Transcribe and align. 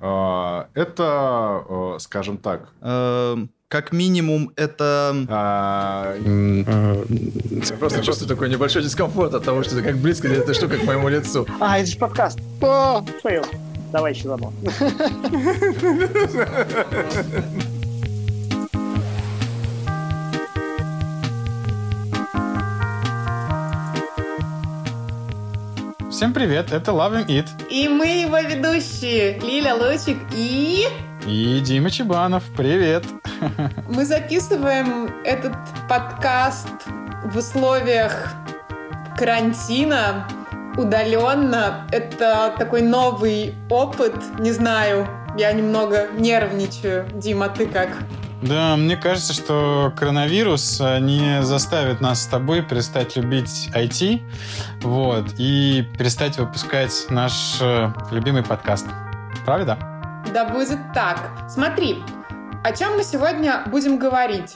А, 0.00 0.68
это, 0.74 1.64
э, 1.68 1.96
скажем 2.00 2.38
так... 2.38 2.68
Эм, 2.82 3.50
как 3.68 3.92
минимум, 3.92 4.52
это... 4.54 5.26
А, 5.28 6.14
я 6.16 7.76
просто 7.78 8.02
чувствую 8.04 8.28
такой 8.28 8.48
небольшой 8.48 8.82
дискомфорт 8.82 9.34
от 9.34 9.44
того, 9.44 9.64
что 9.64 9.82
как 9.82 9.96
близко 9.96 10.28
эта 10.28 10.54
штука 10.54 10.78
к 10.78 10.84
моему 10.84 11.08
лицу. 11.08 11.46
А, 11.60 11.78
это 11.78 11.90
же 11.90 11.98
подкаст. 11.98 12.38
Фейл. 12.60 13.44
Давай 13.90 14.12
еще 14.12 14.32
одно. 14.32 14.52
Всем 26.16 26.32
привет, 26.32 26.72
это 26.72 26.92
Loving 26.92 27.26
It. 27.26 27.46
И 27.68 27.88
мы 27.88 28.06
его 28.06 28.38
ведущие 28.38 29.38
Лиля 29.38 29.74
Лучик 29.74 30.16
и... 30.34 30.86
И 31.26 31.60
Дима 31.60 31.90
Чебанов, 31.90 32.42
привет. 32.56 33.04
Мы 33.90 34.06
записываем 34.06 35.10
этот 35.26 35.52
подкаст 35.90 36.70
в 37.22 37.36
условиях 37.36 38.32
карантина, 39.18 40.26
удаленно. 40.78 41.86
Это 41.92 42.54
такой 42.56 42.80
новый 42.80 43.54
опыт, 43.68 44.14
не 44.38 44.52
знаю, 44.52 45.06
я 45.36 45.52
немного 45.52 46.08
нервничаю. 46.16 47.06
Дима, 47.12 47.50
ты 47.50 47.66
как? 47.66 47.90
Да, 48.42 48.76
мне 48.76 48.96
кажется, 48.96 49.32
что 49.32 49.92
коронавирус 49.96 50.78
э, 50.80 50.98
не 50.98 51.42
заставит 51.42 52.02
нас 52.02 52.22
с 52.22 52.26
тобой 52.26 52.62
перестать 52.62 53.16
любить 53.16 53.70
IT 53.74 54.20
вот, 54.82 55.24
и 55.38 55.84
перестать 55.98 56.36
выпускать 56.36 57.06
наш 57.08 57.58
э, 57.62 57.88
любимый 58.10 58.42
подкаст. 58.42 58.86
Правда? 59.46 59.78
Да 60.34 60.44
будет 60.44 60.78
так. 60.92 61.30
Смотри, 61.48 61.96
о 62.62 62.72
чем 62.72 62.96
мы 62.96 63.04
сегодня 63.04 63.62
будем 63.68 63.98
говорить? 63.98 64.54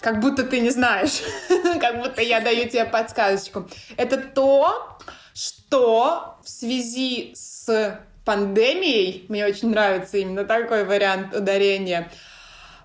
Как 0.00 0.20
будто 0.20 0.44
ты 0.44 0.60
не 0.60 0.70
знаешь, 0.70 1.20
как 1.80 1.98
будто 1.98 2.22
я 2.22 2.40
даю 2.40 2.68
тебе 2.68 2.84
подсказочку. 2.84 3.68
Это 3.96 4.18
то, 4.18 4.98
что 5.34 6.38
в 6.44 6.48
связи 6.48 7.32
с 7.34 7.98
пандемией, 8.24 9.26
мне 9.28 9.46
очень 9.46 9.70
нравится 9.70 10.18
именно 10.18 10.44
такой 10.44 10.84
вариант 10.84 11.34
ударения, 11.34 12.08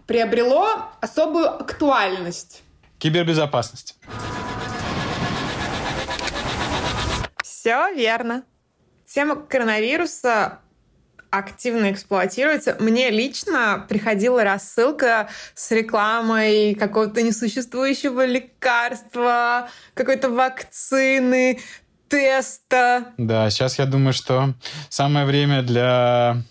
приобрело 0.07 0.91
особую 0.99 1.49
актуальность. 1.49 2.63
Кибербезопасность. 2.99 3.95
Все 7.44 7.94
верно. 7.94 8.44
Тема 9.05 9.35
коронавируса 9.35 10.59
активно 11.31 11.91
эксплуатируется. 11.91 12.75
Мне 12.79 13.09
лично 13.09 13.85
приходила 13.88 14.44
рассылка 14.44 15.29
с 15.55 15.72
рекламой 15.72 16.75
какого-то 16.75 17.22
несуществующего 17.22 18.25
лекарства, 18.25 19.69
какой-то 19.94 20.29
вакцины, 20.29 21.59
теста. 22.09 23.13
Да, 23.17 23.49
сейчас 23.49 23.79
я 23.79 23.85
думаю, 23.85 24.13
что 24.13 24.53
самое 24.89 25.25
время 25.25 25.63
для 25.63 26.44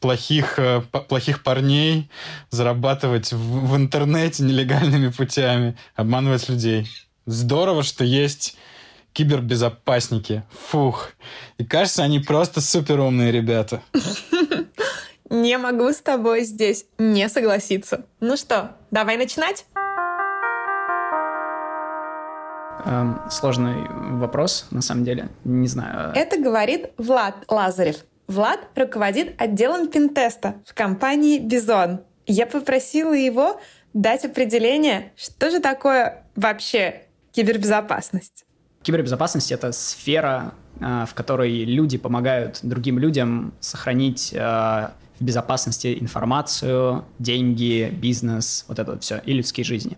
плохих, 0.00 0.58
э, 0.58 0.80
плохих 1.08 1.42
парней 1.42 2.10
зарабатывать 2.50 3.32
в, 3.32 3.68
в 3.68 3.76
интернете 3.76 4.42
нелегальными 4.42 5.08
путями, 5.08 5.76
обманывать 5.94 6.48
людей. 6.48 6.88
Здорово, 7.26 7.82
что 7.82 8.04
есть 8.04 8.56
кибербезопасники. 9.12 10.44
Фух. 10.68 11.10
И 11.58 11.64
кажется, 11.64 12.02
они 12.02 12.20
просто 12.20 12.60
супер 12.60 13.00
умные 13.00 13.32
ребята. 13.32 13.82
Не 15.30 15.58
могу 15.58 15.90
с 15.90 15.96
тобой 15.96 16.44
здесь 16.44 16.86
не 16.98 17.28
согласиться. 17.28 18.06
Ну 18.20 18.36
что, 18.36 18.76
давай 18.92 19.16
начинать? 19.16 19.66
Эм, 22.84 23.20
сложный 23.28 23.88
вопрос, 24.18 24.66
на 24.70 24.82
самом 24.82 25.04
деле. 25.04 25.28
Не 25.42 25.66
знаю. 25.66 26.12
Это 26.14 26.40
говорит 26.40 26.90
Влад 26.96 27.34
Лазарев, 27.48 27.96
Влад 28.26 28.60
руководит 28.74 29.40
отделом 29.40 29.88
пинтеста 29.88 30.56
в 30.66 30.74
компании 30.74 31.38
«Бизон». 31.38 32.00
Я 32.26 32.46
попросила 32.46 33.12
его 33.12 33.60
дать 33.94 34.24
определение, 34.24 35.12
что 35.16 35.50
же 35.50 35.60
такое 35.60 36.24
вообще 36.34 37.02
кибербезопасность. 37.30 38.44
Кибербезопасность— 38.82 39.52
это 39.52 39.70
сфера, 39.70 40.54
а, 40.80 41.06
в 41.06 41.14
которой 41.14 41.64
люди 41.64 41.98
помогают 41.98 42.58
другим 42.62 42.98
людям 42.98 43.54
сохранить 43.60 44.34
а, 44.36 44.94
в 45.20 45.24
безопасности 45.24 45.96
информацию, 46.00 47.04
деньги, 47.20 47.88
бизнес, 47.90 48.64
вот 48.66 48.80
это 48.80 48.92
вот 48.92 49.04
все, 49.04 49.18
и 49.24 49.32
людские 49.32 49.64
жизни. 49.64 49.96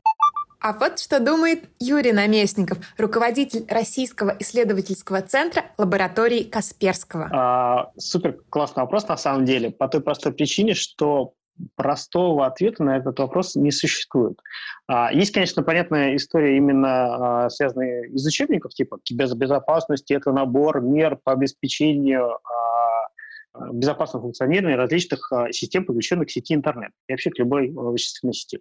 А 0.60 0.72
вот 0.72 0.98
что 0.98 1.20
думает 1.20 1.68
Юрий 1.78 2.12
Наместников, 2.12 2.78
руководитель 2.96 3.64
Российского 3.68 4.36
исследовательского 4.40 5.22
центра 5.22 5.66
лаборатории 5.78 6.42
Касперского. 6.42 7.28
А, 7.32 7.90
супер 7.96 8.38
классный 8.50 8.82
вопрос 8.82 9.06
на 9.06 9.16
самом 9.16 9.44
деле, 9.44 9.70
по 9.70 9.86
той 9.86 10.00
простой 10.00 10.32
причине, 10.32 10.74
что 10.74 11.34
простого 11.76 12.46
ответа 12.46 12.82
на 12.82 12.96
этот 12.96 13.18
вопрос 13.18 13.54
не 13.54 13.70
существует. 13.70 14.40
А, 14.88 15.12
есть, 15.12 15.32
конечно, 15.32 15.62
понятная 15.62 16.16
история 16.16 16.56
именно 16.56 17.44
а, 17.44 17.50
связанная 17.50 18.04
из 18.04 18.26
учебников, 18.26 18.74
типа 18.74 18.98
кибербезопасности, 19.02 20.12
это 20.12 20.32
набор 20.32 20.80
мер 20.80 21.18
по 21.22 21.32
обеспечению 21.32 22.32
а, 22.32 23.70
безопасного 23.72 24.24
функционирования 24.24 24.76
различных 24.76 25.32
а, 25.32 25.52
систем, 25.52 25.84
подключенных 25.84 26.28
к 26.28 26.30
сети 26.30 26.54
интернет 26.54 26.90
и 27.08 27.12
вообще 27.12 27.30
к 27.30 27.38
любой 27.38 27.68
а, 27.68 27.80
вычислительной 27.80 28.34
сети 28.34 28.60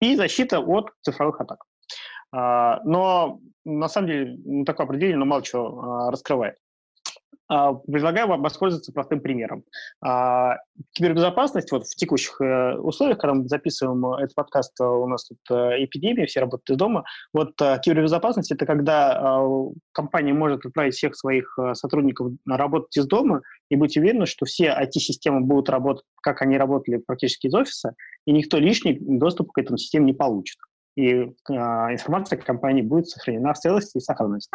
и 0.00 0.16
защита 0.16 0.60
от 0.60 0.90
цифровых 1.02 1.40
атак. 1.40 1.58
А, 2.32 2.80
но 2.84 3.40
на 3.64 3.88
самом 3.88 4.08
деле 4.08 4.64
такое 4.64 4.86
определение 4.86 5.24
мало 5.24 5.42
чего 5.42 5.80
а, 5.80 6.10
раскрывает. 6.10 6.56
А, 7.48 7.74
предлагаю 7.74 8.26
вам 8.26 8.42
воспользоваться 8.42 8.92
простым 8.92 9.20
примером. 9.20 9.64
Кибербезопасность 10.92 11.70
вот 11.70 11.86
в 11.86 11.94
текущих 11.94 12.40
э, 12.40 12.76
условиях, 12.76 13.18
когда 13.18 13.34
мы 13.34 13.48
записываем 13.48 14.04
этот 14.14 14.34
подкаст, 14.34 14.72
э, 14.80 14.84
у 14.84 15.06
нас 15.06 15.28
тут 15.28 15.38
э, 15.50 15.84
эпидемия, 15.84 16.26
все 16.26 16.40
работают 16.40 16.70
из 16.70 16.76
дома. 16.76 17.04
Вот 17.32 17.54
кибербезопасность– 17.56 18.50
это 18.52 18.66
когда 18.66 19.40
компания 19.92 20.32
может 20.32 20.66
отправить 20.66 20.94
всех 20.94 21.14
своих 21.16 21.58
сотрудников 21.74 22.32
работать 22.46 22.96
из 22.96 23.06
дома 23.06 23.42
и 23.70 23.76
быть 23.76 23.96
уверена, 23.96 24.26
что 24.26 24.44
все 24.44 24.76
IT-системы 24.80 25.40
будут 25.40 25.68
работать, 25.68 26.04
как 26.22 26.42
они 26.42 26.58
работали 26.58 26.96
практически 26.96 27.46
из 27.46 27.54
офиса, 27.54 27.94
и 28.26 28.32
никто 28.32 28.58
лишний 28.58 28.98
доступ 29.00 29.52
к 29.52 29.58
этому 29.58 29.78
системе 29.78 30.06
не 30.06 30.14
получит. 30.14 30.58
И 30.96 31.10
информация 31.48 32.38
компании 32.38 32.82
будет 32.82 33.08
сохранена 33.08 33.54
в 33.54 33.58
целости 33.58 33.98
и 33.98 34.00
сохранности. 34.00 34.50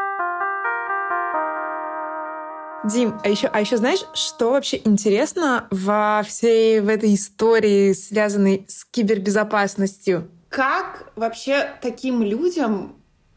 Дим, 2.84 3.20
а 3.24 3.30
еще, 3.30 3.48
а 3.48 3.62
еще 3.62 3.78
знаешь, 3.78 4.04
что 4.14 4.52
вообще 4.52 4.82
интересно 4.84 5.68
во 5.70 6.24
всей 6.26 6.80
в 6.80 6.88
этой 6.88 7.14
истории, 7.14 7.94
связанной 7.94 8.66
с 8.68 8.86
кибербезопасностью? 8.86 10.30
Как 10.50 11.12
вообще 11.16 11.76
таким 11.82 12.24
людям 12.24 12.96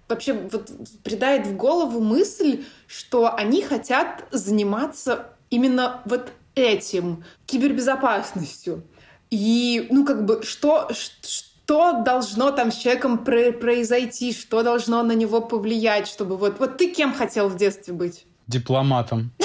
вообще 0.08 0.32
вот 0.32 0.70
придает 1.02 1.46
в 1.46 1.56
голову 1.56 2.00
мысль, 2.00 2.64
что 2.86 3.34
они 3.34 3.62
хотят 3.62 4.24
заниматься 4.30 5.26
именно 5.50 6.00
вот 6.06 6.32
этим, 6.54 7.24
кибербезопасностью? 7.44 8.82
И, 9.30 9.88
ну, 9.90 10.06
как 10.06 10.24
бы, 10.24 10.42
что, 10.42 10.88
что 11.22 12.02
должно 12.02 12.50
там 12.50 12.72
с 12.72 12.76
человеком 12.76 13.18
произойти, 13.24 14.32
что 14.32 14.62
должно 14.62 15.02
на 15.02 15.12
него 15.12 15.42
повлиять, 15.42 16.08
чтобы 16.08 16.38
вот, 16.38 16.58
вот 16.60 16.78
ты 16.78 16.90
кем 16.90 17.12
хотел 17.12 17.50
в 17.50 17.56
детстве 17.56 17.92
быть? 17.92 18.24
Дипломатом. 18.46 19.32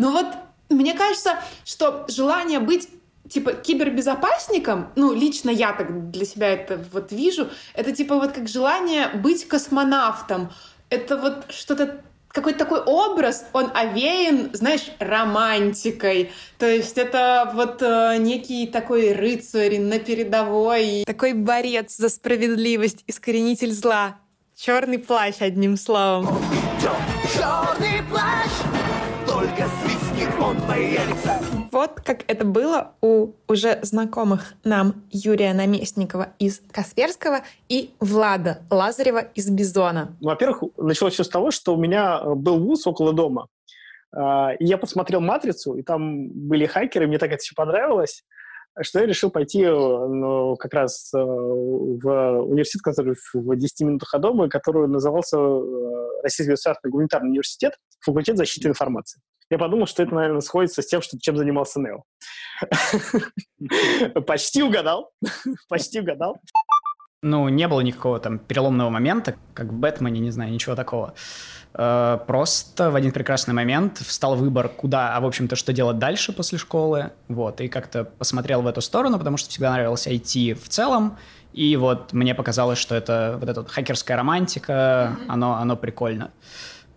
Ну 0.00 0.12
вот, 0.12 0.26
мне 0.68 0.94
кажется, 0.94 1.40
что 1.64 2.04
желание 2.08 2.60
быть 2.60 2.88
типа 3.28 3.52
кибербезопасником, 3.52 4.88
ну, 4.96 5.12
лично 5.12 5.50
я 5.50 5.72
так 5.72 6.10
для 6.10 6.24
себя 6.24 6.50
это 6.50 6.82
вот 6.92 7.10
вижу, 7.10 7.48
это 7.74 7.92
типа 7.92 8.14
вот 8.16 8.32
как 8.32 8.48
желание 8.48 9.08
быть 9.08 9.48
космонавтом. 9.48 10.50
Это 10.88 11.16
вот 11.16 11.46
что-то 11.50 12.00
какой-то 12.28 12.58
такой 12.58 12.80
образ, 12.80 13.46
он 13.52 13.70
овеян, 13.74 14.50
знаешь, 14.52 14.92
романтикой. 14.98 16.30
То 16.58 16.66
есть 16.66 16.98
это 16.98 17.50
вот 17.54 17.82
э, 17.82 18.16
некий 18.18 18.66
такой 18.66 19.12
рыцарь 19.12 19.78
на 19.78 19.98
передовой, 19.98 21.04
такой 21.04 21.32
борец 21.32 21.96
за 21.96 22.08
справедливость, 22.08 23.02
искоренитель 23.06 23.72
зла. 23.72 24.18
Черный 24.56 24.98
плащ, 24.98 25.36
одним 25.40 25.76
словом. 25.76 26.26
Черный 27.34 28.02
плащ, 28.10 28.17
он 30.48 30.56
появится. 30.62 31.38
Вот 31.70 32.00
как 32.00 32.24
это 32.26 32.46
было 32.46 32.92
у 33.02 33.32
уже 33.48 33.78
знакомых 33.82 34.54
нам 34.64 35.04
Юрия 35.10 35.52
Наместникова 35.52 36.28
из 36.38 36.62
Касперского 36.72 37.40
и 37.68 37.90
Влада 38.00 38.62
Лазарева 38.70 39.18
из 39.34 39.50
Бизона. 39.50 40.16
Ну, 40.20 40.28
во-первых, 40.28 40.62
началось 40.78 41.14
все 41.14 41.24
с 41.24 41.28
того, 41.28 41.50
что 41.50 41.74
у 41.74 41.76
меня 41.76 42.22
был 42.24 42.58
вуз 42.58 42.86
около 42.86 43.12
дома. 43.12 43.48
А, 44.10 44.52
и 44.58 44.64
я 44.64 44.78
посмотрел 44.78 45.20
«Матрицу», 45.20 45.74
и 45.74 45.82
там 45.82 46.30
были 46.30 46.64
хакеры, 46.64 47.06
мне 47.06 47.18
так 47.18 47.30
это 47.30 47.42
все 47.42 47.54
понравилось, 47.54 48.24
что 48.80 49.00
я 49.00 49.06
решил 49.06 49.30
пойти 49.30 49.66
ну, 49.66 50.56
как 50.56 50.72
раз 50.72 51.12
э, 51.12 51.18
в 51.18 52.40
университет, 52.42 52.80
который 52.82 53.16
в 53.34 53.56
10 53.56 53.80
минутах 53.82 54.14
от 54.14 54.22
дома, 54.22 54.48
который 54.48 54.88
назывался 54.88 55.36
э, 55.36 56.22
Российский 56.22 56.52
государственный 56.52 56.90
гуманитарный 56.90 57.30
университет, 57.30 57.74
факультет 58.00 58.38
защиты 58.38 58.68
информации. 58.68 59.20
Я 59.50 59.58
подумал, 59.58 59.86
что 59.86 60.02
это, 60.02 60.14
наверное, 60.14 60.40
сходится 60.40 60.82
с 60.82 60.86
тем, 60.86 61.00
что, 61.00 61.18
чем 61.18 61.36
занимался 61.36 61.80
Нео. 61.80 62.02
Почти 64.26 64.62
угадал. 64.62 65.10
Почти 65.68 66.00
угадал. 66.00 66.36
Ну, 67.22 67.48
не 67.48 67.66
было 67.66 67.80
никакого 67.80 68.20
там 68.20 68.38
переломного 68.38 68.90
момента, 68.90 69.34
как 69.52 69.68
в 69.68 69.72
Бэтмене, 69.72 70.20
не 70.20 70.30
знаю, 70.30 70.52
ничего 70.52 70.76
такого. 70.76 71.14
Э, 71.74 72.18
просто 72.26 72.90
в 72.90 72.94
один 72.94 73.10
прекрасный 73.10 73.54
момент 73.54 73.98
встал 73.98 74.36
выбор, 74.36 74.68
куда, 74.68 75.16
а 75.16 75.20
в 75.20 75.26
общем-то, 75.26 75.56
что 75.56 75.72
делать 75.72 75.98
дальше 75.98 76.32
после 76.32 76.58
школы, 76.58 77.10
вот, 77.26 77.60
и 77.60 77.68
как-то 77.68 78.04
посмотрел 78.04 78.62
в 78.62 78.68
эту 78.68 78.80
сторону, 78.82 79.18
потому 79.18 79.36
что 79.36 79.50
всегда 79.50 79.72
нравился 79.72 80.10
IT 80.10 80.54
в 80.54 80.68
целом, 80.68 81.18
и 81.52 81.76
вот 81.76 82.12
мне 82.12 82.36
показалось, 82.36 82.78
что 82.78 82.94
это 82.94 83.36
вот 83.40 83.48
эта 83.48 83.62
вот 83.62 83.70
хакерская 83.70 84.16
романтика, 84.16 84.72
mm-hmm. 85.18 85.24
оно, 85.28 85.54
оно 85.54 85.76
прикольно. 85.76 86.30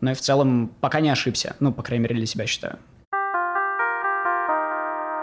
Но 0.01 0.11
и 0.11 0.13
в 0.13 0.21
целом 0.21 0.71
пока 0.81 0.99
не 0.99 1.09
ошибся, 1.09 1.55
ну, 1.59 1.71
по 1.71 1.83
крайней 1.83 2.03
мере, 2.03 2.15
для 2.15 2.25
себя 2.25 2.47
считаю. 2.47 2.79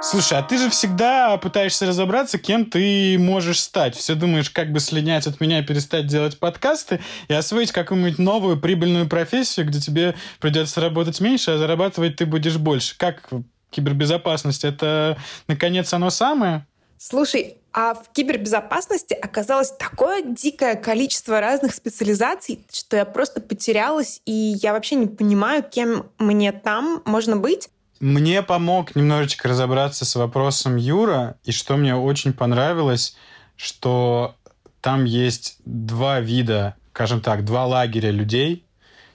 Слушай, 0.01 0.39
а 0.39 0.43
ты 0.43 0.59
же 0.59 0.71
всегда 0.71 1.37
пытаешься 1.39 1.85
разобраться, 1.85 2.39
кем 2.39 2.67
ты 2.67 3.19
можешь 3.19 3.59
стать. 3.59 3.97
Все 3.97 4.15
думаешь, 4.15 4.49
как 4.49 4.71
бы 4.71 4.79
слинять 4.79 5.27
от 5.27 5.41
меня, 5.41 5.65
перестать 5.65 6.07
делать 6.07 6.39
подкасты 6.39 7.01
и 7.27 7.35
освоить 7.35 7.73
какую-нибудь 7.73 8.19
новую 8.21 8.61
прибыльную 8.61 9.09
профессию, 9.09 9.67
где 9.67 9.81
тебе 9.81 10.15
придется 10.39 10.81
работать 10.81 11.21
меньше, 11.21 11.51
а 11.51 11.59
зарабатывать 11.59 12.15
ты 12.15 12.27
будешь 12.27 12.59
больше. 12.59 12.97
Как 12.97 13.29
кибербезопасность? 13.71 14.65
Это, 14.65 15.19
наконец, 15.49 15.93
оно 15.93 16.11
самое? 16.11 16.65
Слушай, 16.99 17.59
а 17.73 17.95
в 17.95 18.11
кибербезопасности 18.12 19.15
оказалось 19.15 19.71
такое 19.71 20.23
дикое 20.23 20.75
количество 20.75 21.41
разных 21.41 21.75
специализаций, 21.75 22.65
что 22.73 22.97
я 22.97 23.05
просто 23.05 23.41
потерялась, 23.41 24.21
и 24.27 24.33
я 24.33 24.73
вообще 24.73 24.97
не 24.97 25.06
понимаю, 25.06 25.62
кем 25.62 26.11
мне 26.19 26.50
там 26.53 27.03
можно 27.05 27.37
быть. 27.37 27.69
Мне 28.00 28.43
помог 28.43 28.97
немножечко 28.97 29.49
разобраться 29.49 30.05
с 30.05 30.15
вопросом 30.17 30.77
Юра, 30.77 31.37
и 31.45 31.53
что 31.53 31.77
мне 31.77 31.95
очень 31.95 32.33
понравилось, 32.33 33.17
что 33.56 34.35
там 34.81 35.05
есть 35.05 35.59
два 35.65 36.21
вида, 36.21 36.75
скажем 36.93 37.21
так, 37.21 37.44
два 37.44 37.67
лагеря 37.67 38.11
людей, 38.11 38.65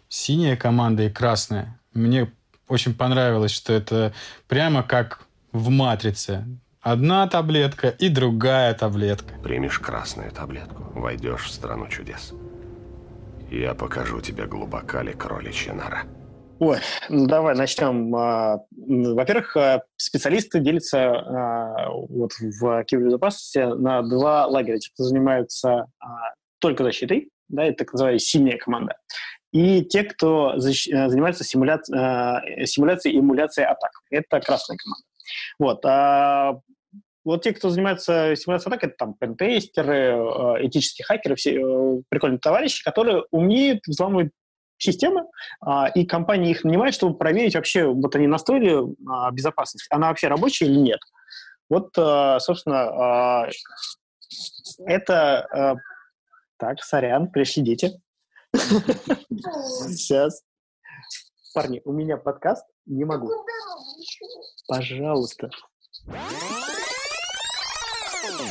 синяя 0.09 0.55
команда 0.55 1.03
и 1.03 1.09
красная. 1.09 1.79
Мне 1.93 2.31
очень 2.67 2.93
понравилось, 2.93 3.51
что 3.51 3.73
это 3.73 4.13
прямо 4.47 4.83
как 4.83 5.25
в 5.51 5.69
«Матрице». 5.69 6.45
Одна 6.83 7.27
таблетка 7.27 7.87
и 7.87 8.09
другая 8.09 8.73
таблетка. 8.73 9.35
Примешь 9.41 9.79
красную 9.79 10.31
таблетку, 10.31 10.83
войдешь 10.93 11.45
в 11.45 11.49
страну 11.49 11.87
чудес. 11.87 12.33
Я 13.49 13.73
покажу 13.73 14.19
тебе 14.19 14.47
глубока 14.47 15.01
ли 15.01 15.13
кроличья 15.13 15.71
нора. 15.71 16.03
Ой, 16.59 16.79
ну 17.07 17.25
давай 17.25 17.55
начнем. 17.55 18.13
А, 18.13 18.57
во-первых, 18.75 19.55
а, 19.55 19.83
специалисты 19.95 20.59
делятся 20.59 21.09
а, 21.09 21.89
вот 21.89 22.33
в 22.33 22.83
кибербезопасности 22.83 23.59
на 23.59 24.01
два 24.01 24.45
лагеря. 24.47 24.77
Те, 24.77 24.89
кто 24.93 25.05
занимаются 25.05 25.85
только 26.59 26.83
защитой, 26.83 27.29
да, 27.47 27.63
это 27.63 27.85
так 27.85 27.93
называемая 27.93 28.19
синяя 28.19 28.57
команда, 28.57 28.97
и 29.53 29.85
те, 29.85 30.03
кто 30.03 30.57
занимается 30.57 31.45
симуля... 31.45 31.79
симуляцией 32.65 33.15
и 33.15 33.19
эмуляцией 33.19 33.67
атак. 33.67 33.91
Это 34.09 34.41
красная 34.41 34.75
команда. 34.75 35.05
Вот. 35.59 36.65
Вот 37.23 37.43
те, 37.43 37.53
кто 37.53 37.69
занимается 37.69 38.35
симуляцией 38.35 38.75
атак, 38.75 38.83
это 38.83 38.95
там 38.97 39.13
пентестеры, 39.13 40.15
этические 40.65 41.05
хакеры, 41.05 41.35
все 41.35 41.55
э, 41.55 42.01
прикольные 42.09 42.39
товарищи, 42.39 42.83
которые 42.83 43.23
умеют 43.31 43.79
взламывать 43.87 44.31
системы, 44.77 45.23
а, 45.61 45.87
и 45.87 46.05
компания 46.05 46.51
их 46.51 46.65
нанимает, 46.65 46.93
чтобы 46.93 47.17
проверить 47.17 47.55
вообще, 47.55 47.85
вот 47.85 48.13
они 48.15 48.27
настроили 48.27 48.83
безопасность, 49.31 49.87
она 49.89 50.09
вообще 50.09 50.27
рабочая 50.27 50.65
или 50.65 50.75
нет. 50.75 50.99
Вот, 51.69 51.91
а, 51.97 52.39
собственно, 52.39 53.47
это... 54.85 55.77
Так, 56.57 56.81
сорян, 56.81 57.29
пришли 57.29 57.61
дети. 57.61 57.91
Сейчас. 58.53 60.43
Парни, 61.53 61.81
у 61.83 61.91
меня 61.91 62.15
подкаст, 62.17 62.65
не 62.85 63.05
могу. 63.05 63.29
Пожалуйста 64.67 65.49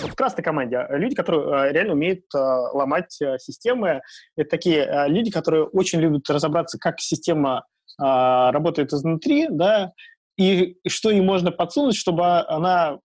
в 0.08 0.14
красной 0.14 0.42
команде 0.42 0.86
люди, 0.90 1.14
которые 1.14 1.68
э, 1.68 1.72
реально 1.72 1.92
умеют 1.94 2.24
э, 2.34 2.38
ломать 2.38 3.20
э, 3.20 3.38
системы. 3.38 4.02
Это 4.36 4.50
такие 4.50 5.06
люди, 5.08 5.30
которые 5.30 5.64
очень 5.64 6.00
любят 6.00 6.28
разобраться, 6.28 6.78
как 6.78 7.00
система 7.00 7.64
работает 7.98 8.90
изнутри, 8.94 9.48
да, 9.50 9.92
и 10.38 10.78
что 10.88 11.10
ей 11.10 11.20
можно 11.20 11.52
подсунуть, 11.52 11.94
чтобы 11.94 12.24
она 12.24 12.96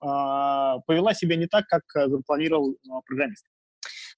повела 0.88 1.14
себя 1.14 1.36
не 1.36 1.46
так, 1.48 1.66
как 1.68 1.84
запланировал 2.10 2.78
программист. 3.06 3.46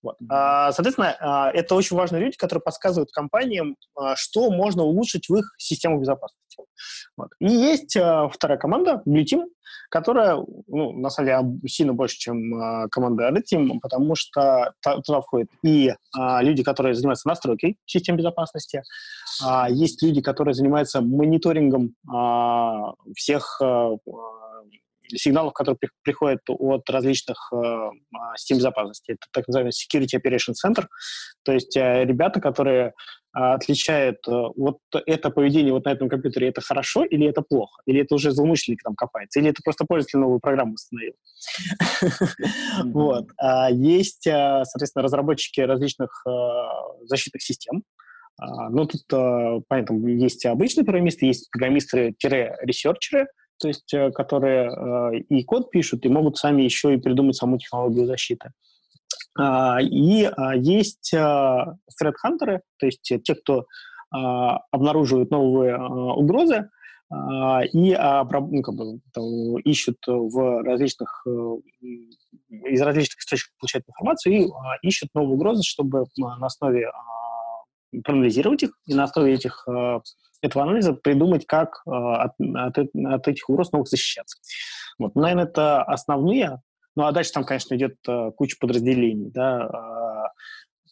Вот. 0.02 0.16
Соответственно, 0.30 1.52
это 1.54 1.76
очень 1.76 1.96
важные 1.96 2.24
люди, 2.24 2.38
которые 2.38 2.62
подсказывают 2.62 3.12
компаниям, 3.12 3.76
что 4.16 4.50
можно 4.50 4.84
улучшить 4.84 5.30
в 5.30 5.36
их 5.36 5.54
систему 5.58 6.00
безопасности. 6.00 6.64
Вот. 7.18 7.30
И 7.40 7.52
есть 7.52 7.92
вторая 7.92 8.58
команда, 8.58 9.02
Blue 9.06 9.24
Team, 9.24 9.46
которая, 9.90 10.36
ну, 10.68 10.94
на 10.94 11.10
самом 11.10 11.28
деле, 11.28 11.70
сильно 11.70 11.94
больше, 11.94 12.18
чем 12.18 12.90
команда 12.90 13.30
Red 13.30 13.44
Team, 13.52 13.80
потому 13.82 14.16
что 14.16 14.74
туда 14.82 15.22
входят 15.22 15.50
и 15.64 15.94
люди, 16.42 16.64
которые 16.64 16.94
занимаются 16.94 17.28
настройкой 17.28 17.78
систем 17.86 18.16
безопасности, 18.16 18.84
есть 19.70 20.02
люди, 20.04 20.22
которые 20.22 20.54
занимаются 20.54 21.02
мониторингом 21.02 21.96
всех 23.16 23.60
сигналов, 25.16 25.54
которые 25.54 25.78
при, 25.78 25.90
приходят 26.04 26.42
от 26.48 26.90
различных 26.90 27.52
э, 27.54 27.90
систем 28.38 28.58
безопасности. 28.58 29.12
Это 29.12 29.28
так 29.32 29.48
называемый 29.48 29.72
Security 29.72 30.20
Operation 30.20 30.54
Center, 30.54 30.86
то 31.44 31.52
есть 31.52 31.76
э, 31.78 32.06
ребята, 32.06 32.42
которые 32.42 32.94
а, 33.32 33.54
отличает 33.54 34.18
э, 34.28 34.32
вот 34.32 34.80
это 35.06 35.30
поведение 35.30 35.72
вот 35.72 35.86
на 35.86 35.92
этом 35.92 36.10
компьютере, 36.10 36.48
это 36.48 36.62
хорошо 36.62 37.04
или 37.06 37.28
это 37.28 37.44
плохо? 37.44 37.82
Или 37.86 38.02
это 38.02 38.16
уже 38.16 38.32
злоумышленник 38.32 38.82
там 38.82 38.96
копается? 38.96 39.40
Или 39.40 39.52
это 39.52 39.62
просто 39.64 39.86
пользователь 39.86 40.18
новую 40.20 40.40
программу 40.40 40.74
установил? 40.74 41.14
Вот. 42.86 43.28
А 43.38 43.70
есть, 43.70 44.26
э, 44.26 44.64
соответственно, 44.66 45.04
разработчики 45.04 45.60
различных 45.62 46.24
э, 46.28 46.32
защитных 47.06 47.44
систем. 47.44 47.84
А, 48.42 48.70
ну, 48.70 48.88
тут, 48.88 49.04
понятно, 49.68 50.08
есть 50.08 50.46
обычные 50.46 50.86
программисты, 50.86 51.26
есть 51.28 51.50
программисты-ресерчеры, 51.52 53.28
то 53.60 53.68
есть 53.68 53.94
которые 54.14 55.22
и 55.30 55.44
код 55.44 55.70
пишут, 55.70 56.06
и 56.06 56.10
могут 56.10 56.38
сами 56.38 56.62
еще 56.64 56.94
и 56.94 56.98
придумать 56.98 57.36
саму 57.36 57.58
технологию 57.58 58.06
защиты. 58.06 58.52
А, 59.38 59.80
и 59.82 60.24
а, 60.24 60.56
есть 60.56 61.14
threat-хантеры, 61.14 62.56
а, 62.56 62.62
то 62.78 62.86
есть 62.86 63.02
те, 63.02 63.36
кто 63.36 63.66
обнаруживают 64.12 65.30
новые 65.30 65.78
угрозы, 65.78 66.72
и 67.12 67.96
ну, 67.96 68.62
как 68.64 68.76
бы, 68.76 69.00
там, 69.14 69.58
ищут 69.60 69.98
в 70.08 70.64
различных, 70.64 71.24
э, 71.28 71.56
из 72.72 72.82
различных 72.82 73.20
источников 73.20 73.56
получают 73.60 73.88
информацию 73.88 74.34
и 74.34 74.48
ищут 74.82 75.10
новые 75.14 75.36
угрозы, 75.36 75.62
чтобы 75.62 76.06
на 76.18 76.44
основе 76.44 76.92
проанализировать 78.04 78.64
их 78.64 78.72
и 78.86 78.94
на 78.94 79.04
основе 79.04 79.34
этих, 79.34 79.68
этого 80.42 80.64
анализа 80.64 80.94
придумать, 80.94 81.46
как 81.46 81.82
от, 81.86 82.32
от, 82.40 82.78
от 82.78 83.28
этих 83.28 83.50
угроз 83.50 83.72
новых 83.72 83.88
защищаться. 83.90 84.38
Вот. 84.98 85.16
Наверное, 85.16 85.46
это 85.46 85.84
основные 85.84 86.62
ну, 87.00 87.06
а 87.06 87.14
дальше 87.14 87.32
там, 87.32 87.46
конечно, 87.46 87.76
идет 87.76 87.96
uh, 88.10 88.32
куча 88.34 88.58
подразделений, 88.60 89.32
да, 89.32 89.70
uh, 89.72 90.28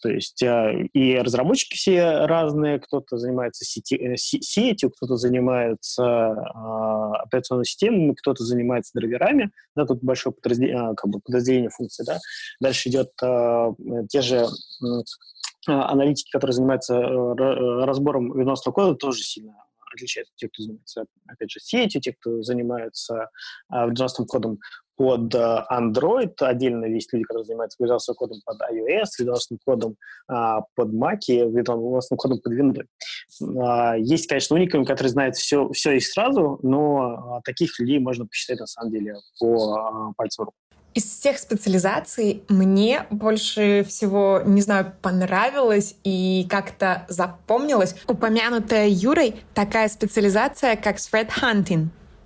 то 0.01 0.09
есть 0.09 0.41
и 0.41 1.17
разработчики 1.17 1.75
все 1.75 2.27
разные, 2.27 2.79
кто-то 2.79 3.17
занимается 3.17 3.65
сети, 3.65 3.95
э, 3.95 4.15
сетью, 4.15 4.91
кто-то 4.91 5.17
занимается 5.17 6.33
операционной 7.23 7.65
системой, 7.65 8.13
кто-то 8.15 8.43
занимается 8.43 8.91
драйверами, 8.93 9.49
да, 9.75 9.85
тут 9.85 10.03
большое 10.03 10.35
подразделение, 10.35 10.93
как 10.95 11.09
бы 11.09 11.19
подразделение 11.19 11.71
функций, 11.71 12.05
да. 12.05 12.19
Дальше 12.61 12.89
идет 12.89 13.09
те 14.09 14.21
же 14.21 14.45
аналитики, 15.67 16.31
которые 16.31 16.53
занимаются 16.53 16.95
uh, 16.95 17.85
разбором 17.85 18.37
ведомственного 18.37 18.73
кода, 18.75 18.95
тоже 18.95 19.21
сильно 19.21 19.53
отличаются 19.93 20.33
те, 20.35 20.47
кто 20.49 20.63
занимается, 20.63 21.05
опять 21.27 21.51
же, 21.51 21.59
сетью, 21.59 22.01
те, 22.01 22.13
кто 22.13 22.41
занимается 22.43 23.29
uh, 23.71 23.85
вредоносным 23.87 24.27
кодом 24.27 24.59
под 24.97 25.33
э, 25.35 25.63
Android, 25.71 26.33
отдельно 26.39 26.85
есть 26.85 27.13
люди, 27.13 27.23
которые 27.23 27.45
занимаются 27.45 27.77
ведомственным 27.79 28.17
кодом 28.17 28.41
под 28.43 28.57
iOS, 28.61 29.05
ведомственным 29.19 29.59
кодом 29.63 29.95
а, 30.27 30.61
под 30.75 30.91
Mac 30.91 31.19
и 31.27 31.37
ведомственным 31.37 32.17
кодом 32.17 32.39
под 32.39 32.53
Windows. 32.53 32.87
А, 33.61 33.95
есть, 33.95 34.27
конечно, 34.27 34.55
уникамы, 34.55 34.85
которые 34.85 35.11
знают 35.11 35.35
все, 35.35 35.69
все 35.69 35.91
и 35.91 35.99
сразу, 35.99 36.59
но 36.63 37.35
а, 37.37 37.41
таких 37.43 37.79
людей 37.79 37.99
можно 37.99 38.25
посчитать, 38.25 38.59
на 38.59 38.65
самом 38.65 38.91
деле, 38.91 39.15
по 39.39 39.75
а, 39.75 40.13
пальцам 40.17 40.45
рук. 40.45 40.55
Из 40.97 41.03
всех 41.03 41.37
специализаций 41.37 42.43
мне 42.49 43.05
больше 43.11 43.85
всего, 43.87 44.41
не 44.43 44.61
знаю, 44.61 44.93
понравилось 45.03 45.93
и 46.03 46.47
как-то 46.49 47.05
запомнилось 47.07 47.95
упомянутая 48.07 48.87
Юрой 48.87 49.35
такая 49.53 49.89
специализация, 49.89 50.75
как 50.75 50.95
threat. 50.97 51.29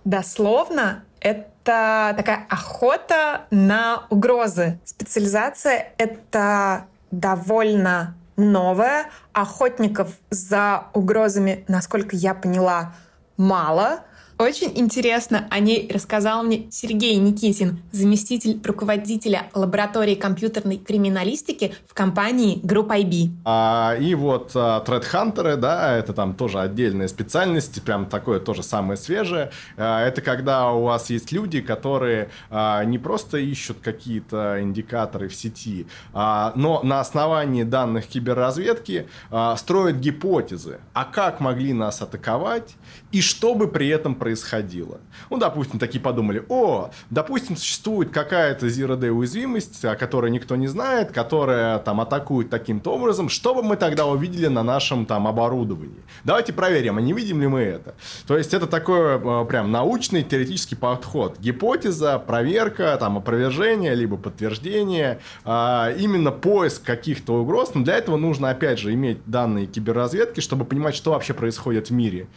Дословно 0.06 1.04
это 1.20 2.14
такая 2.16 2.48
охота 2.50 3.42
на 3.52 4.08
угрозы. 4.10 4.80
Специализация— 4.86 5.92
это 5.98 6.86
довольно 7.12 8.16
новая. 8.38 9.08
Охотников 9.34 10.14
за 10.30 10.86
угрозами, 10.94 11.66
насколько 11.68 12.16
я 12.16 12.34
поняла, 12.34 12.96
мало— 13.36 14.06
очень 14.42 14.72
интересно 14.76 15.48
о 15.50 15.60
ней 15.60 15.90
рассказал 15.94 16.44
мне 16.44 16.70
Сергей 16.72 17.16
Никитин, 17.18 17.80
заместитель 17.92 18.60
руководителя 18.64 19.50
лаборатории 19.54 20.16
компьютерной 20.16 20.78
криминалистики 20.78 21.74
в 21.88 21.94
компании 21.94 22.60
Group 22.64 22.88
IB. 22.88 23.30
А, 23.46 23.96
и 24.00 24.16
вот 24.16 24.52
а, 24.56 24.84
Threat 24.84 25.58
да, 25.58 25.98
это 25.98 26.14
там 26.14 26.34
тоже 26.34 26.60
отдельная 26.60 27.08
специальность, 27.08 27.82
прям 27.84 28.08
такое 28.08 28.40
тоже 28.40 28.64
самое 28.64 28.98
свежее. 28.98 29.52
А, 29.78 30.06
это 30.06 30.22
когда 30.22 30.72
у 30.72 30.84
вас 30.84 31.10
есть 31.10 31.32
люди, 31.32 31.62
которые 31.62 32.30
а, 32.50 32.84
не 32.84 32.98
просто 32.98 33.38
ищут 33.38 33.78
какие-то 33.82 34.58
индикаторы 34.62 35.28
в 35.28 35.36
сети, 35.36 35.88
а, 36.14 36.54
но 36.56 36.82
на 36.84 37.00
основании 37.00 37.64
данных 37.64 38.08
киберразведки 38.08 39.08
а, 39.30 39.56
строят 39.56 39.98
гипотезы, 39.98 40.80
а 40.94 41.06
как 41.06 41.40
могли 41.40 41.74
нас 41.74 42.02
атаковать 42.02 42.76
и 43.12 43.22
что 43.22 43.56
бы 43.56 43.68
при 43.68 43.88
этом 43.90 44.16
происходило. 44.16 45.00
Ну, 45.30 45.38
допустим, 45.38 45.80
такие 45.80 46.02
подумали, 46.02 46.44
о, 46.50 46.92
допустим, 47.10 47.58
существует 47.58 48.12
какая-то 48.12 48.68
Zero 48.68 48.98
Day 48.98 49.10
уязвимость, 49.10 49.84
о 49.86 49.96
которой 49.96 50.32
никто 50.32 50.56
не 50.56 50.68
знает, 50.68 51.12
которая 51.12 51.80
там 51.80 52.02
атакует 52.02 52.50
таким-то 52.50 52.94
образом, 52.94 53.30
что 53.30 53.54
бы 53.54 53.64
мы 53.64 53.76
тогда 53.76 54.06
увидели 54.06 54.48
на 54.48 54.64
нашем 54.64 55.06
там 55.06 55.28
оборудовании? 55.28 56.02
Давайте 56.24 56.54
проверим, 56.54 56.98
а 56.98 57.02
не 57.02 57.14
видим 57.14 57.42
ли 57.42 57.48
мы 57.48 57.62
это? 57.62 57.96
То 58.28 58.38
есть 58.38 58.54
это 58.54 58.68
такой 58.68 59.18
э, 59.18 59.46
прям 59.46 59.72
научный 59.72 60.24
теоретический 60.24 60.78
подход. 60.78 61.38
Гипотеза, 61.40 62.20
проверка, 62.20 62.96
там 63.00 63.18
опровержение, 63.18 63.94
либо 63.96 64.18
подтверждение, 64.18 65.20
а, 65.44 65.92
именно 65.98 66.32
поиск 66.32 66.84
каких-то 66.84 67.42
угроз. 67.42 67.74
Но 67.74 67.84
для 67.84 67.96
этого 67.96 68.18
нужно, 68.18 68.50
опять 68.50 68.80
же, 68.80 68.94
иметь 68.94 69.20
данные 69.26 69.66
киберразведки, 69.66 70.40
чтобы 70.40 70.66
понимать, 70.66 70.96
что 70.96 71.12
вообще 71.12 71.34
происходит 71.34 71.90
в 71.90 71.94
мире. 71.94 72.28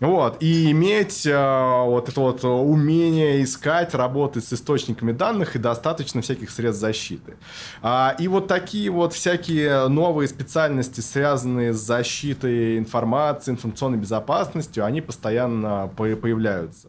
Вот. 0.00 0.23
И 0.40 0.70
иметь 0.70 1.26
э, 1.26 1.84
вот 1.84 2.08
это 2.08 2.20
вот 2.20 2.44
умение 2.44 3.42
искать, 3.42 3.94
работать 3.94 4.44
с 4.44 4.52
источниками 4.52 5.12
данных 5.12 5.56
и 5.56 5.58
достаточно 5.58 6.22
всяких 6.22 6.50
средств 6.50 6.80
защиты. 6.80 7.36
А, 7.82 8.14
и 8.18 8.28
вот 8.28 8.46
такие 8.46 8.90
вот 8.90 9.12
всякие 9.12 9.88
новые 9.88 10.28
специальности, 10.28 11.00
связанные 11.00 11.72
с 11.72 11.78
защитой 11.78 12.78
информации, 12.78 13.52
информационной 13.52 13.98
безопасностью, 13.98 14.84
они 14.84 15.00
постоянно 15.00 15.90
появляются. 15.96 16.88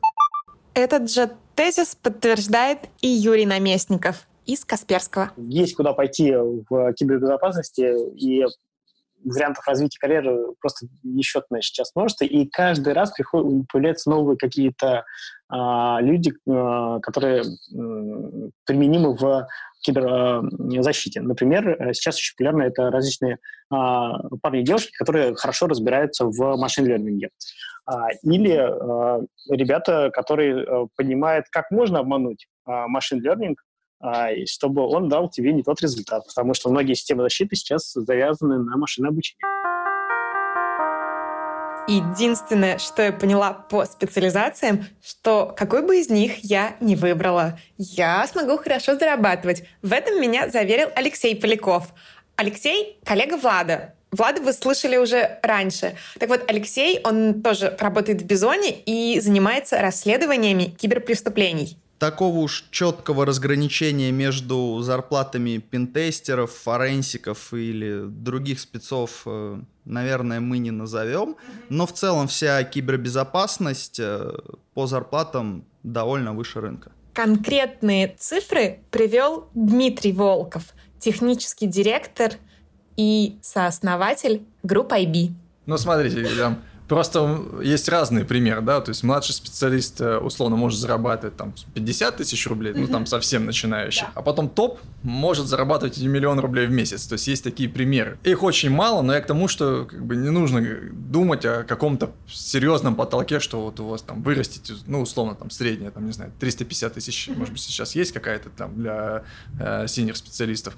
Этот 0.74 1.10
же 1.10 1.32
тезис 1.56 1.96
подтверждает 1.96 2.80
и 3.02 3.08
Юрий 3.08 3.46
Наместников 3.46 4.28
из 4.46 4.66
Касперского. 4.66 5.32
Есть 5.38 5.76
куда 5.76 5.94
пойти 5.94 6.34
в 6.36 6.94
кибербезопасности, 6.94 7.94
и 8.16 8.46
вариантов 9.26 9.68
развития 9.68 9.98
карьеры 10.00 10.54
просто 10.60 10.88
несчетное 11.04 11.62
сейчас 11.62 11.92
множество, 11.96 12.26
и 12.26 12.46
каждый 12.46 12.94
раз 12.94 13.12
приходят, 13.12 13.68
появляются 13.72 14.10
новые 14.10 14.38
какие-то 14.38 15.04
а, 15.50 16.00
люди, 16.02 16.34
а, 16.48 17.00
которые 17.00 17.42
а, 17.42 17.46
применимы 18.66 19.16
в 19.16 19.48
киберзащите. 19.82 21.22
Например, 21.22 21.94
сейчас 21.94 22.16
очень 22.16 22.34
популярно 22.36 22.64
это 22.64 22.90
различные 22.90 23.38
а, 23.72 24.20
парни 24.42 24.62
и 24.62 24.64
девушки, 24.64 24.92
которые 24.98 25.36
хорошо 25.36 25.68
разбираются 25.68 26.26
в 26.26 26.56
машин-лернинге. 26.58 27.30
А, 27.86 28.10
или 28.24 28.56
а, 28.56 29.22
ребята, 29.50 30.10
которые 30.12 30.64
а, 30.64 30.88
понимают, 30.96 31.46
как 31.52 31.70
можно 31.72 32.00
обмануть 32.00 32.48
а, 32.66 32.88
машин-лернинг, 32.88 33.62
а, 34.00 34.30
чтобы 34.46 34.84
он 34.88 35.10
дал 35.10 35.30
тебе 35.30 35.54
не 35.54 35.64
тот 35.64 35.82
результат, 35.82 36.26
потому 36.28 36.54
что 36.54 36.70
многие 36.70 36.94
системы 36.94 37.24
защиты 37.24 37.56
сейчас 37.56 37.92
завязаны 37.94 38.60
на 38.60 38.78
машинное 38.78 39.10
обучение. 39.10 39.42
Единственное, 41.88 42.80
что 42.80 43.04
я 43.04 43.14
поняла 43.14 43.54
по 43.54 43.86
специализациям, 43.86 44.86
что 45.04 45.54
какой 45.56 45.84
бы 45.84 46.00
из 46.00 46.10
них 46.10 46.44
я 46.44 46.76
не 46.80 46.96
выбрала, 46.96 47.60
я 47.78 48.26
смогу 48.26 48.58
хорошо 48.58 48.96
зарабатывать. 48.96 49.64
В 49.84 49.94
этом 49.94 50.20
меня 50.20 50.50
заверил 50.50 50.88
Алексей 50.96 51.36
Поляков. 51.36 51.94
Алексей— 52.38 52.98
коллега 53.06 53.38
Влада. 53.38 53.94
Влада 54.12 54.42
вы 54.42 54.54
слышали 54.54 54.98
уже 54.98 55.40
раньше. 55.44 55.96
Так 56.20 56.30
вот, 56.30 56.44
Алексей, 56.48 57.02
он 57.04 57.44
тоже 57.44 57.76
работает 57.80 58.22
в 58.22 58.26
Бизоне 58.26 58.72
и 58.72 59.20
занимается 59.20 59.80
расследованиями 59.80 60.76
киберпреступлений 60.78 61.78
такого 62.00 62.40
уж 62.40 62.66
четкого 62.72 63.26
разграничения 63.26 64.12
между 64.12 64.80
зарплатами 64.82 65.58
пентестеров, 65.58 66.52
форенсиков 66.52 67.54
или 67.54 68.06
других 68.08 68.60
спецов, 68.60 69.24
э, 69.26 69.60
наверное, 69.86 70.40
мы 70.40 70.58
не 70.58 70.72
назовем. 70.72 71.36
Но 71.70 71.86
в 71.86 71.94
целом 71.94 72.28
вся 72.28 72.64
кибербезопасность 72.64 74.00
э, 74.00 74.32
по 74.74 74.88
зарплатам 74.88 75.66
довольно 75.84 76.34
выше 76.34 76.62
рынка. 76.62 76.92
Конкретные 77.14 78.14
цифры 78.18 78.80
привел 78.92 79.50
Дмитрий 79.54 80.12
Волков, 80.12 80.64
технический 81.00 81.68
директор 81.68 82.34
и 82.98 83.38
сооснователь 83.42 84.44
группы 84.64 84.96
IB. 84.96 85.32
Ну, 85.66 85.78
смотрите, 85.78 86.28
там 86.38 86.62
Просто 86.88 87.42
есть 87.64 87.90
разные 87.90 88.26
примеры, 88.26 88.62
да, 88.62 88.80
то 88.80 88.90
есть 88.90 89.04
младший 89.04 89.34
специалист 89.34 90.00
э, 90.02 90.18
условно 90.18 90.56
может 90.56 90.80
зарабатывать 90.80 91.36
там 91.36 91.54
50 91.74 92.18
тысяч 92.18 92.46
рублей, 92.46 92.74
ну 92.76 92.88
там 92.88 93.08
совсем 93.08 93.46
начинающий, 93.46 94.04
да. 94.04 94.12
а 94.14 94.22
потом 94.22 94.50
топ 94.50 94.80
может 95.02 95.48
зарабатывать 95.48 95.98
1 95.98 96.12
миллион 96.12 96.40
рублей 96.40 96.68
в 96.68 96.72
месяц, 96.72 97.08
то 97.08 97.14
есть 97.14 97.28
есть 97.28 97.44
такие 97.44 97.70
примеры. 97.70 98.20
Их 98.24 98.44
очень 98.44 98.70
мало, 98.70 99.02
но 99.02 99.16
я 99.16 99.22
к 99.22 99.26
тому, 99.26 99.48
что 99.48 99.86
как 99.86 100.06
бы 100.06 100.16
не 100.16 100.30
нужно 100.30 100.64
думать 100.92 101.44
о 101.46 101.64
каком-то 101.64 102.12
серьезном 102.28 102.96
потолке, 102.96 103.40
что 103.40 103.62
вот 103.62 103.80
у 103.80 103.88
вас 103.88 104.04
там 104.04 104.22
вырастите, 104.22 104.76
ну 104.86 105.02
условно 105.02 105.34
там 105.34 105.50
среднее, 105.50 105.90
там 105.90 106.06
не 106.06 106.12
знаю, 106.12 106.32
350 106.40 106.94
тысяч, 106.94 107.30
может 107.36 107.52
быть 107.52 107.62
сейчас 107.62 107.96
есть 107.96 108.12
какая-то 108.12 108.50
там 108.50 108.76
для 108.76 109.24
э, 109.60 109.88
синер 109.88 110.16
специалистов, 110.16 110.76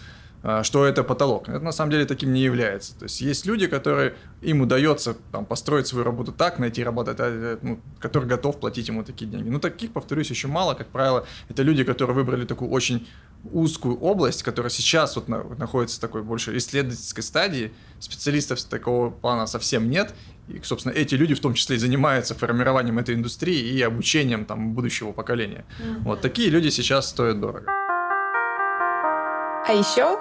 что 0.64 0.86
это 0.86 1.04
потолок. 1.04 1.50
Это 1.50 1.60
на 1.60 1.72
самом 1.72 1.92
деле 1.92 2.06
таким 2.06 2.34
не 2.34 2.42
является. 2.42 2.98
То 2.98 3.04
есть 3.04 3.22
есть 3.22 3.46
люди, 3.46 3.68
которые 3.68 4.16
им 4.42 4.62
удается 4.62 5.16
там, 5.32 5.46
построить 5.46 5.88
свою 5.88 6.06
работу 6.06 6.32
так, 6.32 6.60
найти 6.60 6.84
работодателя, 6.84 7.60
ну, 7.62 7.80
который 8.00 8.30
готов 8.30 8.60
платить 8.60 8.88
ему 8.88 9.04
такие 9.04 9.30
деньги. 9.30 9.50
Но 9.50 9.60
таких, 9.60 9.92
повторюсь, 9.92 10.30
еще 10.30 10.48
мало. 10.48 10.74
Как 10.74 10.88
правило, 10.88 11.26
это 11.50 11.64
люди, 11.64 11.84
которые 11.84 12.16
выбрали 12.16 12.46
такую 12.46 12.72
очень 12.72 13.08
узкую 13.52 13.98
область, 14.00 14.44
которая 14.44 14.70
сейчас 14.70 15.16
вот 15.16 15.28
на, 15.28 15.44
находится 15.44 15.98
в 15.98 16.00
такой 16.00 16.24
больше 16.24 16.56
исследовательской 16.58 17.24
стадии. 17.24 17.74
Специалистов 18.00 18.62
такого 18.64 19.10
плана 19.10 19.48
совсем 19.48 19.90
нет. 19.90 20.14
И, 20.48 20.62
собственно, 20.64 20.94
эти 20.94 21.16
люди 21.16 21.36
в 21.36 21.40
том 21.40 21.56
числе 21.56 21.76
и 21.76 21.80
занимаются 21.80 22.36
формированием 22.36 23.00
этой 23.00 23.16
индустрии 23.16 23.60
и 23.60 23.82
обучением 23.82 24.46
там, 24.46 24.74
будущего 24.74 25.12
поколения. 25.12 25.66
Mm-hmm. 25.80 26.04
Вот 26.04 26.22
такие 26.22 26.50
люди 26.50 26.70
сейчас 26.70 27.10
стоят 27.10 27.40
дорого. 27.42 27.66
А 29.68 29.74
еще 29.74 30.18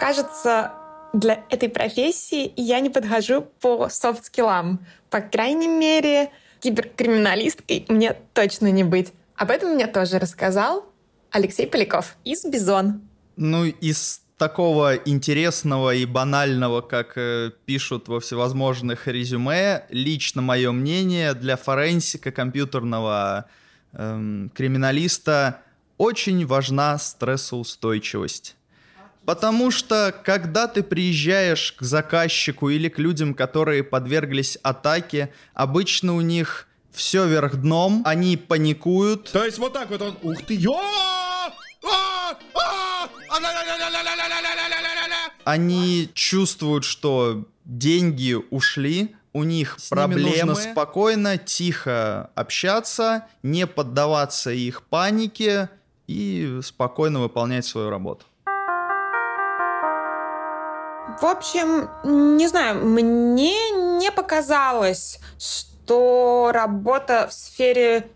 Кажется, 0.00 0.72
для 1.12 1.44
этой 1.50 1.68
профессии 1.68 2.54
я 2.56 2.80
не 2.80 2.88
подхожу 2.88 3.42
по 3.60 3.90
софт-скиллам. 3.90 4.80
По 5.10 5.20
крайней 5.20 5.68
мере, 5.68 6.30
киберкриминалисткой 6.60 7.84
мне 7.88 8.16
точно 8.32 8.70
не 8.72 8.82
быть. 8.82 9.12
Об 9.36 9.50
этом 9.50 9.74
мне 9.74 9.86
тоже 9.86 10.18
рассказал 10.18 10.86
Алексей 11.30 11.66
Поляков 11.66 12.16
из 12.24 12.46
Бизон. 12.46 13.02
Ну, 13.36 13.66
из 13.66 14.22
такого 14.38 14.96
интересного 14.96 15.94
и 15.94 16.06
банального, 16.06 16.80
как 16.80 17.18
э, 17.18 17.50
пишут 17.66 18.08
во 18.08 18.20
всевозможных 18.20 19.06
резюме, 19.06 19.84
лично 19.90 20.40
мое 20.40 20.72
мнение, 20.72 21.34
для 21.34 21.58
форенсика 21.58 22.32
компьютерного 22.32 23.50
эм, 23.92 24.50
криминалиста 24.54 25.60
очень 25.98 26.46
важна 26.46 26.96
стрессоустойчивость. 26.96 28.56
Потому 29.24 29.70
что, 29.70 30.14
когда 30.24 30.66
ты 30.66 30.82
приезжаешь 30.82 31.72
к 31.72 31.82
заказчику 31.82 32.70
или 32.70 32.88
к 32.88 32.98
людям, 32.98 33.34
которые 33.34 33.84
подверглись 33.84 34.58
атаке, 34.62 35.32
обычно 35.54 36.16
у 36.16 36.20
них 36.20 36.66
все 36.92 37.26
вверх 37.26 37.56
дном, 37.56 38.02
они 38.04 38.36
паникуют. 38.36 39.30
То 39.30 39.44
есть 39.44 39.58
вот 39.58 39.72
так 39.72 39.90
вот 39.90 40.02
он, 40.02 40.16
ух 40.22 40.42
ты, 40.44 40.54
ё! 40.54 40.80
Они 45.44 46.10
чувствуют, 46.14 46.84
что 46.84 47.44
деньги 47.64 48.36
ушли, 48.50 49.14
у 49.32 49.44
них 49.44 49.76
С 49.78 49.88
проблемы. 49.88 50.44
нужно 50.44 50.54
спокойно, 50.54 51.38
тихо 51.38 52.30
общаться, 52.34 53.26
не 53.42 53.66
поддаваться 53.66 54.50
их 54.50 54.82
панике 54.82 55.70
и 56.06 56.58
спокойно 56.62 57.20
выполнять 57.20 57.64
свою 57.64 57.90
работу. 57.90 58.26
В 61.18 61.24
общем, 61.24 61.88
не 62.36 62.46
знаю, 62.48 62.84
мне 62.84 63.70
не 63.98 64.10
показалось, 64.10 65.18
что 65.38 66.50
работа 66.52 67.26
в 67.28 67.32
сфере 67.32 68.08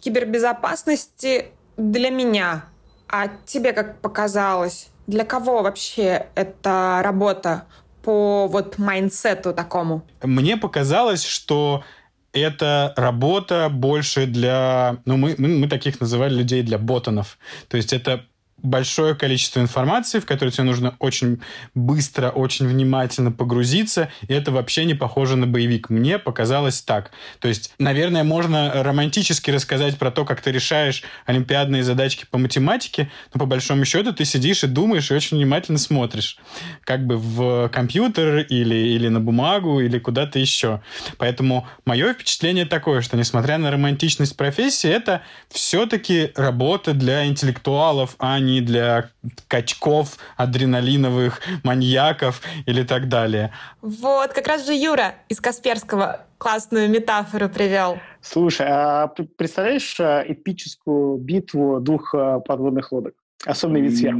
кибербезопасности 0.00 1.46
для 1.76 2.10
меня. 2.10 2.64
А 3.08 3.28
тебе 3.46 3.72
как 3.72 4.00
показалось? 4.00 4.88
Для 5.06 5.24
кого 5.24 5.62
вообще 5.62 6.26
эта 6.34 7.00
работа 7.02 7.64
по 8.02 8.46
вот 8.48 8.78
mindset 8.78 9.43
у 9.43 9.52
такому? 9.52 10.02
Мне 10.22 10.56
показалось, 10.56 11.24
что 11.24 11.84
это 12.32 12.92
работа 12.96 13.68
больше 13.70 14.26
для... 14.26 14.96
Ну, 15.04 15.16
мы, 15.16 15.34
мы, 15.38 15.48
мы 15.48 15.68
таких 15.68 16.00
называли 16.00 16.34
людей 16.34 16.62
для 16.62 16.78
ботанов. 16.78 17.38
То 17.68 17.76
есть 17.76 17.92
это 17.92 18.24
большое 18.64 19.14
количество 19.14 19.60
информации, 19.60 20.18
в 20.18 20.26
которую 20.26 20.52
тебе 20.52 20.64
нужно 20.64 20.96
очень 20.98 21.40
быстро, 21.74 22.30
очень 22.30 22.66
внимательно 22.66 23.30
погрузиться, 23.30 24.08
и 24.26 24.32
это 24.32 24.50
вообще 24.50 24.84
не 24.84 24.94
похоже 24.94 25.36
на 25.36 25.46
боевик. 25.46 25.90
Мне 25.90 26.18
показалось 26.18 26.80
так. 26.82 27.10
То 27.38 27.48
есть, 27.48 27.72
наверное, 27.78 28.24
можно 28.24 28.82
романтически 28.82 29.50
рассказать 29.50 29.98
про 29.98 30.10
то, 30.10 30.24
как 30.24 30.40
ты 30.40 30.50
решаешь 30.50 31.02
олимпиадные 31.26 31.84
задачки 31.84 32.26
по 32.30 32.38
математике, 32.38 33.10
но 33.32 33.38
по 33.38 33.46
большому 33.46 33.84
счету 33.84 34.12
ты 34.12 34.24
сидишь 34.24 34.64
и 34.64 34.66
думаешь, 34.66 35.10
и 35.10 35.14
очень 35.14 35.36
внимательно 35.36 35.78
смотришь, 35.78 36.38
как 36.84 37.06
бы 37.06 37.18
в 37.18 37.68
компьютер 37.68 38.38
или, 38.38 38.74
или 38.74 39.08
на 39.08 39.20
бумагу, 39.20 39.80
или 39.80 39.98
куда-то 39.98 40.38
еще. 40.38 40.80
Поэтому 41.18 41.68
мое 41.84 42.14
впечатление 42.14 42.64
такое, 42.64 43.02
что 43.02 43.16
несмотря 43.16 43.58
на 43.58 43.70
романтичность 43.70 44.36
профессии, 44.36 44.88
это 44.88 45.22
все-таки 45.50 46.32
работа 46.34 46.94
для 46.94 47.26
интеллектуалов, 47.26 48.16
а 48.18 48.38
не 48.38 48.53
для 48.60 49.10
качков, 49.48 50.18
адреналиновых 50.36 51.40
маньяков 51.62 52.42
или 52.66 52.82
так 52.82 53.08
далее. 53.08 53.52
Вот, 53.82 54.32
как 54.32 54.46
раз 54.46 54.66
же 54.66 54.74
Юра 54.74 55.14
из 55.28 55.40
Касперского 55.40 56.26
классную 56.38 56.90
метафору 56.90 57.48
привел. 57.48 57.98
Слушай, 58.20 58.66
а 58.68 59.08
представляешь 59.08 59.98
а, 60.00 60.24
эпическую 60.26 61.18
битву 61.18 61.80
двух 61.80 62.14
а, 62.14 62.40
подводных 62.40 62.92
лодок? 62.92 63.14
Особенный 63.44 63.82
вид 63.82 63.96
сверху. 63.96 64.18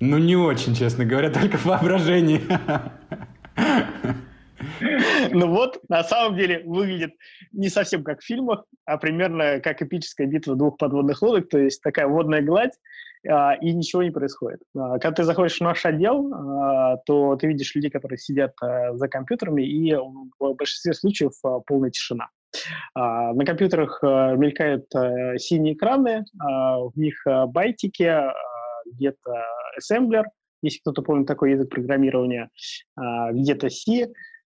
Ну, 0.00 0.18
не 0.18 0.36
очень, 0.36 0.74
честно 0.74 1.04
говоря, 1.04 1.30
только 1.32 1.58
в 1.58 1.64
воображении. 1.66 2.42
Ну 5.30 5.48
вот, 5.48 5.80
на 5.88 6.04
самом 6.04 6.36
деле, 6.36 6.62
выглядит 6.64 7.14
не 7.52 7.68
совсем 7.68 8.02
как 8.04 8.20
в 8.20 8.24
фильмах, 8.24 8.64
а 8.84 8.98
примерно 8.98 9.60
как 9.60 9.82
эпическая 9.82 10.26
битва 10.26 10.56
двух 10.56 10.78
подводных 10.78 11.22
лодок, 11.22 11.48
то 11.48 11.58
есть 11.58 11.82
такая 11.82 12.06
водная 12.06 12.42
гладь, 12.42 12.72
и 13.24 13.72
ничего 13.72 14.02
не 14.02 14.10
происходит. 14.10 14.60
А, 14.76 14.98
когда 14.98 15.12
ты 15.12 15.24
заходишь 15.24 15.58
в 15.58 15.62
наш 15.62 15.84
отдел, 15.84 16.32
а, 16.32 16.96
то 16.98 17.36
ты 17.36 17.46
видишь 17.48 17.74
людей, 17.74 17.90
которые 17.90 18.18
сидят 18.18 18.52
за 18.60 19.08
компьютерами, 19.08 19.62
и 19.62 19.94
в 19.94 20.54
большинстве 20.54 20.94
случаев 20.94 21.32
полная 21.66 21.90
тишина. 21.90 22.28
На 22.94 23.44
компьютерах 23.44 24.02
мелькают 24.02 24.86
синие 25.38 25.74
экраны, 25.74 26.24
в 26.34 26.92
них 26.96 27.22
байтики, 27.48 28.22
где-то 28.86 29.44
ассемблер, 29.76 30.24
если 30.62 30.80
кто-то 30.80 31.02
помнит 31.02 31.26
такой 31.26 31.52
язык 31.52 31.68
программирования, 31.68 32.48
где-то 32.96 33.68
C, 33.68 34.10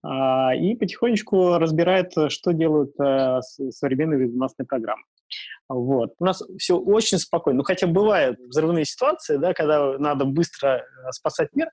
и 0.06 0.76
потихонечку 0.78 1.58
разбирает, 1.58 2.12
что 2.28 2.52
делают 2.52 2.94
современные 2.94 4.18
веб-масные 4.20 4.66
программы. 4.66 5.02
Вот. 5.72 6.14
У 6.18 6.24
нас 6.24 6.42
все 6.58 6.76
очень 6.76 7.18
спокойно. 7.18 7.58
Ну, 7.58 7.62
хотя 7.62 7.86
бывают 7.86 8.40
взрывные 8.40 8.84
ситуации, 8.84 9.36
да, 9.36 9.54
когда 9.54 9.96
надо 9.98 10.24
быстро 10.24 10.78
э, 10.78 11.12
спасать 11.12 11.50
мир, 11.54 11.68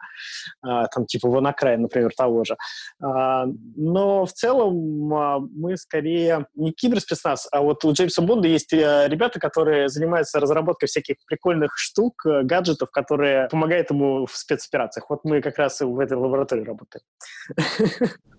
а, 0.62 0.86
там, 0.86 1.07
типа 1.07 1.27
вон 1.27 1.47
окраин, 1.47 1.81
например, 1.81 2.12
того 2.15 2.43
же. 2.43 2.57
А, 3.01 3.45
но 3.75 4.25
в 4.25 4.33
целом 4.33 5.13
а, 5.13 5.39
мы 5.39 5.77
скорее 5.77 6.45
не 6.53 6.73
киберспецназ, 6.73 7.47
а 7.51 7.62
вот 7.62 7.83
у 7.86 7.91
Джеймса 7.91 8.21
Бонда 8.21 8.47
есть 8.47 8.71
э, 8.71 9.07
ребята, 9.07 9.39
которые 9.39 9.89
занимаются 9.89 10.39
разработкой 10.39 10.88
всяких 10.88 11.15
прикольных 11.25 11.75
штук, 11.75 12.23
э, 12.27 12.43
гаджетов, 12.43 12.91
которые 12.91 13.47
помогают 13.49 13.89
ему 13.89 14.27
в 14.27 14.38
спецоперациях. 14.38 15.10
Вот 15.10 15.21
мы 15.23 15.41
как 15.41 15.57
раз 15.57 15.81
в 15.81 15.99
этой 15.99 16.17
лаборатории 16.17 16.63
работаем. 16.63 17.03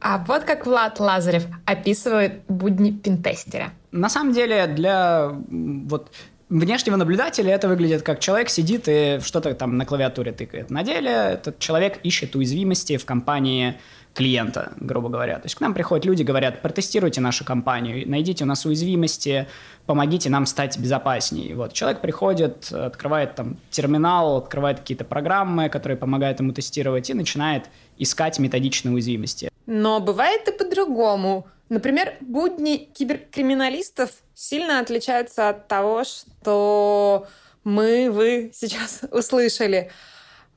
А 0.00 0.18
вот 0.18 0.44
как 0.44 0.64
Влад 0.64 1.00
Лазарев 1.00 1.46
описывает 1.66 2.44
будни 2.46 2.92
пинтестера. 2.92 3.72
На 3.90 4.08
самом 4.10 4.32
деле, 4.32 4.66
для 4.66 5.32
вот 5.50 6.10
внешнего 6.48 6.96
наблюдателя 6.96 7.52
это 7.54 7.68
выглядит 7.68 8.02
как 8.02 8.20
человек 8.20 8.48
сидит 8.48 8.84
и 8.86 9.20
что-то 9.22 9.54
там 9.54 9.76
на 9.76 9.84
клавиатуре 9.84 10.32
тыкает. 10.32 10.70
На 10.70 10.82
деле 10.82 11.10
этот 11.10 11.58
человек 11.58 12.00
ищет 12.02 12.34
уязвимости 12.36 12.96
в 12.96 13.04
компании 13.04 13.78
клиента, 14.14 14.72
грубо 14.80 15.08
говоря. 15.08 15.36
То 15.36 15.46
есть 15.46 15.54
к 15.54 15.60
нам 15.60 15.74
приходят 15.74 16.04
люди, 16.04 16.22
говорят, 16.22 16.60
протестируйте 16.62 17.20
нашу 17.20 17.44
компанию, 17.44 18.08
найдите 18.08 18.44
у 18.44 18.46
нас 18.46 18.64
уязвимости, 18.64 19.46
помогите 19.86 20.28
нам 20.30 20.46
стать 20.46 20.78
безопаснее. 20.78 21.54
Вот 21.54 21.72
человек 21.72 22.00
приходит, 22.00 22.72
открывает 22.72 23.36
там 23.36 23.58
терминал, 23.70 24.38
открывает 24.38 24.80
какие-то 24.80 25.04
программы, 25.04 25.68
которые 25.68 25.96
помогают 25.96 26.40
ему 26.40 26.52
тестировать, 26.52 27.10
и 27.10 27.14
начинает 27.14 27.66
искать 27.96 28.38
методичные 28.38 28.92
уязвимости. 28.92 29.50
Но 29.66 30.00
бывает 30.00 30.48
и 30.48 30.52
по-другому. 30.52 31.46
Например, 31.68 32.14
будни 32.20 32.88
киберкриминалистов 32.94 34.10
сильно 34.34 34.80
отличаются 34.80 35.50
от 35.50 35.68
того, 35.68 36.04
что 36.04 37.26
мы, 37.64 38.10
вы 38.10 38.50
сейчас 38.54 39.02
услышали. 39.10 39.90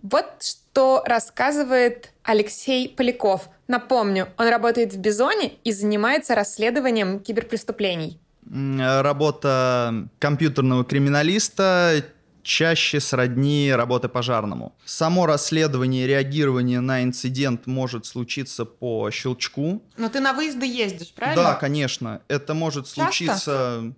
Вот 0.02 0.26
что 0.42 1.04
рассказывает 1.06 2.12
Алексей 2.24 2.90
Поляков. 2.90 3.50
Напомню, 3.68 4.30
он 4.38 4.48
работает 4.48 4.94
в 4.94 4.98
Бизоне 4.98 5.54
и 5.64 5.72
занимается 5.72 6.34
расследованием 6.34 7.20
киберпреступлений. 7.20 8.20
Работа 8.50 10.08
компьютерного 10.20 10.84
криминалиста 10.84 12.04
чаще 12.44 13.00
сродни 13.00 13.72
работы 13.74 14.10
пожарному. 14.10 14.74
Само 14.86 15.26
расследование 15.26 16.06
и 16.06 16.08
реагирование 16.08 16.80
на 16.80 17.04
инцидент 17.04 17.68
может 17.68 18.06
случиться 18.06 18.66
по 18.66 19.10
щелчку. 19.12 19.84
Но 19.98 20.10
ты 20.10 20.20
на 20.20 20.34
выезды 20.34 20.66
ездишь, 20.66 21.14
правильно? 21.14 21.44
Да, 21.44 21.54
конечно. 21.56 22.22
Это 22.28 22.54
может 22.54 22.86
Часто? 22.86 23.02
случиться... 23.02 23.94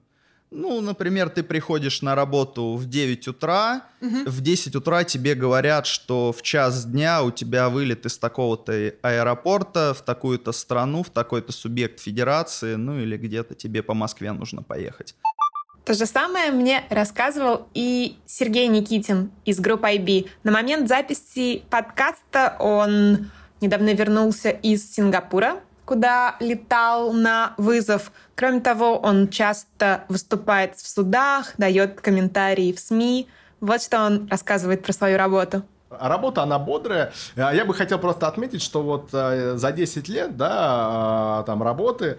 Ну, 0.56 0.82
например, 0.82 1.30
ты 1.30 1.42
приходишь 1.42 2.04
на 2.04 2.14
работу 2.14 2.76
в 2.76 2.86
9 2.88 3.28
утра, 3.28 3.88
угу. 4.02 4.30
в 4.30 4.42
10 4.42 4.76
утра 4.76 5.04
тебе 5.04 5.34
говорят, 5.34 5.88
что 5.88 6.32
в 6.32 6.44
час 6.44 6.86
дня 6.86 7.24
у 7.24 7.32
тебя 7.32 7.70
вылет 7.70 8.06
из 8.06 8.20
такого-то 8.20 8.94
аэропорта 9.02 9.96
в 9.98 10.04
такую-то 10.04 10.52
страну, 10.52 11.02
в 11.02 11.10
такой-то 11.10 11.52
субъект 11.52 12.00
федерации, 12.00 12.76
ну 12.76 13.00
или 13.00 13.18
где-то 13.18 13.56
тебе 13.56 13.82
по 13.82 13.96
Москве 13.96 14.32
нужно 14.32 14.62
поехать. 14.62 15.16
То 15.86 15.93
же 15.93 16.06
самое 16.06 16.52
мне 16.52 16.86
рассказывал 16.89 17.67
и 17.74 18.17
Сергей 18.26 18.67
Никитин 18.69 19.32
из 19.43 19.60
группы 19.60 19.88
IB. 19.88 20.30
На 20.43 20.52
момент 20.54 20.88
записи 20.88 21.63
подкаста 21.69 22.56
он 22.60 23.30
недавно 23.60 23.93
вернулся 23.93 24.50
из 24.50 24.93
Сингапура, 24.93 25.58
куда 25.84 26.38
летал 26.39 27.12
на 27.12 27.54
вызов. 27.58 28.13
Кроме 28.36 28.62
того, 28.62 28.98
он 28.98 29.28
часто 29.28 30.06
выступает 30.08 30.78
в 30.78 30.88
судах, 30.88 31.52
дает 31.58 32.00
комментарии 32.00 32.72
в 32.72 32.80
СМИ. 32.80 33.28
Вот 33.60 33.82
что 33.82 34.06
он 34.06 34.30
рассказывает 34.30 34.84
про 34.84 34.93
свою 34.93 35.17
работу. 35.17 35.63
А 35.89 36.08
работа, 36.08 36.43
она 36.43 36.60
бодрая. 36.60 37.12
А 37.36 37.54
я 37.54 37.65
бы 37.65 37.74
хотел 37.74 38.00
просто 38.00 38.28
отметить, 38.28 38.62
что 38.62 38.82
вот 38.82 39.10
э, 39.12 39.58
за 39.58 39.72
10 39.74 40.08
лет, 40.08 40.38
да, 40.38 41.41
э, 41.41 41.46
там, 41.46 41.62
работы, 41.62 42.17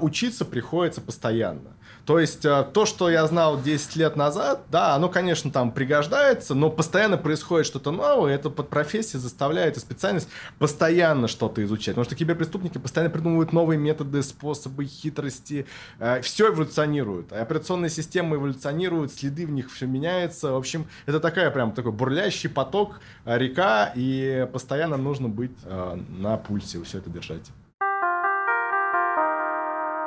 учиться 0.00 0.44
приходится 0.44 1.00
постоянно. 1.00 1.72
То 2.04 2.18
есть 2.18 2.44
э, 2.44 2.66
то, 2.72 2.86
что 2.86 3.10
я 3.10 3.26
знал 3.26 3.60
10 3.60 3.96
лет 3.96 4.16
назад, 4.16 4.62
да, 4.70 4.94
оно, 4.94 5.08
конечно, 5.08 5.50
там 5.50 5.72
пригождается, 5.72 6.54
но 6.54 6.70
постоянно 6.70 7.16
происходит 7.16 7.66
что-то 7.66 7.90
новое, 7.90 8.34
это 8.34 8.50
под 8.50 8.68
профессией 8.68 9.20
заставляет 9.20 9.76
и 9.76 9.80
специальность 9.80 10.28
постоянно 10.58 11.28
что-то 11.28 11.62
изучать. 11.64 11.94
Потому 11.94 12.04
что 12.04 12.16
киберпреступники 12.16 12.78
постоянно 12.78 13.10
придумывают 13.10 13.52
новые 13.52 13.78
методы, 13.78 14.22
способы, 14.22 14.84
хитрости. 14.84 15.66
Э, 15.98 16.20
все 16.22 16.48
эволюционирует. 16.48 17.32
Операционные 17.32 17.90
системы 17.90 18.36
эволюционируют, 18.36 19.12
следы 19.12 19.46
в 19.46 19.50
них 19.50 19.70
все 19.72 19.86
меняется. 19.86 20.52
В 20.52 20.56
общем, 20.56 20.86
это 21.06 21.20
такая 21.20 21.50
прям 21.50 21.72
такой 21.72 21.92
бурлящий 21.92 22.48
поток, 22.48 23.00
э, 23.24 23.38
река, 23.38 23.92
и 23.94 24.48
постоянно 24.52 24.96
нужно 24.96 25.28
быть 25.28 25.50
на 25.66 26.36
пульсе, 26.36 26.82
все 26.82 26.98
это 26.98 27.10
держать. 27.10 27.50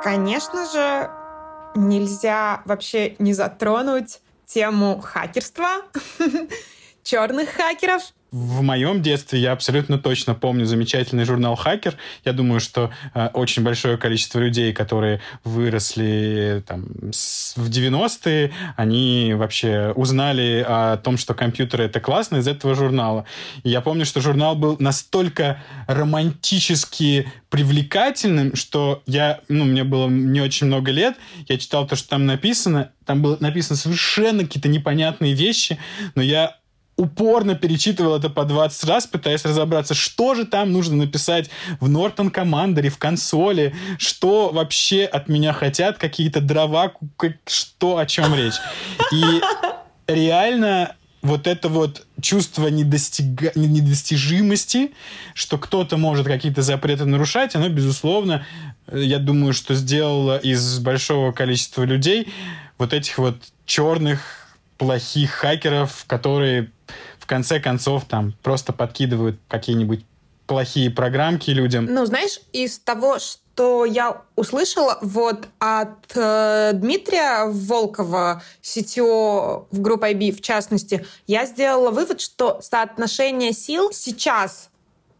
Конечно 0.04 0.66
же, 0.70 1.10
нельзя 1.74 2.62
вообще 2.64 3.16
не 3.18 3.32
затронуть 3.32 4.20
тему 4.46 5.00
хакерства, 5.00 5.82
черных 7.02 7.50
хакеров 7.50 8.02
в 8.34 8.62
моем 8.62 9.00
детстве 9.00 9.38
я 9.38 9.52
абсолютно 9.52 9.96
точно 9.96 10.34
помню 10.34 10.66
замечательный 10.66 11.24
журнал 11.24 11.54
«Хакер». 11.54 11.94
Я 12.24 12.32
думаю, 12.32 12.58
что 12.58 12.90
э, 13.14 13.28
очень 13.32 13.62
большое 13.62 13.96
количество 13.96 14.40
людей, 14.40 14.72
которые 14.72 15.20
выросли 15.44 16.64
там, 16.66 17.12
с, 17.12 17.56
в 17.56 17.70
90-е, 17.70 18.50
они 18.74 19.34
вообще 19.36 19.92
узнали 19.94 20.66
о 20.66 20.96
том, 20.96 21.16
что 21.16 21.34
компьютеры— 21.34 21.84
это 21.86 22.00
классно 22.00 22.38
из 22.38 22.48
этого 22.48 22.74
журнала. 22.74 23.24
И 23.62 23.70
я 23.70 23.80
помню, 23.80 24.04
что 24.04 24.20
журнал 24.20 24.56
был 24.56 24.74
настолько 24.80 25.62
романтически 25.86 27.30
привлекательным, 27.50 28.56
что 28.56 29.04
я, 29.06 29.42
ну, 29.48 29.64
мне 29.64 29.84
было 29.84 30.08
не 30.08 30.40
очень 30.40 30.66
много 30.66 30.90
лет, 30.90 31.14
я 31.46 31.56
читал 31.56 31.86
то, 31.86 31.94
что 31.94 32.08
там 32.08 32.26
написано, 32.26 32.90
там 33.06 33.22
было 33.22 33.36
написано 33.38 33.76
совершенно 33.76 34.42
какие-то 34.42 34.68
непонятные 34.68 35.34
вещи, 35.34 35.78
но 36.16 36.22
я 36.22 36.56
упорно 36.96 37.54
перечитывал 37.54 38.16
это 38.16 38.30
по 38.30 38.44
20 38.44 38.84
раз, 38.84 39.06
пытаясь 39.06 39.44
разобраться, 39.44 39.94
что 39.94 40.34
же 40.34 40.44
там 40.44 40.72
нужно 40.72 40.96
написать 40.96 41.50
в 41.80 41.90
Norton 41.90 42.32
Commander, 42.32 42.88
в 42.88 42.98
консоли, 42.98 43.74
что 43.98 44.50
вообще 44.50 45.04
от 45.04 45.28
меня 45.28 45.52
хотят, 45.52 45.98
какие-то 45.98 46.40
дрова, 46.40 46.92
что, 47.46 47.98
о 47.98 48.06
чем 48.06 48.34
речь. 48.34 48.54
И 49.12 49.40
реально 50.06 50.94
вот 51.22 51.46
это 51.46 51.68
вот 51.68 52.06
чувство 52.20 52.68
недостига... 52.68 53.50
недостижимости, 53.54 54.92
что 55.34 55.58
кто-то 55.58 55.96
может 55.96 56.26
какие-то 56.26 56.62
запреты 56.62 57.06
нарушать, 57.06 57.56
оно, 57.56 57.68
безусловно, 57.70 58.46
я 58.92 59.18
думаю, 59.18 59.54
что 59.54 59.74
сделало 59.74 60.36
из 60.36 60.78
большого 60.78 61.32
количества 61.32 61.82
людей 61.84 62.28
вот 62.76 62.92
этих 62.92 63.18
вот 63.18 63.36
черных 63.64 64.48
плохих 64.76 65.30
хакеров, 65.30 66.04
которые 66.06 66.70
в 67.24 67.26
конце 67.26 67.58
концов 67.58 68.04
там 68.04 68.34
просто 68.42 68.74
подкидывают 68.74 69.40
какие-нибудь 69.48 70.04
плохие 70.46 70.90
программки 70.90 71.52
людям. 71.52 71.86
Ну, 71.86 72.04
знаешь, 72.04 72.38
из 72.52 72.78
того, 72.78 73.18
что 73.18 73.86
я 73.86 74.20
услышала 74.36 74.98
вот 75.00 75.48
от 75.58 76.14
э, 76.14 76.72
Дмитрия 76.74 77.46
Волкова, 77.46 78.42
CTO 78.62 79.68
в 79.70 79.80
группе 79.80 80.12
IB 80.12 80.32
в 80.32 80.42
частности, 80.42 81.06
я 81.26 81.46
сделала 81.46 81.90
вывод, 81.90 82.20
что 82.20 82.60
соотношение 82.60 83.54
сил 83.54 83.90
сейчас 83.90 84.68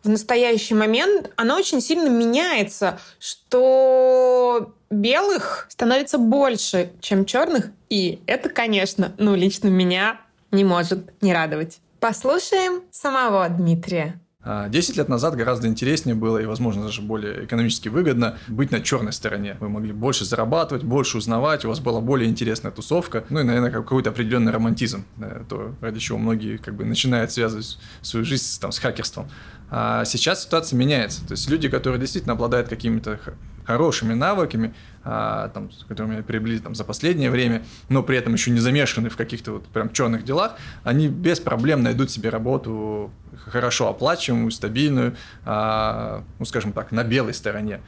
в 0.03 0.11
настоящий 0.11 0.75
момент, 0.75 1.31
оно 1.37 1.57
очень 1.57 1.81
сильно 1.81 2.11
меняется, 2.11 3.01
что 3.19 4.75
белых 4.91 5.69
становится 5.71 6.19
больше, 6.19 6.93
чем 7.01 7.25
черных, 7.25 7.71
и 7.89 8.21
это, 8.27 8.51
конечно, 8.51 9.15
ну, 9.17 9.35
лично 9.35 9.69
меня 9.69 10.21
не 10.51 10.65
может 10.65 11.11
не 11.23 11.33
радовать. 11.33 11.81
Послушаем 12.05 12.83
самого 12.91 13.49
Дмитрия. 13.49 14.21
А, 14.43 14.69
десять 14.69 14.99
лет 14.99 15.09
назад 15.09 15.37
гораздо 15.37 15.69
интереснее 15.69 16.15
было 16.15 16.37
и, 16.37 16.45
возможно, 16.45 16.83
даже 16.83 17.01
более 17.01 17.47
экономически 17.47 17.89
выгодно 17.89 18.37
быть 18.47 18.71
на 18.73 18.83
черной 18.83 19.15
стороне. 19.15 19.57
Вы 19.59 19.71
могли 19.71 19.95
больше 19.95 20.27
зарабатывать, 20.27 20.85
больше 20.85 21.17
узнавать, 21.17 21.65
у 21.65 21.69
вас 21.69 21.81
была 21.81 22.03
более 22.03 22.29
интересная 22.29 22.73
тусовка, 22.73 23.25
ну 23.31 23.41
и, 23.41 23.43
наверное, 23.43 23.71
какой-то 23.71 24.11
определенный 24.11 24.53
романтизм, 24.53 25.07
то, 25.49 25.75
ради 25.81 25.99
чего 25.99 26.19
многие 26.19 26.59
как 26.59 26.75
бы 26.75 26.85
начинают 26.85 27.33
связывать 27.33 27.79
свою 28.03 28.27
жизнь 28.27 28.61
там, 28.61 28.71
с 28.71 28.79
хакерством. 28.81 29.31
А 29.71 30.05
сейчас 30.05 30.43
ситуация 30.43 30.77
меняется. 30.77 31.27
То 31.27 31.33
есть 31.33 31.49
люди, 31.49 31.71
которые 31.71 31.99
действительно 31.99 32.35
обладают 32.35 32.69
какими-то 32.69 33.19
хорошими 33.65 34.13
навыками, 34.13 34.75
а, 35.05 35.49
там, 35.49 35.71
с 35.71 35.85
которыми 35.85 36.21
приобрели 36.23 36.59
там, 36.59 36.75
за 36.75 36.85
последнее 36.85 37.31
время, 37.31 37.65
но 37.89 38.03
при 38.03 38.17
этом 38.17 38.33
еще 38.33 38.51
не 38.51 38.61
замешаны 38.61 39.11
в 39.11 39.17
каких-то 39.17 39.53
вот 39.53 39.67
прям 39.67 39.93
черных 39.93 40.25
делах, 40.25 40.57
они 40.83 41.09
без 41.09 41.41
проблем 41.41 41.83
найдут 41.83 42.11
себе 42.11 42.31
работу 42.31 43.11
хорошо 43.47 43.89
оплачиваемую, 43.89 44.51
стабильную, 44.51 45.17
а, 45.45 46.25
ну, 46.39 46.45
скажем 46.45 46.73
так, 46.73 46.93
на 46.93 47.05
белой 47.05 47.35
стороне. 47.35 47.81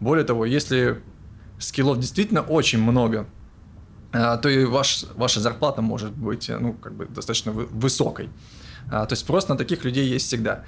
Более 0.00 0.24
того, 0.24 0.44
если 0.44 1.00
скиллов 1.58 1.98
действительно 1.98 2.42
очень 2.42 2.82
много, 2.82 3.26
а, 4.12 4.36
то 4.36 4.48
и 4.48 4.64
ваш, 4.64 5.04
ваша 5.14 5.40
зарплата 5.40 5.82
может 5.82 6.12
быть 6.12 6.48
ну, 6.48 6.72
как 6.74 6.94
бы 6.94 7.06
достаточно 7.06 7.52
высокой. 7.52 8.30
А, 8.90 9.06
то 9.06 9.12
есть 9.12 9.22
спрос 9.22 9.48
на 9.48 9.56
таких 9.56 9.84
людей 9.84 10.06
есть 10.06 10.26
всегда. 10.26 10.64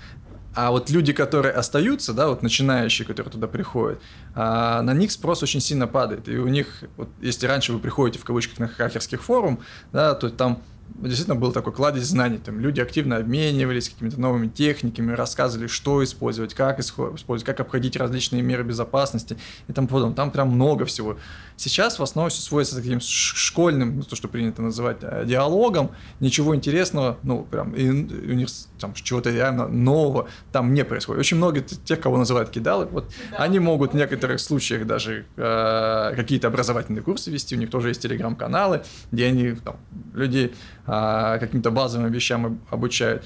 А 0.57 0.71
вот 0.71 0.89
люди, 0.89 1.13
которые 1.13 1.53
остаются, 1.53 2.15
да, 2.15 2.29
вот 2.29 2.43
начинающие, 2.43 3.07
которые 3.07 3.31
туда 3.31 3.47
приходят, 3.47 4.01
а, 4.35 4.81
на 4.81 4.95
них 4.95 5.13
спрос 5.13 5.43
очень 5.43 5.61
сильно 5.61 5.87
падает. 5.87 6.29
И 6.31 6.39
у 6.39 6.49
них, 6.49 6.83
вот 6.97 7.11
если 7.21 7.47
раньше 7.47 7.75
вы 7.75 7.79
приходите 7.79 8.19
в 8.19 8.25
кавычках 8.25 8.59
на 8.59 8.67
хакерских 8.67 9.23
форум, 9.23 9.61
да, 9.93 10.15
то 10.15 10.31
там 10.31 10.63
действительно 10.95 11.35
был 11.39 11.53
такой 11.53 11.75
кладезь 11.75 12.05
знаний. 12.05 12.39
Там 12.39 12.59
люди 12.59 12.81
активно 12.81 13.17
обменивались 13.17 13.91
какими-то 13.91 14.19
новыми 14.19 14.49
техниками, 14.49 15.13
рассказывали, 15.13 15.67
что 15.67 16.03
использовать, 16.03 16.55
как 16.55 16.81
использовать, 16.81 17.45
как 17.45 17.61
обходить 17.61 17.97
различные 17.97 18.41
меры 18.41 18.65
безопасности 18.65 19.37
и 19.69 19.75
тому 19.75 19.89
подобное. 19.89 20.17
Там 20.17 20.31
прям 20.31 20.49
много 20.49 20.87
всего. 20.87 21.19
Сейчас 21.57 21.99
в 21.99 22.03
основном 22.03 22.31
все 22.31 22.43
сводится 22.43 22.77
к 22.77 22.83
таким 22.83 23.01
школьным, 23.01 23.97
ну, 23.97 24.03
то, 24.03 24.15
что 24.15 24.29
принято 24.29 24.61
называть 24.61 24.99
э, 25.01 25.25
диалогом, 25.25 25.91
ничего 26.21 26.55
интересного, 26.55 27.19
ну, 27.23 27.45
прям, 27.45 27.73
и 27.73 27.89
у 27.89 28.35
них 28.35 28.49
там 28.79 28.93
чего-то 28.93 29.31
реально 29.31 29.67
нового 29.67 30.29
там 30.53 30.75
не 30.75 30.85
происходит. 30.85 31.21
Очень 31.21 31.39
много 31.39 31.63
тех, 31.63 31.99
кого 32.01 32.19
называют 32.19 32.51
кидалы, 32.51 32.85
вот, 32.87 33.11
да. 33.31 33.39
они 33.39 33.59
могут 33.59 33.93
в 33.93 33.97
некоторых 33.97 34.41
случаях 34.41 34.87
даже 34.87 35.25
э, 35.37 36.13
какие-то 36.15 36.49
образовательные 36.49 37.03
курсы 37.03 37.31
вести, 37.31 37.57
у 37.57 37.59
них 37.59 37.71
тоже 37.71 37.89
есть 37.89 38.03
телеграм-каналы, 38.03 38.83
где 39.11 39.27
они 39.27 39.53
там, 39.53 39.77
людей 40.13 40.55
э, 40.87 41.39
каким-то 41.41 41.71
базовым 41.71 42.13
вещам 42.13 42.61
обучают. 42.71 43.23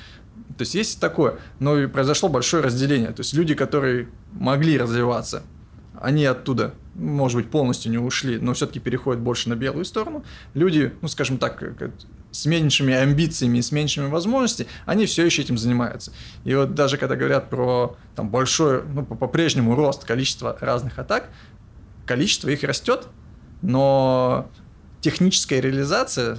То 0.56 0.62
есть 0.62 0.74
есть 0.74 1.00
такое, 1.00 1.38
но 1.58 1.78
и 1.78 1.86
произошло 1.86 2.28
большое 2.28 2.62
разделение. 2.62 3.08
То 3.08 3.20
есть 3.20 3.34
люди, 3.34 3.54
которые 3.54 4.08
могли 4.32 4.78
развиваться, 4.78 5.42
они 6.00 6.24
оттуда 6.24 6.74
может 6.94 7.36
быть, 7.36 7.50
полностью 7.50 7.90
не 7.90 7.98
ушли, 7.98 8.38
но 8.38 8.52
все-таки 8.52 8.78
переходят 8.78 9.22
больше 9.22 9.48
на 9.48 9.54
белую 9.54 9.84
сторону. 9.84 10.24
Люди, 10.54 10.92
ну, 11.00 11.08
скажем 11.08 11.38
так, 11.38 11.62
с 12.30 12.46
меньшими 12.46 12.94
амбициями 12.94 13.58
и 13.58 13.62
с 13.62 13.72
меньшими 13.72 14.06
возможностями, 14.06 14.68
они 14.86 15.06
все 15.06 15.24
еще 15.24 15.42
этим 15.42 15.56
занимаются. 15.56 16.12
И 16.44 16.54
вот 16.54 16.74
даже 16.74 16.96
когда 16.96 17.16
говорят 17.16 17.48
про 17.48 17.96
там, 18.14 18.28
большой, 18.28 18.84
ну, 18.84 19.04
по-прежнему 19.04 19.74
рост 19.74 20.04
количества 20.04 20.56
разных 20.60 20.98
атак, 20.98 21.30
количество 22.06 22.48
их 22.48 22.62
растет, 22.64 23.06
но 23.62 24.50
техническая 25.00 25.60
реализация 25.60 26.38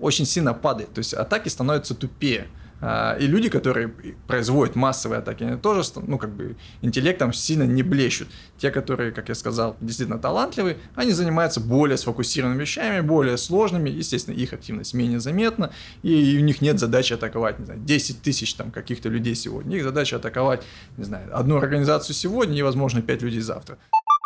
очень 0.00 0.26
сильно 0.26 0.54
падает. 0.54 0.92
То 0.92 0.98
есть 0.98 1.14
атаки 1.14 1.48
становятся 1.48 1.94
тупее. 1.94 2.48
А, 2.80 3.16
и 3.18 3.26
люди, 3.26 3.48
которые 3.48 3.88
производят 4.26 4.76
массовые 4.76 5.18
атаки, 5.18 5.44
они 5.44 5.56
тоже, 5.56 5.82
ну, 6.06 6.18
как 6.18 6.30
бы, 6.30 6.56
интеллектом 6.82 7.32
сильно 7.32 7.62
не 7.62 7.82
блещут. 7.82 8.28
Те, 8.58 8.70
которые, 8.70 9.12
как 9.12 9.28
я 9.28 9.34
сказал, 9.34 9.76
действительно 9.80 10.18
талантливые, 10.18 10.76
они 10.94 11.12
занимаются 11.12 11.60
более 11.60 11.96
сфокусированными 11.96 12.60
вещами, 12.60 13.00
более 13.00 13.38
сложными, 13.38 13.88
естественно, 13.88 14.34
их 14.34 14.52
активность 14.52 14.94
менее 14.94 15.20
заметна, 15.20 15.70
и 16.02 16.36
у 16.38 16.44
них 16.44 16.60
нет 16.60 16.78
задачи 16.78 17.14
атаковать, 17.14 17.58
не 17.58 17.64
знаю, 17.64 17.80
10 17.80 18.22
тысяч 18.22 18.54
там 18.54 18.70
каких-то 18.70 19.08
людей 19.08 19.34
сегодня. 19.34 19.76
Их 19.76 19.82
задача 19.82 20.16
атаковать, 20.16 20.62
не 20.96 21.04
знаю, 21.04 21.28
одну 21.32 21.56
организацию 21.56 22.14
сегодня 22.14 22.58
и, 22.58 22.62
возможно, 22.62 23.00
5 23.00 23.22
людей 23.22 23.40
завтра. 23.40 23.78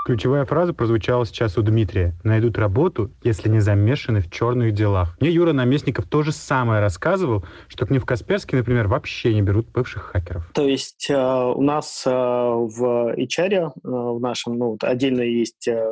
Ключевая 0.06 0.46
фраза 0.46 0.72
прозвучала 0.72 1.26
сейчас 1.26 1.58
у 1.58 1.62
Дмитрия. 1.62 2.14
«Найдут 2.24 2.56
работу, 2.56 3.10
если 3.22 3.50
не 3.50 3.60
замешаны 3.60 4.20
в 4.20 4.30
черных 4.30 4.72
делах». 4.72 5.16
Мне 5.20 5.30
Юра 5.30 5.52
Наместников 5.52 6.06
то 6.06 6.22
же 6.22 6.32
самое 6.32 6.80
рассказывал, 6.80 7.44
что 7.68 7.86
к 7.86 7.90
ним 7.90 8.00
в 8.00 8.06
Касперске, 8.06 8.56
например, 8.56 8.88
вообще 8.88 9.34
не 9.34 9.42
берут 9.42 9.68
бывших 9.68 10.04
хакеров. 10.04 10.50
То 10.54 10.66
есть 10.66 11.10
э, 11.10 11.14
у 11.14 11.60
нас 11.60 12.04
э, 12.06 12.10
в 12.10 13.14
HR, 13.14 13.52
э, 13.52 13.70
в 13.82 14.20
нашем, 14.20 14.56
ну, 14.56 14.78
отдельно 14.80 15.20
есть 15.20 15.68
э, 15.68 15.86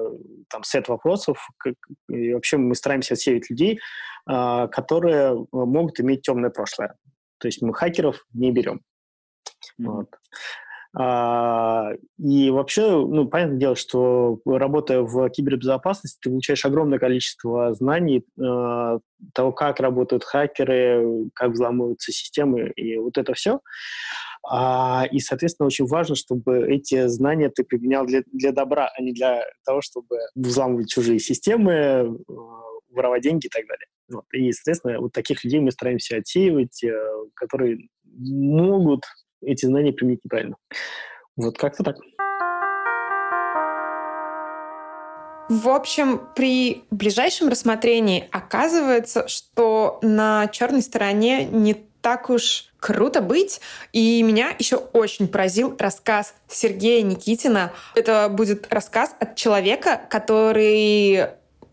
там 0.49 0.62
сет 0.64 0.88
вопросов, 0.88 1.47
как, 1.59 1.75
и 2.09 2.33
вообще 2.33 2.57
мы 2.57 2.75
стараемся 2.75 3.12
отсеять 3.12 3.51
людей, 3.51 3.79
э, 4.27 4.68
которые 4.73 5.47
могут 5.53 6.01
иметь 6.01 6.23
темное 6.23 6.51
прошлое. 6.51 6.94
То 7.38 7.47
есть 7.47 7.61
мы 7.61 7.75
хакеров 7.75 8.25
не 8.33 8.53
берем. 8.53 8.81
Mm-hmm. 9.81 9.85
Вот. 9.87 10.09
А, 10.96 11.90
и 12.18 12.51
вообще, 12.51 12.83
ну, 12.90 13.29
понятное 13.29 13.59
дело, 13.59 13.77
что 13.77 14.40
работая 14.46 15.03
в 15.03 15.29
кибербезопасности, 15.31 16.18
ты 16.22 16.31
получаешь 16.31 16.64
огромное 16.64 16.98
количество 16.98 17.74
знаний 17.74 18.24
э, 18.40 18.98
того, 19.35 19.53
как 19.53 19.81
работают 19.81 20.24
хакеры, 20.24 21.29
как 21.35 21.53
взламываются 21.53 22.11
системы, 22.11 22.70
и 22.74 22.96
вот 22.96 23.18
это 23.18 23.35
все. 23.35 23.61
А, 24.51 25.05
и, 25.11 25.18
соответственно, 25.18 25.66
очень 25.66 25.87
важно, 25.87 26.14
чтобы 26.14 26.66
эти 26.68 27.07
знания 27.09 27.51
ты 27.51 27.64
применял 27.64 28.07
для, 28.07 28.22
для 28.33 28.53
добра, 28.53 28.90
а 28.96 29.03
не 29.03 29.12
для 29.12 29.42
того, 29.66 29.83
чтобы 29.83 30.16
взламывать 30.35 30.88
чужие 30.88 31.18
системы, 31.18 31.72
э, 31.72 32.14
воровать 32.90 33.22
деньги 33.22 33.46
и 33.46 33.51
так 33.51 33.66
далее. 33.66 33.87
Вот. 34.11 34.24
И, 34.33 34.51
соответственно, 34.53 35.01
вот 35.01 35.12
таких 35.12 35.44
людей 35.44 35.61
мы 35.61 35.70
стараемся 35.70 36.16
отсеивать, 36.16 36.83
э, 36.83 36.96
которые 37.35 37.88
могут 38.05 39.03
эти 39.40 39.66
знания 39.66 39.92
применить 39.92 40.24
неправильно. 40.24 40.57
Вот 41.37 41.57
как-то 41.59 41.85
так. 41.85 41.96
В 45.48 45.68
общем, 45.70 46.20
при 46.37 46.85
ближайшем 46.90 47.48
рассмотрении 47.48 48.29
оказывается, 48.33 49.29
что 49.29 49.98
на 50.03 50.46
черной 50.48 50.83
стороне 50.83 51.46
не 51.46 51.74
так 52.03 52.29
уж 52.31 52.70
круто 52.79 53.20
быть. 53.20 53.61
И 53.92 54.22
меня 54.22 54.55
еще 54.59 54.77
очень 54.77 55.27
поразил 55.27 55.74
рассказ 55.79 56.35
Сергея 56.48 57.03
Никитина. 57.03 57.72
Это 57.94 58.29
будет 58.29 58.72
рассказ 58.72 59.14
от 59.18 59.37
человека, 59.37 60.01
который 60.11 61.29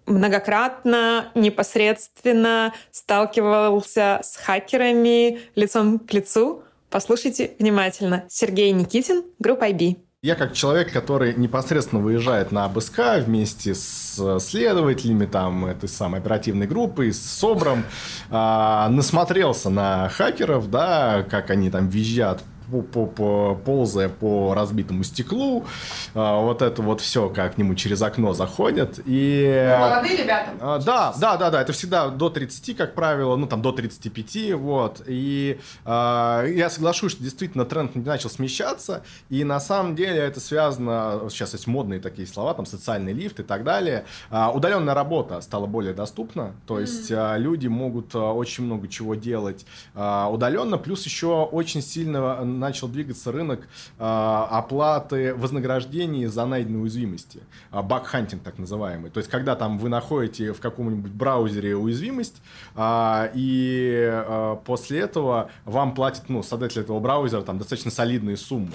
многократно, 0.05 1.31
непосредственно 1.35 2.73
сталкивался 2.91 4.19
с 4.23 4.37
хакерами 4.37 5.39
лицом 5.55 5.99
к 5.99 6.13
лицу. 6.13 6.63
Послушайте 6.89 7.51
внимательно. 7.59 8.25
Сергей 8.29 8.71
Никитин, 8.71 9.23
группа 9.39 9.69
IB. 9.69 9.97
Я 10.25 10.33
как 10.33 10.53
человек, 10.53 10.91
который 10.91 11.35
непосредственно 11.35 12.01
выезжает 12.01 12.51
на 12.51 12.65
АБСК 12.65 13.19
вместе 13.19 13.75
с 13.75 14.39
следователями 14.39 15.27
там, 15.27 15.67
этой 15.67 15.87
самой 15.87 16.19
оперативной 16.19 16.65
группы, 16.65 17.11
с 17.11 17.21
СОБРом, 17.21 17.85
э, 18.31 18.87
насмотрелся 18.89 19.69
на 19.69 20.09
хакеров, 20.09 20.71
да, 20.71 21.23
как 21.29 21.51
они 21.51 21.69
там 21.69 21.89
визжат 21.89 22.41
по, 22.71 22.81
по, 22.81 23.05
по, 23.05 23.55
ползая 23.55 24.09
по 24.09 24.53
разбитому 24.53 25.03
стеклу, 25.03 25.65
а, 26.13 26.41
вот 26.41 26.61
это 26.61 26.81
вот 26.81 27.01
все 27.01 27.29
как 27.29 27.55
к 27.55 27.57
нему 27.57 27.75
через 27.75 28.01
окно 28.01 28.33
заходят. 28.33 28.99
И... 29.05 29.75
Молодые 29.79 30.17
ребята. 30.17 30.51
А, 30.59 30.79
да, 30.79 31.13
да, 31.17 31.37
да, 31.37 31.49
да, 31.51 31.61
это 31.61 31.73
всегда 31.73 32.09
до 32.09 32.29
30, 32.29 32.75
как 32.77 32.95
правило, 32.95 33.35
ну 33.35 33.47
там 33.47 33.61
до 33.61 33.71
35, 33.71 34.53
вот. 34.53 35.01
И 35.07 35.59
а, 35.83 36.45
я 36.45 36.69
соглашусь, 36.69 37.13
что 37.13 37.23
действительно 37.23 37.65
тренд 37.65 37.95
начал 37.95 38.29
смещаться, 38.29 39.03
и 39.29 39.43
на 39.43 39.59
самом 39.59 39.95
деле 39.95 40.19
это 40.19 40.39
связано, 40.39 41.21
сейчас 41.29 41.53
есть 41.53 41.67
модные 41.67 41.99
такие 41.99 42.27
слова, 42.27 42.53
там 42.53 42.65
социальный 42.65 43.13
лифт 43.13 43.39
и 43.39 43.43
так 43.43 43.63
далее. 43.63 44.05
А, 44.29 44.51
удаленная 44.51 44.93
работа 44.93 45.41
стала 45.41 45.65
более 45.65 45.93
доступна, 45.93 46.53
то 46.67 46.79
есть 46.79 47.11
mm-hmm. 47.11 47.39
люди 47.39 47.67
могут 47.67 48.15
очень 48.15 48.63
много 48.65 48.87
чего 48.87 49.15
делать 49.15 49.65
а, 49.93 50.29
удаленно, 50.29 50.77
плюс 50.77 51.05
еще 51.05 51.43
очень 51.45 51.81
сильно 51.81 52.43
начал 52.59 52.87
двигаться 52.87 53.31
рынок 53.31 53.61
э, 53.61 53.65
оплаты 53.99 55.33
вознаграждений 55.35 56.25
за 56.25 56.45
найденные 56.45 56.81
уязвимости. 56.81 57.41
Э, 57.71 57.81
бакхантинг 57.81 58.43
так 58.43 58.57
называемый. 58.57 59.11
То 59.11 59.19
есть, 59.19 59.29
когда 59.29 59.55
там 59.55 59.77
вы 59.77 59.89
находите 59.89 60.53
в 60.53 60.59
каком-нибудь 60.59 61.11
браузере 61.11 61.75
уязвимость, 61.75 62.41
э, 62.75 63.31
и 63.33 64.23
после 64.65 64.99
этого 65.01 65.49
вам 65.65 65.93
платит, 65.93 66.29
ну, 66.29 66.43
создатель 66.43 66.81
этого 66.81 66.99
браузера 66.99 67.41
там 67.41 67.57
достаточно 67.57 67.91
солидные 67.91 68.37
суммы. 68.37 68.71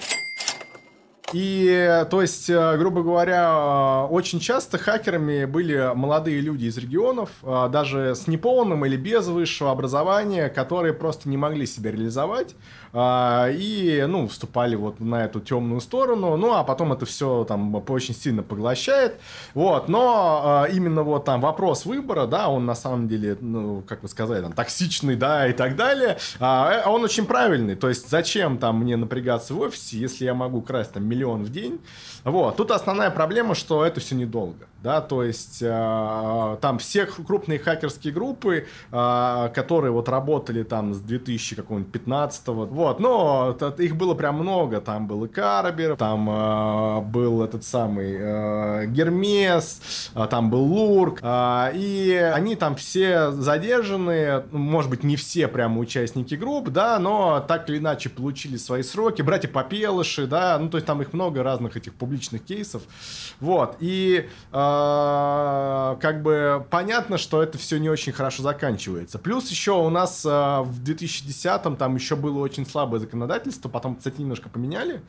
И, 1.33 2.05
то 2.09 2.21
есть, 2.21 2.49
э, 2.49 2.77
грубо 2.77 3.03
говоря, 3.03 4.05
очень 4.09 4.39
часто 4.39 4.77
хакерами 4.77 5.45
были 5.45 5.91
молодые 5.95 6.41
люди 6.41 6.65
из 6.65 6.77
регионов, 6.77 7.29
э, 7.43 7.69
даже 7.71 8.15
с 8.15 8.27
неполным 8.27 8.85
или 8.85 8.97
без 8.97 9.27
высшего 9.27 9.71
образования, 9.71 10.49
которые 10.49 10.93
просто 10.93 11.29
не 11.29 11.37
могли 11.37 11.65
себя 11.65 11.91
реализовать 11.91 12.55
э, 12.93 13.53
и, 13.53 14.03
ну, 14.07 14.27
вступали 14.27 14.75
вот 14.75 14.99
на 14.99 15.25
эту 15.25 15.39
темную 15.39 15.79
сторону, 15.79 16.35
ну, 16.35 16.53
а 16.53 16.63
потом 16.63 16.91
это 16.91 17.05
все 17.05 17.45
там 17.45 17.73
очень 17.87 18.13
сильно 18.13 18.43
поглощает, 18.43 19.19
вот, 19.53 19.87
но 19.87 20.67
именно 20.71 21.03
вот 21.03 21.25
там 21.25 21.41
вопрос 21.41 21.85
выбора, 21.85 22.27
да, 22.27 22.49
он 22.49 22.65
на 22.65 22.75
самом 22.75 23.07
деле, 23.07 23.37
ну, 23.39 23.83
как 23.87 24.03
вы 24.03 24.09
сказали, 24.09 24.41
там, 24.41 24.53
токсичный, 24.53 25.15
да, 25.15 25.47
и 25.47 25.53
так 25.53 25.75
далее, 25.75 26.17
а 26.39 26.83
он 26.87 27.03
очень 27.03 27.25
правильный, 27.25 27.75
то 27.75 27.87
есть, 27.87 28.09
зачем 28.09 28.57
там 28.57 28.81
мне 28.81 28.97
напрягаться 28.97 29.53
в 29.53 29.59
офисе, 29.61 29.97
если 29.97 30.25
я 30.25 30.33
могу 30.33 30.61
красть 30.61 30.91
там 30.91 31.05
миллион 31.05 31.20
миллион 31.21 31.43
в 31.43 31.49
день. 31.49 31.79
Вот. 32.23 32.55
Тут 32.57 32.71
основная 32.71 33.09
проблема, 33.09 33.55
что 33.55 33.85
это 33.85 33.99
все 33.99 34.15
недолго. 34.15 34.67
Да, 34.83 34.99
то 34.99 35.23
есть 35.23 35.59
э, 35.61 36.57
там 36.59 36.79
все 36.79 37.05
крупные 37.05 37.59
хакерские 37.59 38.11
группы, 38.11 38.65
э, 38.91 39.49
которые 39.53 39.91
вот 39.91 40.09
работали 40.09 40.63
там 40.63 40.95
с 40.95 40.99
2015 40.99 42.47
вот, 42.47 42.99
но 42.99 43.55
их 43.77 43.95
было 43.95 44.15
прям 44.15 44.37
много, 44.37 44.81
там 44.81 45.05
был 45.05 45.25
и 45.25 45.27
Карбер, 45.27 45.97
там 45.97 46.27
э, 46.27 47.01
был 47.01 47.43
этот 47.43 47.63
самый 47.63 48.17
э, 48.19 48.85
Гермес, 48.87 50.09
э, 50.15 50.27
там 50.27 50.49
был 50.49 50.63
Лурк, 50.63 51.19
э, 51.21 51.71
и 51.75 52.13
они 52.33 52.55
там 52.55 52.75
все 52.75 53.29
задержаны, 53.29 54.45
может 54.49 54.89
быть 54.89 55.03
не 55.03 55.15
все 55.15 55.47
прямо 55.47 55.79
участники 55.79 56.33
групп, 56.33 56.69
да, 56.69 56.97
но 56.97 57.39
так 57.47 57.69
или 57.69 57.77
иначе 57.77 58.09
получили 58.09 58.57
свои 58.57 58.81
сроки, 58.81 59.21
братья 59.21 59.47
Попелыши, 59.47 60.25
да, 60.25 60.57
ну 60.57 60.69
то 60.69 60.77
есть 60.77 60.87
там 60.87 61.03
их 61.03 61.13
много 61.13 61.43
разных 61.43 61.77
этих 61.77 61.93
публичных 62.11 62.43
кейсов. 62.43 62.83
Вот. 63.39 63.77
И 63.79 64.27
э, 64.51 64.51
как 64.51 66.21
бы 66.21 66.65
понятно, 66.69 67.17
что 67.17 67.41
это 67.41 67.57
все 67.57 67.79
не 67.79 67.89
очень 67.89 68.11
хорошо 68.11 68.43
заканчивается. 68.43 69.17
Плюс 69.17 69.49
еще 69.49 69.71
у 69.71 69.89
нас 69.89 70.25
э, 70.25 70.29
в 70.29 70.83
2010-м 70.83 71.77
там 71.77 71.95
еще 71.95 72.17
было 72.17 72.39
очень 72.39 72.65
слабое 72.65 72.99
законодательство, 72.99 73.69
потом, 73.69 73.95
кстати, 73.95 74.19
немножко 74.19 74.49
поменяли. 74.49 75.01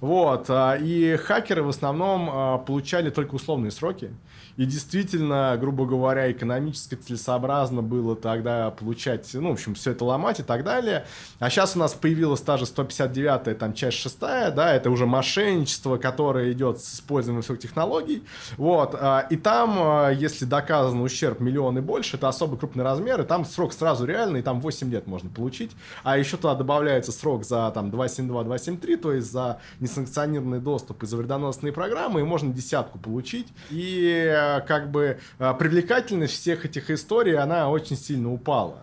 Вот. 0.00 0.50
Э, 0.50 0.78
и 0.80 1.16
хакеры 1.16 1.62
в 1.62 1.70
основном 1.70 2.28
э, 2.28 2.58
получали 2.66 3.08
только 3.08 3.36
условные 3.36 3.70
сроки. 3.70 4.10
И 4.56 4.66
действительно, 4.66 5.56
грубо 5.58 5.86
говоря, 5.86 6.30
экономически 6.30 6.94
целесообразно 6.94 7.80
было 7.82 8.14
тогда 8.14 8.70
получать, 8.70 9.30
ну, 9.32 9.50
в 9.50 9.52
общем, 9.52 9.74
все 9.74 9.92
это 9.92 10.04
ломать 10.04 10.40
и 10.40 10.42
так 10.42 10.64
далее. 10.64 11.06
А 11.38 11.48
сейчас 11.48 11.76
у 11.76 11.78
нас 11.78 11.94
появилась 11.94 12.42
та 12.42 12.58
же 12.58 12.66
159-я, 12.66 13.38
там, 13.54 13.72
часть 13.72 13.96
6 13.98 14.20
да, 14.20 14.74
это 14.74 14.90
уже 14.90 15.06
мошенничество, 15.06 15.96
которое 15.96 16.49
идет 16.52 16.80
с 16.80 16.94
использованием 16.94 17.42
всех 17.42 17.58
технологий. 17.58 18.22
Вот. 18.56 18.94
А, 18.94 19.26
и 19.30 19.36
там, 19.36 19.76
а, 19.78 20.10
если 20.10 20.44
доказан 20.44 21.00
ущерб 21.00 21.40
миллион 21.40 21.78
и 21.78 21.80
больше, 21.80 22.16
это 22.16 22.28
особо 22.28 22.56
крупный 22.56 22.84
размер, 22.84 23.20
и 23.20 23.24
там 23.24 23.44
срок 23.44 23.72
сразу 23.72 24.04
реальный, 24.04 24.42
там 24.42 24.60
8 24.60 24.90
лет 24.90 25.06
можно 25.06 25.30
получить. 25.30 25.72
А 26.02 26.18
еще 26.18 26.36
туда 26.36 26.54
добавляется 26.54 27.12
срок 27.12 27.44
за 27.44 27.70
там 27.74 27.90
272, 27.90 28.44
273, 28.44 28.96
то 28.96 29.12
есть 29.12 29.30
за 29.30 29.60
несанкционированный 29.80 30.60
доступ 30.60 31.02
и 31.02 31.06
за 31.06 31.16
вредоносные 31.16 31.72
программы, 31.72 32.20
и 32.20 32.24
можно 32.24 32.52
десятку 32.52 32.98
получить. 32.98 33.48
И 33.70 34.60
как 34.66 34.90
бы 34.90 35.18
а, 35.38 35.54
привлекательность 35.54 36.34
всех 36.34 36.64
этих 36.64 36.90
историй, 36.90 37.36
она 37.36 37.70
очень 37.70 37.96
сильно 37.96 38.32
упала. 38.32 38.78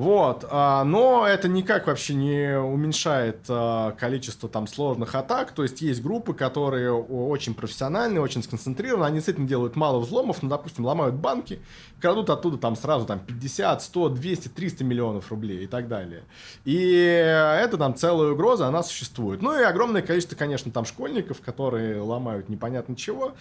Вот, 0.00 0.46
а, 0.50 0.82
но 0.84 1.26
это 1.26 1.46
никак 1.46 1.86
вообще 1.86 2.14
не 2.14 2.58
уменьшает 2.58 3.40
а, 3.50 3.90
количество 3.90 4.48
там 4.48 4.66
сложных 4.66 5.14
атак, 5.14 5.52
то 5.52 5.62
есть 5.62 5.82
есть 5.82 6.00
группы, 6.00 6.32
которые 6.32 6.90
очень 6.90 7.52
профессиональные, 7.52 8.22
очень 8.22 8.42
сконцентрированы, 8.42 9.04
они 9.04 9.16
действительно 9.16 9.46
делают 9.46 9.76
мало 9.76 9.98
взломов, 9.98 10.42
ну, 10.42 10.48
допустим, 10.48 10.86
ломают 10.86 11.16
банки, 11.16 11.60
крадут 12.00 12.30
оттуда 12.30 12.56
там 12.56 12.76
сразу 12.76 13.04
там 13.04 13.18
50, 13.20 13.82
100, 13.82 14.08
200, 14.08 14.48
300 14.48 14.84
миллионов 14.84 15.30
рублей 15.30 15.64
и 15.64 15.66
так 15.66 15.86
далее. 15.86 16.22
И 16.64 16.80
это 16.80 17.76
там 17.76 17.94
целая 17.94 18.32
угроза, 18.32 18.68
она 18.68 18.82
существует. 18.82 19.42
Ну 19.42 19.60
и 19.60 19.62
огромное 19.62 20.00
количество, 20.00 20.34
конечно, 20.34 20.72
там 20.72 20.86
школьников, 20.86 21.42
которые 21.42 22.00
ломают 22.00 22.48
непонятно 22.48 22.96
чего. 22.96 23.34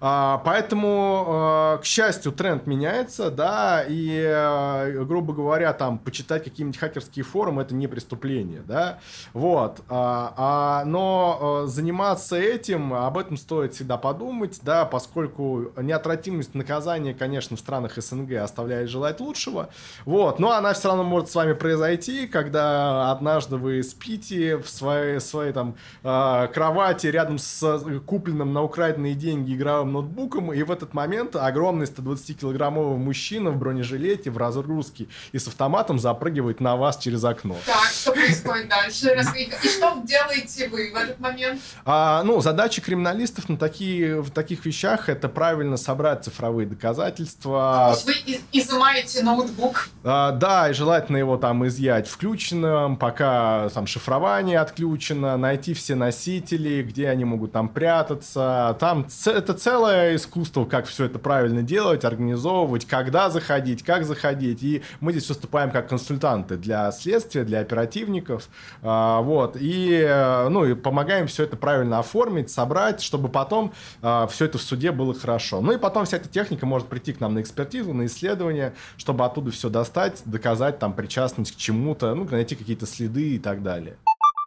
А, 0.00 0.42
поэтому, 0.44 1.78
к 1.80 1.84
счастью, 1.84 2.32
тренд 2.32 2.66
меняется, 2.66 3.30
да, 3.30 3.84
и, 3.86 5.04
грубо 5.04 5.34
говоря, 5.34 5.72
там 5.72 5.99
почитать 6.04 6.44
какие-нибудь 6.44 6.78
хакерские 6.78 7.24
форумы, 7.24 7.62
это 7.62 7.74
не 7.74 7.86
преступление, 7.86 8.62
да, 8.66 8.98
вот, 9.32 9.80
а, 9.88 10.34
а, 10.36 10.84
но 10.84 11.64
заниматься 11.66 12.36
этим, 12.36 12.94
об 12.94 13.18
этом 13.18 13.36
стоит 13.36 13.74
всегда 13.74 13.96
подумать, 13.96 14.60
да, 14.62 14.84
поскольку 14.84 15.72
неотвратимость 15.76 16.54
наказания, 16.54 17.14
конечно, 17.14 17.56
в 17.56 17.60
странах 17.60 17.96
СНГ 17.96 18.32
оставляет 18.34 18.88
желать 18.88 19.20
лучшего, 19.20 19.70
вот, 20.04 20.38
но 20.38 20.52
она 20.52 20.72
все 20.72 20.88
равно 20.88 21.04
может 21.04 21.30
с 21.30 21.34
вами 21.34 21.52
произойти, 21.52 22.26
когда 22.26 23.10
однажды 23.10 23.56
вы 23.56 23.82
спите 23.82 24.58
в 24.58 24.68
своей, 24.68 25.20
своей 25.20 25.52
там 25.52 25.76
кровати 26.02 27.06
рядом 27.06 27.38
с 27.38 28.00
купленным 28.06 28.52
на 28.52 28.62
украденные 28.62 29.14
деньги 29.14 29.54
игровым 29.54 29.92
ноутбуком, 29.92 30.52
и 30.52 30.62
в 30.62 30.70
этот 30.70 30.94
момент 30.94 31.36
огромный 31.36 31.86
120-килограммовый 31.86 32.96
мужчина 32.96 33.50
в 33.50 33.58
бронежилете, 33.58 34.30
в 34.30 34.38
разгрузке 34.38 35.08
и 35.32 35.38
с 35.38 35.48
автоматом 35.48 35.79
автоматом 35.80 35.98
запрыгивает 35.98 36.60
на 36.60 36.76
вас 36.76 36.98
через 36.98 37.24
окно. 37.24 37.56
Так, 37.66 37.90
что 37.90 38.12
происходит 38.12 38.68
дальше? 38.68 39.16
И 39.36 39.68
что 39.68 40.00
делаете 40.04 40.68
вы 40.68 40.92
в 40.92 40.96
этот 40.96 41.18
момент? 41.20 41.60
А, 41.84 42.22
ну, 42.22 42.40
задача 42.40 42.80
криминалистов 42.80 43.48
на 43.48 43.56
такие, 43.56 44.20
в 44.20 44.30
таких 44.30 44.64
вещах 44.64 45.08
это 45.08 45.28
правильно 45.28 45.76
собрать 45.76 46.24
цифровые 46.24 46.66
доказательства. 46.66 47.94
То 48.04 48.12
есть 48.12 48.26
вы 48.26 48.40
изымаете 48.52 49.22
ноутбук? 49.22 49.88
А, 50.04 50.32
да, 50.32 50.70
и 50.70 50.72
желательно 50.72 51.16
его 51.16 51.36
там 51.36 51.66
изъять 51.66 52.08
включенным, 52.08 52.96
пока 52.96 53.68
там 53.70 53.86
шифрование 53.86 54.60
отключено, 54.60 55.36
найти 55.36 55.74
все 55.74 55.94
носители, 55.94 56.82
где 56.82 57.08
они 57.08 57.24
могут 57.24 57.52
там 57.52 57.68
прятаться. 57.68 58.76
Там 58.78 59.06
это 59.26 59.54
целое 59.54 60.16
искусство, 60.16 60.64
как 60.64 60.86
все 60.86 61.06
это 61.06 61.18
правильно 61.18 61.62
делать, 61.62 62.04
организовывать, 62.04 62.86
когда 62.86 63.30
заходить, 63.30 63.82
как 63.82 64.04
заходить. 64.04 64.62
И 64.62 64.82
мы 65.00 65.12
здесь 65.12 65.28
выступаем 65.28 65.69
выступаем 65.70 65.72
как 65.72 65.88
консультанты 65.88 66.56
для 66.56 66.90
следствия, 66.92 67.44
для 67.44 67.60
оперативников, 67.60 68.48
а, 68.82 69.20
вот, 69.20 69.56
и, 69.58 70.46
ну, 70.50 70.64
и 70.64 70.74
помогаем 70.74 71.26
все 71.26 71.44
это 71.44 71.56
правильно 71.56 71.98
оформить, 71.98 72.50
собрать, 72.50 73.00
чтобы 73.00 73.28
потом 73.28 73.72
а, 74.02 74.26
все 74.26 74.46
это 74.46 74.58
в 74.58 74.62
суде 74.62 74.92
было 74.92 75.14
хорошо. 75.14 75.60
Ну 75.60 75.72
и 75.72 75.78
потом 75.78 76.04
вся 76.04 76.16
эта 76.16 76.28
техника 76.28 76.66
может 76.66 76.88
прийти 76.88 77.12
к 77.12 77.20
нам 77.20 77.34
на 77.34 77.40
экспертизу, 77.40 77.92
на 77.92 78.06
исследование, 78.06 78.72
чтобы 78.96 79.24
оттуда 79.24 79.50
все 79.50 79.68
достать, 79.68 80.22
доказать 80.24 80.78
там 80.78 80.92
причастность 80.92 81.52
к 81.52 81.56
чему-то, 81.56 82.14
ну, 82.14 82.26
найти 82.30 82.54
какие-то 82.54 82.86
следы 82.86 83.36
и 83.36 83.38
так 83.38 83.62
далее. 83.62 83.96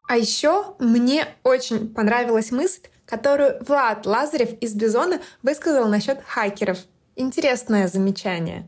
А 0.07 0.17
еще 0.17 0.75
мне 0.79 1.27
очень 1.43 1.89
понравилась 1.93 2.51
мысль, 2.51 2.81
которую 3.05 3.63
Влад 3.65 4.05
Лазарев 4.05 4.53
из 4.59 4.73
Бизона 4.75 5.19
высказал 5.41 5.87
насчет 5.87 6.21
хакеров. 6.25 6.77
Интересное 7.15 7.87
замечание. 7.87 8.67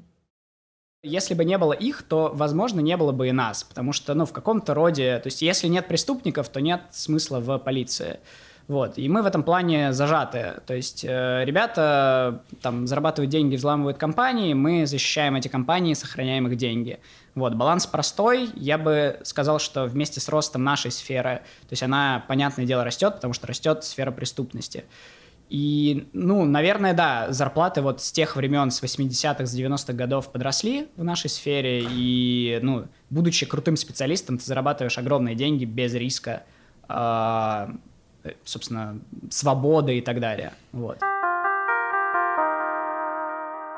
Если 1.06 1.34
бы 1.36 1.46
не 1.46 1.58
было 1.58 1.74
их, 1.74 2.04
то, 2.04 2.32
возможно, 2.34 2.80
не 2.80 2.98
было 2.98 3.12
бы 3.12 3.28
и 3.28 3.32
нас, 3.32 3.64
потому 3.64 3.94
что, 3.94 4.14
ну, 4.16 4.26
в 4.26 4.34
каком-то 4.34 4.74
роде, 4.74 5.20
то 5.20 5.28
есть 5.28 5.42
если 5.42 5.68
нет 5.68 5.88
преступников, 5.88 6.50
то 6.50 6.60
нет 6.62 6.82
смысла 6.92 7.40
в 7.40 7.58
полиции. 7.60 8.20
Вот. 8.68 8.98
И 8.98 9.08
мы 9.08 9.22
в 9.22 9.28
этом 9.28 9.44
плане 9.44 9.94
зажаты. 9.94 10.62
То 10.66 10.74
есть 10.74 11.06
э, 11.08 11.44
ребята 11.46 12.42
там 12.62 12.88
зарабатывают 12.88 13.30
деньги, 13.30 13.56
взламывают 13.56 13.98
компании, 13.98 14.54
мы 14.56 14.88
защищаем 14.88 15.36
эти 15.36 15.48
компании, 15.48 15.94
сохраняем 15.94 16.48
их 16.48 16.58
деньги. 16.58 17.00
Вот. 17.36 17.54
Баланс 17.54 17.86
простой. 17.86 18.50
Я 18.56 18.80
бы 18.80 19.20
сказал, 19.24 19.60
что 19.60 19.86
вместе 19.86 20.20
с 20.20 20.30
ростом 20.30 20.64
нашей 20.64 20.90
сферы, 20.90 21.42
то 21.62 21.74
есть 21.74 21.84
она, 21.84 22.26
понятное 22.28 22.66
дело, 22.66 22.84
растет, 22.84 23.16
потому 23.16 23.34
что 23.34 23.46
растет 23.46 23.84
сфера 23.84 24.10
преступности. 24.12 24.86
И, 25.50 26.08
ну, 26.14 26.44
наверное, 26.44 26.94
да, 26.94 27.28
зарплаты 27.32 27.82
вот 27.82 28.02
с 28.02 28.12
тех 28.12 28.36
времен, 28.36 28.72
с 28.72 28.82
80-х, 28.82 29.46
с 29.46 29.56
90-х 29.56 29.94
годов 29.94 30.32
подросли 30.32 30.88
в 30.96 31.04
нашей 31.04 31.30
сфере, 31.30 31.86
и, 31.88 32.60
ну, 32.64 32.88
будучи 33.10 33.46
крутым 33.46 33.78
специалистом, 33.78 34.38
ты 34.38 34.46
зарабатываешь 34.46 34.98
огромные 34.98 35.36
деньги 35.36 35.66
без 35.66 35.94
риска 35.94 36.44
а, 36.88 37.76
Э, 38.26 38.32
собственно, 38.44 39.00
свободы 39.30 40.00
и 40.00 40.02
так 40.02 40.20
далее. 40.20 40.54
Вот. 40.72 41.00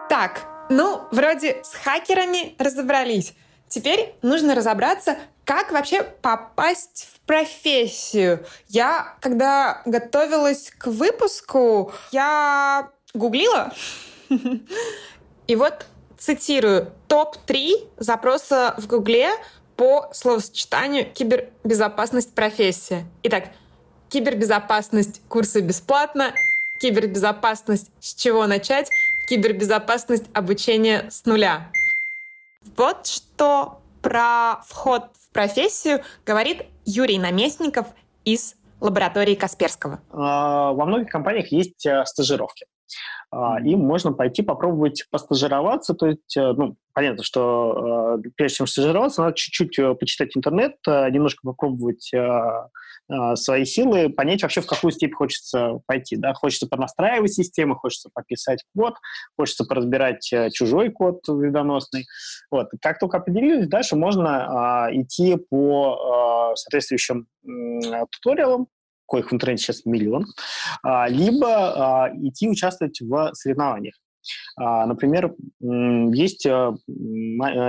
Так, 0.10 0.47
ну, 0.69 1.01
вроде 1.12 1.62
с 1.63 1.73
хакерами 1.73 2.56
разобрались. 2.58 3.34
Теперь 3.67 4.13
нужно 4.21 4.56
разобраться, 4.56 5.17
как 5.47 5.71
вообще 5.71 6.03
попасть 6.03 7.07
в 7.13 7.21
профессию. 7.21 8.45
Я, 8.67 9.15
когда 9.21 9.81
готовилась 9.86 10.73
к 10.77 10.88
выпуску, 10.88 11.93
я 12.12 12.91
гуглила. 13.13 13.73
И 15.47 15.55
вот 15.55 15.86
цитирую 16.17 16.91
топ-3 17.07 17.88
запроса 17.95 18.75
в 18.77 18.88
Гугле 18.88 19.29
по 19.77 20.10
словосочетанию 20.12 21.10
кибербезопасность 21.13 22.36
профессия. 22.36 23.05
Итак, 23.23 23.45
Кибербезопасность 24.10 25.21
курсы 25.29 25.62
бесплатно. 25.62 26.33
Кибербезопасность 26.81 27.89
с 28.01 28.13
чего 28.15 28.47
начать? 28.47 28.89
Кибербезопасность 29.29 30.25
обучения 30.33 31.10
с 31.10 31.25
нуля. 31.25 31.71
Вот 32.75 33.07
что 33.07 33.79
про 34.07 34.61
вход 34.65 35.03
в 35.19 35.33
профессию 35.33 36.01
говорит 36.25 36.63
Юрий 36.85 37.19
Наместников 37.19 37.87
из 38.23 38.55
лаборатории 38.79 39.35
Касперского. 39.35 39.99
А, 40.11 40.71
во 40.71 40.85
многих 40.85 41.09
компаниях 41.09 41.51
есть 41.51 41.85
э, 41.85 42.05
стажировки. 42.05 42.67
А, 43.29 43.59
им 43.61 43.79
можно 43.79 44.13
пойти 44.13 44.41
попробовать 44.41 45.05
постажироваться, 45.11 45.93
то 45.93 46.07
есть, 46.07 46.37
э, 46.37 46.53
ну, 46.53 46.77
понятно, 46.93 47.23
что 47.23 48.17
э, 48.23 48.29
прежде 48.35 48.57
чем 48.57 48.67
стажироваться, 48.67 49.21
надо 49.21 49.35
чуть-чуть 49.35 49.99
почитать 49.99 50.35
интернет, 50.35 50.75
немножко 50.85 51.41
попробовать 51.43 52.11
свои 53.35 53.63
силы, 53.63 54.09
понять 54.09 54.43
вообще, 54.43 54.61
в 54.61 54.67
какую 54.67 54.91
степь 54.91 55.13
хочется 55.13 55.79
пойти. 55.85 56.17
Да? 56.17 56.33
Хочется 56.33 56.67
понастраивать 56.67 57.33
системы, 57.33 57.75
хочется 57.75 58.09
пописать 58.13 58.63
код, 58.75 58.95
хочется 59.37 59.63
поразбирать 59.63 60.31
э, 60.33 60.49
чужой 60.51 60.89
код 60.89 61.21
вредоносный. 61.27 62.05
Вот. 62.51 62.67
Как 62.81 62.99
только 62.99 63.17
определились, 63.17 63.67
дальше 63.67 63.95
можно 63.95 64.85
а, 64.85 64.93
идти 64.93 65.37
по 65.37 66.51
а, 66.51 66.55
соответствующим 66.55 67.27
туториалам, 68.11 68.67
коих 69.07 69.31
в 69.31 69.33
интернете 69.33 69.63
сейчас 69.63 69.85
миллион, 69.85 70.25
а, 70.83 71.07
либо 71.07 72.05
а, 72.05 72.09
идти 72.15 72.49
участвовать 72.49 72.99
в 73.01 73.31
соревнованиях. 73.33 73.95
А, 74.57 74.85
например, 74.85 75.33
есть 75.59 76.45
а, 76.45 76.73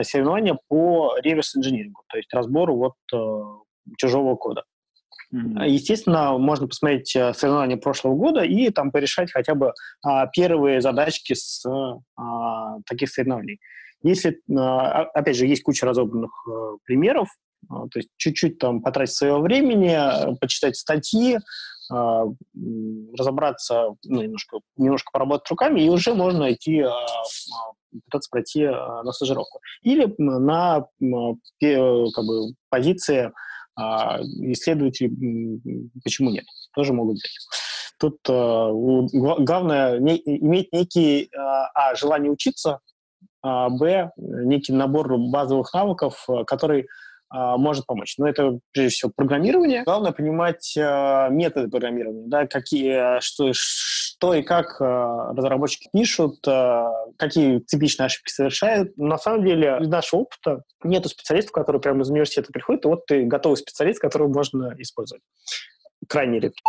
соревнования 0.03 0.59
по 0.69 1.17
реверс-инжинирингу, 1.23 2.03
то 2.09 2.17
есть 2.17 2.33
разбору 2.35 2.77
вот 2.77 2.95
а, 3.13 3.61
чужого 3.97 4.37
кода. 4.37 4.65
Mm-hmm. 5.35 5.69
Естественно, 5.69 6.39
можно 6.39 6.67
посмотреть 6.69 7.15
э, 7.15 7.35
соревнования 7.35 7.77
прошлого 7.77 8.15
года 8.15 8.41
и 8.41 8.71
там 8.71 8.91
порешать 8.91 9.31
хотя 9.31 9.55
бы 9.55 9.75
а, 10.03 10.27
первые 10.29 10.81
задачки 10.81 11.35
с 11.35 11.67
а, 11.67 12.79
таких 12.87 13.11
соревнований. 13.11 13.61
Если, 14.03 14.41
а, 14.57 15.03
опять 15.03 15.37
же, 15.37 15.47
есть 15.47 15.63
куча 15.63 15.85
разобранных 15.85 16.31
а, 16.49 16.77
примеров, 16.85 17.29
то 17.69 17.91
есть 17.99 18.09
чуть-чуть 18.17 18.59
там 18.59 18.83
потратить 18.83 19.15
своего 19.15 19.41
времени, 19.41 19.91
э, 19.91 20.37
почитать 20.41 20.77
статьи, 20.77 21.39
а, 21.91 22.25
разобраться, 23.17 23.95
ну, 24.05 24.23
немножко, 24.23 24.59
немножко 24.77 25.11
поработать 25.11 25.49
руками, 25.51 25.81
и 25.81 25.89
уже 25.89 26.13
можно 26.15 26.53
идти 26.53 26.81
а, 26.81 26.93
пытаться 28.05 28.29
пройти 28.31 28.67
на 28.67 29.11
стажировку. 29.13 29.61
Или 29.83 30.15
на 30.19 30.87
как 31.01 32.25
бы, 32.25 32.55
позиции 32.69 33.33
а 33.81 34.21
исследователи, 34.21 35.09
почему 36.03 36.31
нет, 36.31 36.45
тоже 36.75 36.93
могут 36.93 37.15
быть. 37.15 37.39
Тут 38.01 38.19
а, 38.29 38.71
главное 38.73 39.99
иметь 39.99 40.73
некий, 40.73 41.31
а, 41.37 41.71
а, 41.75 41.95
желание 41.95 42.33
учиться, 42.33 42.81
а, 43.41 43.69
б, 43.71 44.11
некий 44.17 44.73
набор 44.73 45.17
базовых 45.17 45.73
навыков, 45.73 46.27
который 46.47 46.83
а, 46.83 46.87
может 47.31 47.87
помочь. 47.87 48.15
Но 48.19 48.29
это, 48.29 48.59
прежде 48.73 48.91
всего, 48.91 49.13
программирование. 49.15 49.85
Главное 49.85 50.13
понимать 50.13 50.75
а, 50.79 51.29
методы 51.29 51.69
программирования, 51.69 52.27
да, 52.27 52.47
какие, 52.47 53.21
что, 53.21 53.51
что 53.53 54.35
и 54.35 54.43
как 54.43 54.81
а, 54.81 55.33
разработчики 55.35 55.89
пишут, 55.93 56.45
какие 57.19 57.61
типичные 57.61 58.07
ошибки 58.07 58.31
совершают. 58.31 58.97
На 58.97 59.19
самом 59.19 59.45
деле, 59.45 59.79
из 59.81 59.89
нашего 59.89 60.21
опыта 60.21 60.63
нету 60.83 61.09
специалистов, 61.09 61.53
которые 61.53 61.83
прямо 61.83 62.03
из 62.03 62.11
университета 62.11 62.53
приходят, 62.53 62.85
и 62.85 62.89
вот 62.89 63.07
ты 63.07 63.25
готовый 63.25 63.57
специалист, 63.57 64.01
которого 64.01 64.29
можно 64.29 64.75
использовать. 64.79 65.23
Крайне 66.09 66.41
редко. 66.41 66.63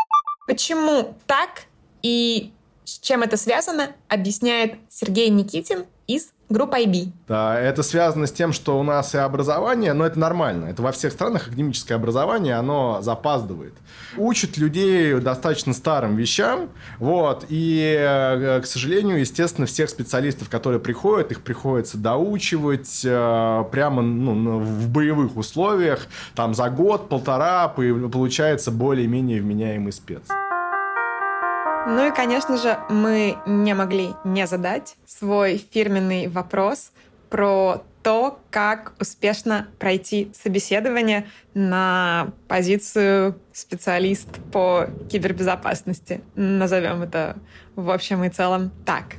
Почему 0.47 1.15
так 1.27 1.65
и 2.01 2.51
с 2.89 2.99
чем 2.99 3.21
это 3.21 3.37
связано, 3.37 3.95
объясняет 4.07 4.75
Сергей 4.89 5.29
Никитин 5.29 5.85
из 6.07 6.33
группы 6.49 6.77
IB. 6.77 7.11
Да, 7.27 7.59
это 7.59 7.83
связано 7.83 8.25
с 8.25 8.31
тем, 8.31 8.53
что 8.53 8.79
у 8.79 8.83
нас 8.83 9.13
и 9.13 9.17
образование, 9.17 9.93
но 9.93 10.05
это 10.05 10.19
нормально. 10.19 10.65
Это 10.65 10.81
во 10.81 10.91
всех 10.91 11.13
странах 11.13 11.47
академическое 11.47 11.97
образование, 11.97 12.55
оно 12.55 13.01
запаздывает. 13.01 13.73
Учат 14.17 14.57
людей 14.57 15.13
достаточно 15.19 15.73
старым 15.73 16.15
вещам, 16.15 16.69
вот, 16.97 17.45
и, 17.49 17.95
э, 17.99 18.61
к 18.61 18.65
сожалению, 18.65 19.19
естественно, 19.19 19.67
всех 19.67 19.89
специалистов, 19.89 20.49
которые 20.49 20.79
приходят, 20.79 21.31
их 21.31 21.41
приходится 21.41 21.97
доучивать 21.97 23.01
э, 23.05 23.63
прямо 23.71 24.01
ну, 24.01 24.59
в 24.59 24.89
боевых 24.89 25.37
условиях, 25.37 26.07
там 26.35 26.53
за 26.55 26.69
год-полтора 26.69 27.67
получается 27.67 28.71
более-менее 28.71 29.41
вменяемый 29.41 29.91
спец. 29.91 30.23
Ну 31.87 32.07
и, 32.07 32.11
конечно 32.11 32.57
же, 32.57 32.77
мы 32.89 33.37
не 33.45 33.73
могли 33.73 34.13
не 34.23 34.45
задать 34.47 34.95
свой 35.05 35.57
фирменный 35.57 36.27
вопрос 36.27 36.91
про 37.29 37.83
то, 38.03 38.39
как 38.49 38.93
успешно 38.99 39.67
пройти 39.77 40.31
собеседование 40.33 41.27
на 41.53 42.31
позицию 42.47 43.39
специалист 43.53 44.29
по 44.51 44.87
кибербезопасности. 45.11 46.21
Назовем 46.35 47.01
это 47.01 47.37
в 47.75 47.89
общем 47.89 48.23
и 48.23 48.29
целом 48.29 48.71
так. 48.85 49.15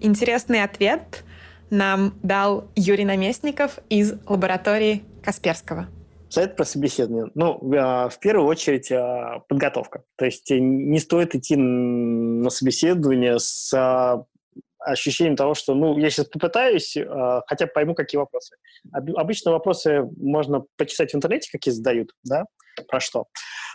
Интересный 0.00 0.62
ответ 0.62 1.24
нам 1.70 2.14
дал 2.22 2.68
Юрий 2.74 3.04
Наместников 3.04 3.78
из 3.88 4.14
лаборатории 4.26 5.04
Касперского. 5.22 5.88
Совет 6.30 6.54
про 6.56 6.64
собеседование. 6.64 7.30
Ну, 7.34 7.60
а, 7.76 8.08
в 8.08 8.20
первую 8.20 8.46
очередь 8.46 8.90
а, 8.92 9.40
подготовка. 9.48 10.04
То 10.16 10.26
есть 10.26 10.48
не 10.50 10.98
стоит 11.00 11.34
идти 11.34 11.56
на 11.56 12.50
собеседование 12.50 13.40
с 13.40 13.74
а, 13.74 14.24
ощущением 14.78 15.34
того, 15.34 15.54
что, 15.54 15.74
ну, 15.74 15.98
я 15.98 16.08
сейчас 16.08 16.26
попытаюсь, 16.26 16.96
хотя 17.46 17.66
пойму, 17.66 17.94
какие 17.94 18.18
вопросы. 18.18 18.56
Обычно 18.94 19.50
вопросы 19.50 20.08
можно 20.16 20.64
почитать 20.78 21.12
в 21.12 21.16
интернете, 21.16 21.50
какие 21.52 21.74
задают, 21.74 22.12
да, 22.24 22.46
про 22.88 22.98
что, 22.98 23.26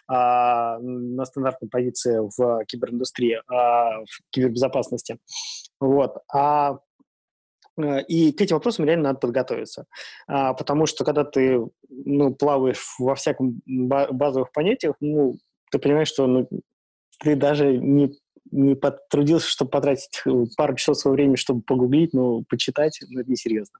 на 0.07 1.25
стандартной 1.25 1.69
позиции 1.69 2.17
в 2.36 2.65
кибериндустрии, 2.65 3.39
в 3.47 4.32
кибербезопасности. 4.32 5.19
Вот. 5.79 6.17
А 6.34 6.79
Э, 6.79 6.84
и 7.78 8.32
к 8.32 8.41
этим 8.41 8.55
вопросам 8.55 8.86
реально 8.86 9.09
надо 9.09 9.19
подготовиться. 9.19 9.86
А, 10.28 10.53
потому 10.53 10.86
что 10.86 11.03
когда 11.03 11.23
ты 11.23 11.61
ну, 11.89 12.34
плаваешь 12.34 12.95
во 12.99 13.15
всяком 13.15 13.61
базовых 13.65 14.51
понятиях, 14.51 14.95
ну, 14.99 15.38
ты 15.71 15.80
понимаешь, 15.80 16.07
что 16.07 16.28
ну, 16.28 16.47
ты 17.19 17.36
даже 17.36 17.78
не 17.78 18.13
не 18.51 18.76
потрудился, 18.76 19.49
чтобы 19.49 19.71
потратить 19.71 20.21
э, 20.26 20.30
пару 20.55 20.76
часов 20.76 20.97
своего 20.97 21.15
времени, 21.15 21.36
чтобы 21.36 21.61
погуглить, 21.61 22.13
ну, 22.13 22.43
почитать, 22.47 22.99
ну, 23.09 23.21
это 23.21 23.30
несерьезно. 23.30 23.80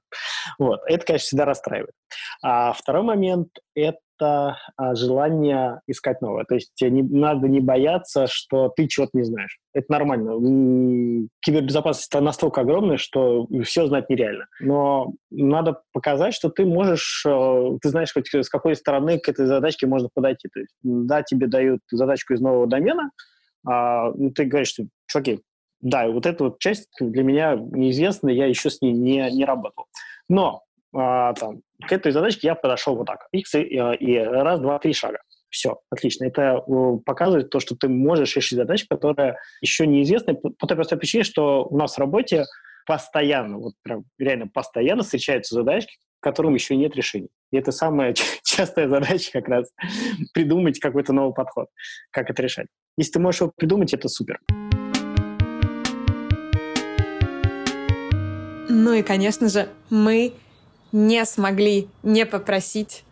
Вот. 0.58 0.80
Это, 0.86 1.06
конечно, 1.06 1.26
всегда 1.26 1.44
расстраивает. 1.44 1.94
А 2.42 2.72
второй 2.72 3.02
момент– 3.02 3.48
это 3.74 3.98
а, 4.22 4.94
желание 4.94 5.80
искать 5.86 6.20
новое. 6.22 6.44
То 6.44 6.54
есть 6.54 6.72
не, 6.80 7.02
надо 7.02 7.48
не 7.48 7.60
бояться, 7.60 8.26
что 8.26 8.68
ты 8.68 8.86
чего-то 8.88 9.12
не 9.14 9.24
знаешь. 9.24 9.58
Это 9.74 9.92
нормально. 9.92 11.28
Кибербезопасность 11.40 12.12
настолько 12.14 12.62
огромная, 12.62 12.96
что 12.96 13.46
все 13.64 13.86
знать 13.86 14.08
нереально. 14.08 14.46
Но 14.60 15.12
надо 15.30 15.82
показать, 15.92 16.34
что 16.34 16.48
ты 16.48 16.64
можешь, 16.64 17.24
э, 17.26 17.78
ты 17.82 17.88
знаешь, 17.90 18.12
хоть 18.12 18.32
с 18.34 18.48
какой 18.48 18.76
стороны 18.76 19.18
к 19.18 19.28
этой 19.28 19.46
задачке 19.46 19.86
можно 19.86 20.08
подойти. 20.12 20.48
То 20.52 20.60
есть, 20.60 20.74
да, 20.82 21.22
тебе 21.22 21.46
дают 21.46 21.80
задачку 21.90 22.34
из 22.34 22.40
нового 22.40 22.66
домена– 22.66 23.10
а, 23.66 24.12
ну, 24.14 24.30
ты 24.30 24.44
говоришь, 24.44 24.68
что, 24.68 24.84
чуваки, 25.06 25.40
да, 25.80 26.08
вот 26.08 26.24
эта 26.24 26.44
вот 26.44 26.58
часть 26.60 26.88
для 27.00 27.22
меня 27.22 27.56
неизвестна, 27.56 28.28
я 28.28 28.46
еще 28.46 28.70
с 28.70 28.80
ней 28.80 28.92
не, 28.92 29.28
не 29.30 29.44
работал. 29.44 29.86
Но 30.28 30.62
а, 30.94 31.34
там, 31.34 31.62
к 31.86 31.92
этой 31.92 32.12
задачке 32.12 32.48
я 32.48 32.54
подошел 32.54 32.96
вот 32.96 33.06
так. 33.06 33.26
X 33.32 33.54
и, 33.54 33.60
и 33.60 34.18
раз, 34.18 34.60
два, 34.60 34.78
три 34.78 34.92
шага. 34.92 35.18
Все, 35.48 35.80
отлично. 35.90 36.24
Это 36.24 36.62
э, 36.66 36.98
показывает 37.04 37.50
то, 37.50 37.60
что 37.60 37.76
ты 37.76 37.88
можешь 37.88 38.36
решить 38.36 38.58
задачу, 38.58 38.86
которая 38.90 39.38
еще 39.60 39.86
неизвестна, 39.86 40.34
по 40.34 40.66
той 40.66 40.76
простой 40.76 40.98
причине, 40.98 41.24
что 41.24 41.64
у 41.64 41.78
нас 41.78 41.94
в 41.94 41.98
работе 41.98 42.44
постоянно, 42.86 43.58
вот 43.58 43.74
прям 43.82 44.04
реально 44.18 44.48
постоянно 44.48 45.02
встречаются 45.02 45.54
задачки, 45.54 45.96
которым 46.20 46.54
еще 46.54 46.76
нет 46.76 46.94
решений. 46.96 47.28
И 47.52 47.56
это 47.56 47.72
самая 47.72 48.14
частая 48.44 48.88
задача 48.88 49.32
как 49.32 49.48
раз 49.48 49.72
придумать 50.34 50.80
какой-то 50.80 51.12
новый 51.12 51.34
подход, 51.34 51.68
как 52.10 52.30
это 52.30 52.42
решать. 52.42 52.66
Если 52.96 53.12
ты 53.12 53.18
можешь 53.20 53.40
его 53.40 53.52
придумать, 53.56 53.94
это 53.94 54.08
супер. 54.08 54.40
Ну 58.68 58.92
и, 58.92 59.02
конечно 59.02 59.48
же, 59.48 59.68
мы 59.90 60.32
не 60.96 61.26
смогли 61.26 61.90
не 62.02 62.24
попросить 62.24 63.04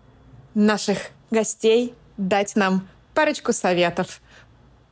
наших 0.54 1.10
гостей 1.30 1.94
дать 2.16 2.56
нам 2.56 2.88
парочку 3.12 3.52
советов 3.52 4.22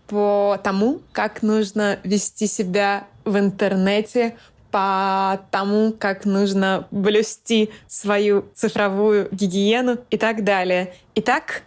по 0.08 0.60
тому, 0.62 1.00
как 1.12 1.42
нужно 1.42 1.98
вести 2.04 2.46
себя 2.46 3.06
в 3.24 3.38
интернете, 3.38 4.36
по 4.70 5.40
тому, 5.50 5.94
как 5.98 6.26
нужно 6.26 6.86
блюсти 6.90 7.70
свою 7.86 8.44
цифровую 8.54 9.30
гигиену 9.32 9.96
и 10.10 10.18
так 10.18 10.44
далее. 10.44 10.94
Итак, 11.14 11.62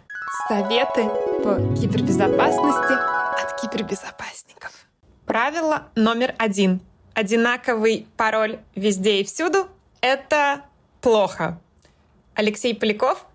советы 0.48 1.08
по 1.42 1.56
кибербезопасности 1.74 2.92
от 3.42 3.60
кибербезопасников. 3.60 4.70
Правило 5.24 5.88
номер 5.96 6.36
один. 6.38 6.80
Одинаковый 7.14 8.06
пароль 8.16 8.60
везде 8.76 9.22
и 9.22 9.24
всюду— 9.24 9.66
это 10.00 10.62
плохо. 11.06 11.60
Алексей 12.34 12.74
Поляков 12.74 13.26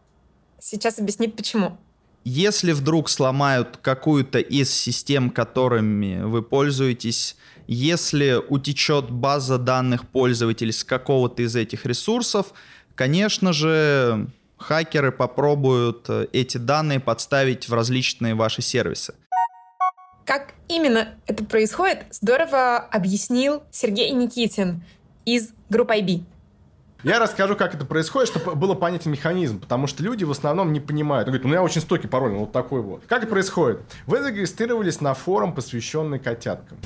сейчас 0.59 0.99
объяснит, 0.99 1.37
почему. 1.37 1.77
Если 2.25 2.73
вдруг 2.73 3.07
сломают 3.07 3.77
какую-то 3.77 4.39
из 4.39 4.69
систем, 4.69 5.29
которыми 5.29 6.21
вы 6.21 6.41
пользуетесь, 6.41 7.37
если 7.67 8.33
утечет 8.49 9.09
база 9.09 9.57
данных 9.57 10.05
пользователей 10.05 10.73
с 10.73 10.83
какого-то 10.83 11.43
из 11.43 11.55
этих 11.55 11.85
ресурсов, 11.85 12.47
конечно 12.93 13.53
же, 13.53 14.27
хакеры 14.57 15.13
попробуют 15.13 16.09
эти 16.33 16.57
данные 16.57 16.99
подставить 16.99 17.69
в 17.69 17.73
различные 17.73 18.35
ваши 18.35 18.61
сервисы. 18.61 19.13
Как 20.25 20.55
именно 20.67 21.15
это 21.25 21.45
происходит, 21.45 22.03
здорово 22.11 22.79
объяснил 22.79 23.63
Сергей 23.71 24.11
Никитин 24.11 24.83
из 25.23 25.51
группы 25.69 25.93
IB. 25.93 26.25
Я 27.03 27.17
расскажу, 27.17 27.55
как 27.55 27.73
это 27.73 27.83
происходит, 27.83 28.29
чтобы 28.29 28.53
было 28.55 28.75
понятен 28.75 29.11
механизм, 29.11 29.59
потому 29.59 29.87
что 29.87 30.03
люди 30.03 30.23
в 30.23 30.29
основном 30.29 30.71
не 30.71 30.79
понимают. 30.79 31.27
Он 31.27 31.31
говорит, 31.31 31.45
у 31.45 31.49
меня 31.49 31.63
очень 31.63 31.81
стойкий 31.81 32.07
пароль, 32.07 32.33
вот 32.33 32.51
такой 32.51 32.81
вот. 32.81 33.03
Как 33.07 33.23
это 33.23 33.31
происходит? 33.31 33.81
Вы 34.05 34.21
зарегистрировались 34.21 35.01
на 35.01 35.15
форум, 35.15 35.55
посвященный 35.55 36.19
котяткам. 36.19 36.77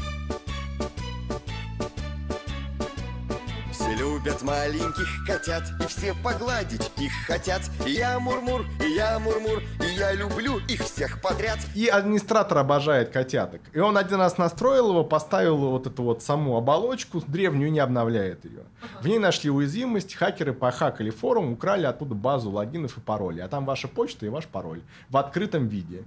Любят 4.26 4.42
маленьких 4.42 5.08
котят 5.26 5.64
И 5.84 5.88
все 5.88 6.14
погладить 6.24 6.92
их 6.98 7.12
хотят. 7.28 7.62
И 7.86 7.92
я 7.92 8.20
мурмур, 8.20 8.66
и 8.84 8.90
я 8.90 9.20
мурмур 9.20 9.62
И 9.80 9.94
я 9.98 10.14
люблю 10.14 10.58
их 10.68 10.82
всех 10.82 11.22
подряд. 11.22 11.60
И 11.76 11.88
администратор 11.88 12.58
обожает 12.58 13.10
котяток. 13.10 13.62
И 13.74 13.80
он 13.80 13.98
один 13.98 14.18
раз 14.18 14.38
настроил 14.38 14.90
его, 14.90 15.04
поставил 15.04 15.58
вот 15.58 15.88
эту 15.88 16.04
вот 16.04 16.24
саму 16.24 16.58
оболочку 16.58 17.22
Древнюю 17.28 17.72
не 17.72 17.80
обновляет 17.80 18.46
ее 18.46 18.64
В 19.02 19.08
ней 19.08 19.20
нашли 19.20 19.50
уязвимость, 19.50 20.16
хакеры 20.16 20.54
похакали 20.54 21.10
форум 21.10 21.54
Украли 21.54 21.86
оттуда 21.86 22.16
базу 22.16 22.50
логинов 22.50 22.98
и 22.98 23.02
паролей. 23.02 23.44
А 23.44 23.48
там 23.48 23.66
ваша 23.66 23.88
почта 23.88 24.26
и 24.26 24.30
ваш 24.30 24.46
пароль 24.48 24.82
В 25.10 25.18
открытом 25.18 25.68
виде. 25.68 26.04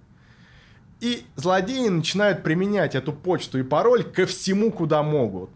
И 1.01 1.25
злодеи 1.37 1.89
начинают 1.89 2.43
применять 2.43 2.97
эту 2.97 3.13
почту 3.13 3.59
и 3.61 3.63
пароль 3.63 4.03
ко 4.03 4.27
всему, 4.27 4.73
куда 4.73 5.05
могут. 5.05 5.51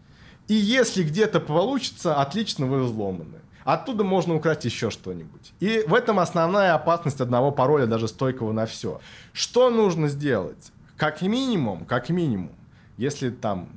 И 0.47 0.53
если 0.53 1.03
где-то 1.03 1.39
получится, 1.39 2.15
отлично, 2.15 2.65
вы 2.65 2.83
взломаны. 2.83 3.39
Оттуда 3.63 4.03
можно 4.03 4.35
украсть 4.35 4.65
еще 4.65 4.89
что-нибудь. 4.89 5.53
И 5.59 5.83
в 5.87 5.93
этом 5.93 6.19
основная 6.19 6.73
опасность 6.73 7.21
одного 7.21 7.51
пароля, 7.51 7.85
даже 7.85 8.07
стойкого 8.07 8.51
на 8.51 8.65
все. 8.65 8.99
Что 9.31 9.69
нужно 9.69 10.09
сделать? 10.09 10.71
Как 10.97 11.21
минимум, 11.21 11.85
как 11.85 12.09
минимум, 12.09 12.51
если 12.97 13.29
там 13.29 13.69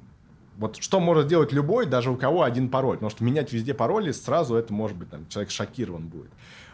вот 0.59 0.77
что 0.79 1.01
может 1.01 1.27
сделать 1.27 1.53
любой, 1.53 1.87
даже 1.87 2.11
у 2.11 2.17
кого 2.17 2.43
один 2.43 2.69
пароль. 2.69 2.97
Потому 2.97 3.11
что 3.11 3.25
менять 3.25 3.53
везде 3.53 3.75
пароли 3.75 4.11
сразу 4.13 4.57
это 4.57 4.73
может 4.73 4.97
быть, 4.97 5.11
там, 5.11 5.29
человек 5.29 5.51
шокирован 5.51 6.09
будет. 6.09 6.31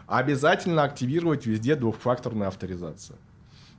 Обязательно 0.07 0.83
активировать 0.83 1.45
везде 1.45 1.75
двухфакторную 1.75 2.47
авторизацию. 2.47 3.17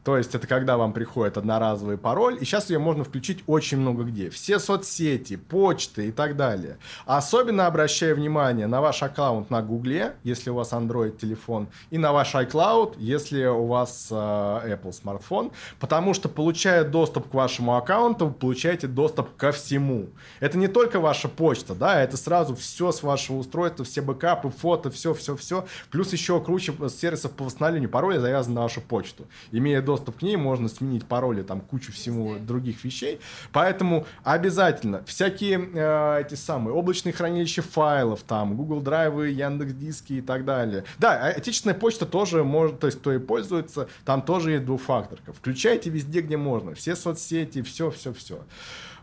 То 0.05 0.19
есть 0.19 0.35
это 0.35 0.47
когда 0.47 0.77
вам 0.77 0.93
приходит 0.93 1.39
одноразовый 1.39 1.97
пароль, 1.97 2.37
и 2.39 2.45
сейчас 2.45 2.69
ее 2.69 2.79
можно 2.79 3.05
включить 3.05 3.43
очень 3.47 3.79
много 3.79 4.05
где. 4.05 4.29
Все 4.29 4.59
соцсети, 4.59 5.37
почты 5.37 6.09
и 6.09 6.13
так 6.13 6.37
далее. 6.37 6.77
Особенно 7.07 7.67
обращаю 7.67 8.15
внимание 8.15 8.67
на 8.67 8.83
ваш 8.83 9.03
аккаунт 9.03 9.49
на 9.51 9.63
Гугле, 9.63 10.15
если 10.23 10.51
у 10.51 10.55
вас 10.55 10.73
Android 10.73 11.17
телефон, 11.17 11.69
и 11.91 11.97
на 11.97 12.13
ваш 12.13 12.35
iCloud, 12.35 12.97
если 12.99 13.47
у 13.47 13.65
вас 13.65 14.09
э, 14.11 14.15
Apple 14.15 14.93
смартфон, 14.93 15.53
потому 15.81 16.13
что 16.13 16.29
получая 16.29 16.85
доступ 16.85 17.31
к 17.31 17.35
вашему 17.35 17.77
аккаунту, 17.77 18.27
вы 18.27 18.35
получаете 18.35 18.87
доступ 18.87 19.35
ко 19.37 19.53
всему. 19.53 20.11
Это 20.41 20.59
не 20.59 20.69
только 20.69 21.01
ваша 21.01 21.29
почта, 21.29 21.75
да, 21.75 22.03
это 22.03 22.19
сразу 22.19 22.55
все 22.55 22.93
с 22.93 23.03
вашего 23.03 23.39
устройства, 23.39 23.87
все 23.87 24.03
бэкапы, 24.03 24.51
фото, 24.51 24.91
все-все-все. 24.91 25.65
Плюс 25.91 26.13
еще 26.13 26.41
круче 26.43 26.75
сервисов 26.91 27.33
по 27.33 27.45
восстановлению 27.45 27.89
пароля 27.89 28.21
завязан 28.21 28.53
на 28.53 28.63
вашу 28.63 28.83
почту. 28.83 29.25
Имея 29.51 29.81
доступ 29.81 29.94
доступ 29.95 30.19
к 30.19 30.23
ней, 30.23 30.37
можно 30.37 30.69
сменить 30.69 31.07
пароли, 31.07 31.43
там 31.43 31.61
кучу 31.61 31.93
всему 31.93 32.37
других 32.39 32.85
вещей. 32.85 33.21
Поэтому 33.53 34.07
обязательно 34.25 35.05
всякие 35.05 35.71
э, 35.73 36.23
эти 36.23 36.35
самые 36.35 36.75
облачные 36.75 37.13
хранилища 37.13 37.63
файлов, 37.63 38.23
там 38.23 38.57
Google 38.57 38.83
Drive, 38.83 39.31
Яндекс 39.31 39.73
Диски 39.73 40.15
и 40.15 40.21
так 40.21 40.45
далее. 40.45 40.85
Да, 40.99 41.13
а 41.13 41.29
отечественная 41.29 41.77
почта 41.77 42.07
тоже 42.07 42.43
может, 42.43 42.81
то 42.81 42.87
есть 42.89 42.99
кто 42.99 43.13
и 43.13 43.19
пользуется, 43.19 43.89
там 44.05 44.23
тоже 44.23 44.53
есть 44.53 44.65
двухфакторка. 44.65 45.33
Включайте 45.33 45.91
везде, 45.91 46.23
где 46.23 46.37
можно. 46.37 46.75
Все 46.75 46.97
соцсети, 46.97 47.63
все, 47.63 47.91
все, 47.91 48.13
все. 48.13 48.41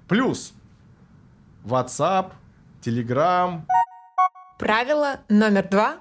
Плюс 0.10 0.54
WhatsApp, 1.64 2.32
Telegram. 2.84 3.62
Правило 4.58 5.22
номер 5.30 5.68
два 5.70 5.98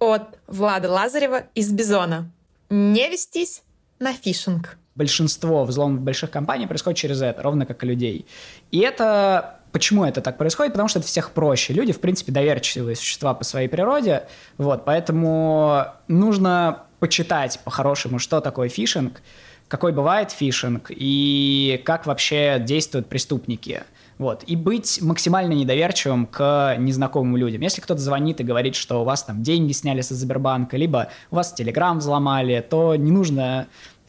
от 0.00 0.38
Влада 0.48 0.90
Лазарева 0.90 1.44
из 1.54 1.70
Бизона. 1.70 2.30
Не 2.68 3.08
вестись 3.08 3.62
на 3.98 4.12
фишинг. 4.12 4.76
Большинство 4.94 5.64
взломов 5.64 6.02
больших 6.02 6.30
компаний 6.30 6.66
происходит 6.66 6.98
через 6.98 7.20
это, 7.20 7.42
ровно 7.42 7.66
как 7.66 7.82
и 7.82 7.86
людей. 7.86 8.26
И 8.70 8.78
это 8.78 9.60
Почему 9.74 10.04
это 10.04 10.20
так 10.20 10.38
происходит? 10.38 10.72
Потому 10.72 10.88
что 10.88 11.00
это 11.00 11.08
всех 11.08 11.32
проще. 11.32 11.72
Люди, 11.72 11.92
в 11.92 11.98
принципе, 11.98 12.30
доверчивые 12.30 12.94
существа 12.94 13.34
по 13.34 13.42
своей 13.42 13.66
природе. 13.66 14.22
Вот, 14.56 14.84
поэтому 14.84 15.86
нужно 16.06 16.84
почитать 17.00 17.58
по-хорошему, 17.64 18.20
что 18.20 18.40
такое 18.40 18.68
фишинг, 18.68 19.20
какой 19.66 19.92
бывает 19.92 20.30
фишинг 20.30 20.90
и 20.90 21.82
как 21.84 22.06
вообще 22.06 22.58
действуют 22.60 23.08
преступники. 23.08 23.82
Вот. 24.18 24.44
И 24.44 24.56
быть 24.56 25.00
максимально 25.02 25.52
недоверчивым 25.52 26.26
к 26.26 26.76
незнакомым 26.78 27.36
людям. 27.36 27.62
Если 27.62 27.80
кто-то 27.80 28.00
звонит 28.00 28.40
и 28.40 28.44
говорит, 28.44 28.74
что 28.74 29.02
у 29.02 29.04
вас 29.04 29.24
там 29.24 29.42
деньги 29.42 29.72
сняли 29.72 30.02
со 30.02 30.14
Сбербанка, 30.14 30.76
либо 30.76 31.08
у 31.30 31.36
вас 31.36 31.52
Телеграм 31.52 31.98
взломали, 31.98 32.64
то 32.68 32.94
не 32.94 33.10
нужно 33.10 33.66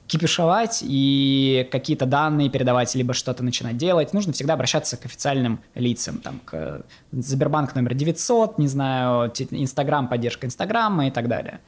кипишевать 0.07 0.83
и 0.83 1.67
какие-то 1.71 2.05
данные 2.05 2.49
передавать, 2.49 2.93
либо 2.95 3.13
что-то 3.13 3.43
начинать 3.43 3.77
делать, 3.77 4.13
нужно 4.13 4.33
всегда 4.33 4.53
обращаться 4.53 4.97
к 4.97 5.05
официальным 5.05 5.61
лицам, 5.73 6.19
там, 6.19 6.39
к 6.45 6.83
Сбербанк 7.11 7.73
номер 7.75 7.95
900, 7.95 8.59
не 8.59 8.67
знаю, 8.67 9.31
Инстаграм, 9.49 10.07
поддержка 10.07 10.45
Инстаграма 10.45 11.07
и 11.07 11.11
так 11.11 11.27
далее. 11.27 11.59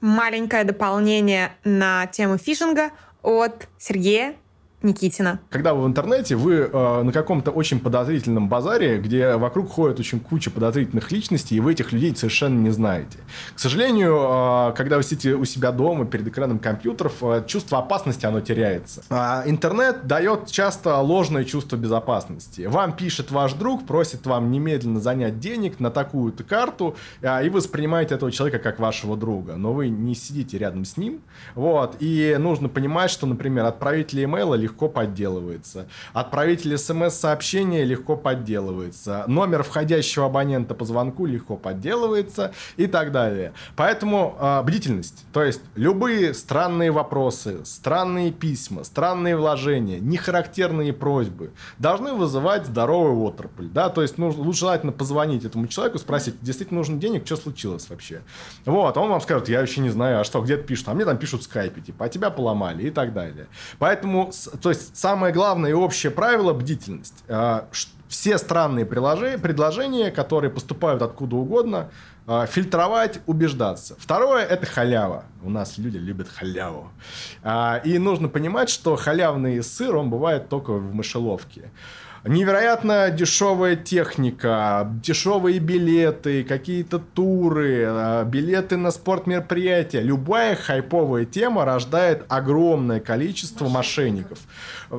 Маленькое 0.00 0.64
дополнение 0.64 1.52
на 1.64 2.06
тему 2.06 2.38
фишинга 2.38 2.90
от 3.22 3.68
Сергея 3.78 4.34
Никитина. 4.82 5.40
Когда 5.50 5.74
вы 5.74 5.84
в 5.84 5.86
интернете, 5.86 6.36
вы 6.36 6.70
э, 6.72 7.02
на 7.02 7.12
каком-то 7.12 7.50
очень 7.50 7.80
подозрительном 7.80 8.48
базаре, 8.48 8.98
где 8.98 9.36
вокруг 9.36 9.70
ходит 9.70 10.00
очень 10.00 10.20
куча 10.20 10.50
подозрительных 10.50 11.10
личностей, 11.12 11.56
и 11.56 11.60
вы 11.60 11.72
этих 11.72 11.92
людей 11.92 12.14
совершенно 12.16 12.58
не 12.60 12.70
знаете. 12.70 13.18
К 13.54 13.58
сожалению, 13.58 14.70
э, 14.70 14.72
когда 14.76 14.96
вы 14.96 15.02
сидите 15.02 15.34
у 15.34 15.44
себя 15.44 15.72
дома 15.72 16.04
перед 16.06 16.26
экраном 16.26 16.58
компьютеров, 16.58 17.22
э, 17.22 17.44
чувство 17.46 17.78
опасности, 17.78 18.26
оно 18.26 18.40
теряется. 18.40 19.02
А 19.10 19.42
интернет 19.46 20.06
дает 20.06 20.50
часто 20.50 20.98
ложное 20.98 21.44
чувство 21.44 21.76
безопасности. 21.76 22.62
Вам 22.62 22.92
пишет 22.92 23.30
ваш 23.30 23.54
друг, 23.54 23.86
просит 23.86 24.26
вам 24.26 24.50
немедленно 24.50 25.00
занять 25.00 25.38
денег 25.38 25.80
на 25.80 25.90
такую-то 25.90 26.44
карту, 26.44 26.96
э, 27.20 27.46
и 27.46 27.48
вы 27.48 27.58
воспринимаете 27.58 28.14
этого 28.14 28.32
человека 28.32 28.58
как 28.58 28.78
вашего 28.78 29.16
друга. 29.16 29.56
Но 29.56 29.72
вы 29.72 29.88
не 29.88 30.14
сидите 30.14 30.58
рядом 30.58 30.84
с 30.84 30.96
ним. 30.96 31.20
Вот, 31.54 31.96
и 32.00 32.36
нужно 32.38 32.68
понимать, 32.68 33.10
что, 33.10 33.26
например, 33.26 33.64
отправитель 33.64 34.24
имейла 34.24 34.54
легко 34.72 34.88
подделывается. 34.88 35.86
Отправитель 36.14 36.78
смс-сообщения 36.78 37.84
легко 37.84 38.16
подделывается. 38.16 39.24
Номер 39.26 39.62
входящего 39.62 40.26
абонента 40.26 40.74
по 40.74 40.84
звонку 40.84 41.26
легко 41.26 41.56
подделывается 41.56 42.52
и 42.78 42.86
так 42.86 43.12
далее. 43.12 43.52
Поэтому 43.76 44.36
э, 44.40 44.62
бдительность. 44.62 45.24
То 45.32 45.44
есть 45.44 45.60
любые 45.74 46.32
странные 46.32 46.90
вопросы, 46.90 47.64
странные 47.64 48.32
письма, 48.32 48.84
странные 48.84 49.36
вложения, 49.36 49.98
нехарактерные 50.00 50.92
просьбы 50.94 51.52
должны 51.78 52.14
вызывать 52.14 52.66
здоровый 52.66 53.28
отрапль. 53.28 53.66
Да? 53.66 53.90
То 53.90 54.00
есть 54.00 54.16
нужно, 54.16 54.42
лучше 54.42 54.60
желательно 54.60 54.92
позвонить 54.92 55.44
этому 55.44 55.66
человеку, 55.66 55.98
спросить, 55.98 56.36
действительно 56.40 56.78
нужно 56.78 56.98
денег, 56.98 57.26
что 57.26 57.36
случилось 57.36 57.90
вообще. 57.90 58.22
Вот, 58.64 58.96
он 58.96 59.10
вам 59.10 59.20
скажет, 59.20 59.48
я 59.48 59.60
вообще 59.60 59.80
не 59.80 59.90
знаю, 59.90 60.20
а 60.20 60.24
что, 60.24 60.40
где 60.40 60.56
то 60.56 60.62
пишут? 60.62 60.88
А 60.88 60.94
мне 60.94 61.04
там 61.04 61.18
пишут 61.18 61.42
в 61.42 61.44
скайпе, 61.44 61.80
типа, 61.82 62.06
а 62.06 62.08
тебя 62.08 62.30
поломали 62.30 62.84
и 62.84 62.90
так 62.90 63.12
далее. 63.12 63.48
Поэтому, 63.78 64.30
то 64.62 64.70
есть 64.70 64.96
самое 64.96 65.34
главное 65.34 65.70
и 65.70 65.74
общее 65.74 66.12
правило– 66.12 66.52
бдительность. 66.54 67.24
А, 67.28 67.68
все 68.08 68.38
странные 68.38 68.86
предложения, 68.86 70.10
которые 70.10 70.50
поступают 70.50 71.02
откуда 71.02 71.36
угодно, 71.36 71.90
а, 72.26 72.46
фильтровать, 72.46 73.20
убеждаться. 73.26 73.96
Второе– 73.98 74.44
это 74.46 74.66
халява. 74.66 75.24
У 75.42 75.50
нас 75.50 75.78
люди 75.78 75.96
любят 75.96 76.28
халяву. 76.28 76.90
А, 77.42 77.80
и 77.84 77.98
нужно 77.98 78.28
понимать, 78.28 78.68
что 78.68 78.94
халявный 78.96 79.62
сыр, 79.62 79.96
он 79.96 80.10
бывает 80.10 80.48
только 80.48 80.72
в 80.72 80.94
мышеловке 80.94 81.70
невероятно 82.24 83.10
дешевая 83.10 83.76
техника, 83.76 84.88
дешевые 85.02 85.58
билеты, 85.58 86.44
какие-то 86.44 86.98
туры, 86.98 87.84
э, 87.86 88.24
билеты 88.24 88.76
на 88.76 88.90
спортмероприятия. 88.90 90.00
Любая 90.00 90.54
хайповая 90.54 91.24
тема 91.24 91.64
рождает 91.64 92.24
огромное 92.28 93.00
количество 93.00 93.68
мошенников. 93.68 94.38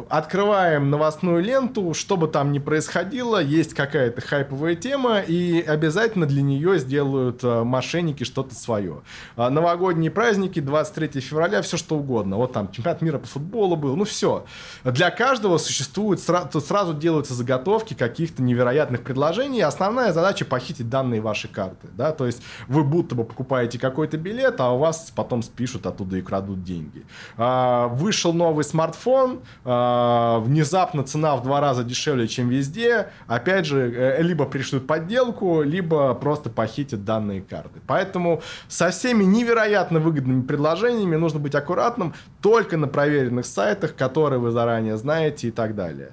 Открываем 0.09 0.89
новостную 0.89 1.41
ленту, 1.43 1.93
что 1.93 2.17
бы 2.17 2.27
там 2.27 2.51
ни 2.51 2.59
происходило, 2.59 3.41
есть 3.41 3.73
какая-то 3.73 4.21
хайповая 4.21 4.75
тема, 4.75 5.19
и 5.19 5.61
обязательно 5.61 6.25
для 6.25 6.41
нее 6.41 6.77
сделают 6.79 7.43
э, 7.43 7.63
мошенники 7.63 8.23
что-то 8.23 8.53
свое. 8.55 9.01
А 9.37 9.49
новогодние 9.49 10.11
праздники, 10.11 10.59
23 10.59 11.21
февраля, 11.21 11.61
все 11.61 11.77
что 11.77 11.95
угодно. 11.95 12.37
Вот 12.37 12.53
там 12.53 12.71
чемпионат 12.71 13.01
мира 13.01 13.19
по 13.19 13.27
футболу 13.27 13.75
был, 13.75 13.95
ну 13.95 14.03
все. 14.03 14.45
Для 14.83 15.09
каждого 15.09 15.57
существует, 15.57 16.19
сразу 16.19 16.93
делают 16.93 17.12
делаются 17.13 17.35
заготовки 17.35 17.93
каких-то 17.93 18.41
невероятных 18.41 19.03
предложений. 19.03 19.61
Основная 19.61 20.11
задача 20.13 20.45
похитить 20.45 20.89
данные 20.89 21.21
вашей 21.21 21.47
карты. 21.47 21.87
Да? 21.95 22.11
То 22.11 22.25
есть 22.25 22.41
вы 22.67 22.83
будто 22.83 23.13
бы 23.13 23.23
покупаете 23.23 23.77
какой-то 23.77 24.17
билет, 24.17 24.59
а 24.59 24.71
у 24.71 24.79
вас 24.79 25.13
потом 25.15 25.43
спишут 25.43 25.85
оттуда 25.85 26.17
и 26.17 26.21
крадут 26.23 26.63
деньги. 26.63 27.05
А, 27.37 27.87
вышел 27.87 28.33
новый 28.33 28.63
смартфон, 28.63 29.41
а, 29.63 30.39
внезапно 30.39 31.03
цена 31.03 31.35
в 31.35 31.43
два 31.43 31.61
раза 31.61 31.83
дешевле, 31.83 32.27
чем 32.27 32.49
везде. 32.49 33.09
Опять 33.27 33.67
же, 33.67 33.93
э, 33.95 34.23
либо 34.23 34.45
пришлют 34.45 34.87
подделку, 34.87 35.61
либо 35.61 36.15
просто 36.15 36.49
похитят 36.49 37.05
данные 37.05 37.43
карты. 37.43 37.79
Поэтому 37.85 38.41
со 38.67 38.89
всеми 38.89 39.23
невероятно 39.23 39.99
выгодными 39.99 40.41
предложениями 40.41 41.15
нужно 41.15 41.39
быть 41.39 41.53
аккуратным 41.53 42.15
только 42.41 42.75
на 42.77 42.87
проверенных 42.87 43.45
сайтах, 43.45 43.95
которые 43.95 44.39
вы 44.39 44.49
заранее 44.49 44.97
знаете 44.97 45.49
и 45.49 45.51
так 45.51 45.75
далее. 45.75 46.09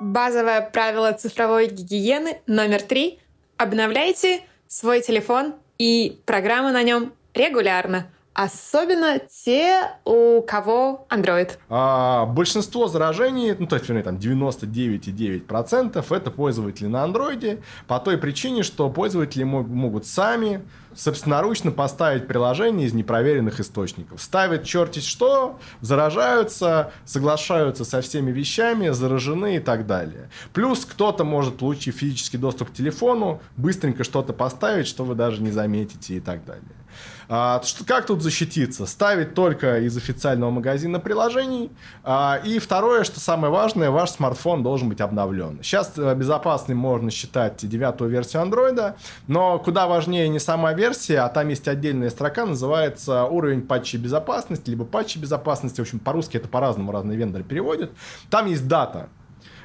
Базовое 0.00 0.62
правило 0.62 1.12
цифровой 1.12 1.68
гигиены 1.68 2.40
номер 2.46 2.80
три. 2.80 3.18
Обновляйте 3.58 4.40
свой 4.66 5.02
телефон 5.02 5.56
и 5.76 6.22
программы 6.24 6.72
на 6.72 6.82
нем 6.82 7.12
регулярно. 7.34 8.06
Особенно 8.32 9.18
те, 9.18 9.90
у 10.06 10.40
кого 10.40 11.06
Android. 11.10 11.50
А, 11.68 12.24
большинство 12.24 12.88
заражений, 12.88 13.54
ну 13.58 13.66
то 13.66 13.76
есть, 13.76 13.90
вернее, 13.90 14.04
там 14.04 14.16
99,9% 14.16 16.16
это 16.16 16.30
пользователи 16.30 16.86
на 16.86 17.04
Android 17.04 17.62
по 17.86 17.98
той 17.98 18.16
причине, 18.16 18.62
что 18.62 18.88
пользователи 18.88 19.42
могут 19.42 20.06
сами 20.06 20.62
собственноручно 20.94 21.70
поставить 21.70 22.26
приложение 22.26 22.86
из 22.86 22.92
непроверенных 22.92 23.60
источников. 23.60 24.22
Ставят 24.22 24.64
черти 24.64 25.00
что, 25.00 25.58
заражаются, 25.80 26.92
соглашаются 27.04 27.84
со 27.84 28.00
всеми 28.00 28.30
вещами, 28.30 28.88
заражены 28.88 29.56
и 29.56 29.60
так 29.60 29.86
далее. 29.86 30.30
Плюс 30.52 30.84
кто-то 30.84 31.24
может, 31.24 31.58
получив 31.58 31.96
физический 31.96 32.38
доступ 32.38 32.70
к 32.70 32.72
телефону, 32.72 33.40
быстренько 33.56 34.04
что-то 34.04 34.32
поставить, 34.32 34.86
что 34.86 35.04
вы 35.04 35.14
даже 35.14 35.42
не 35.42 35.50
заметите 35.50 36.14
и 36.14 36.20
так 36.20 36.44
далее. 36.44 36.64
А, 37.32 37.62
как 37.86 38.06
тут 38.06 38.22
защититься? 38.22 38.86
Ставить 38.86 39.34
только 39.34 39.78
из 39.78 39.96
официального 39.96 40.50
магазина 40.50 40.98
приложений. 40.98 41.70
А, 42.02 42.40
и 42.44 42.58
второе, 42.58 43.04
что 43.04 43.20
самое 43.20 43.52
важное, 43.52 43.90
ваш 43.90 44.10
смартфон 44.10 44.64
должен 44.64 44.88
быть 44.88 45.00
обновлен. 45.00 45.60
Сейчас 45.62 45.92
э, 45.96 46.14
безопасным 46.16 46.78
можно 46.78 47.12
считать 47.12 47.56
девятую 47.62 48.10
версию 48.10 48.42
Android, 48.42 48.94
но 49.28 49.60
куда 49.60 49.86
важнее 49.86 50.28
не 50.28 50.40
сама 50.40 50.72
версия, 50.80 51.20
а 51.20 51.28
там 51.28 51.48
есть 51.48 51.68
отдельная 51.68 52.10
строка, 52.10 52.46
называется 52.46 53.24
уровень 53.24 53.62
патчи 53.62 53.96
безопасности, 53.96 54.70
либо 54.70 54.84
патчи 54.84 55.18
безопасности. 55.18 55.80
В 55.80 55.84
общем, 55.84 55.98
по-русски 55.98 56.38
это 56.38 56.48
по-разному 56.48 56.90
разные 56.90 57.18
вендоры 57.18 57.44
переводят. 57.44 57.90
Там 58.30 58.46
есть 58.46 58.66
дата. 58.66 59.08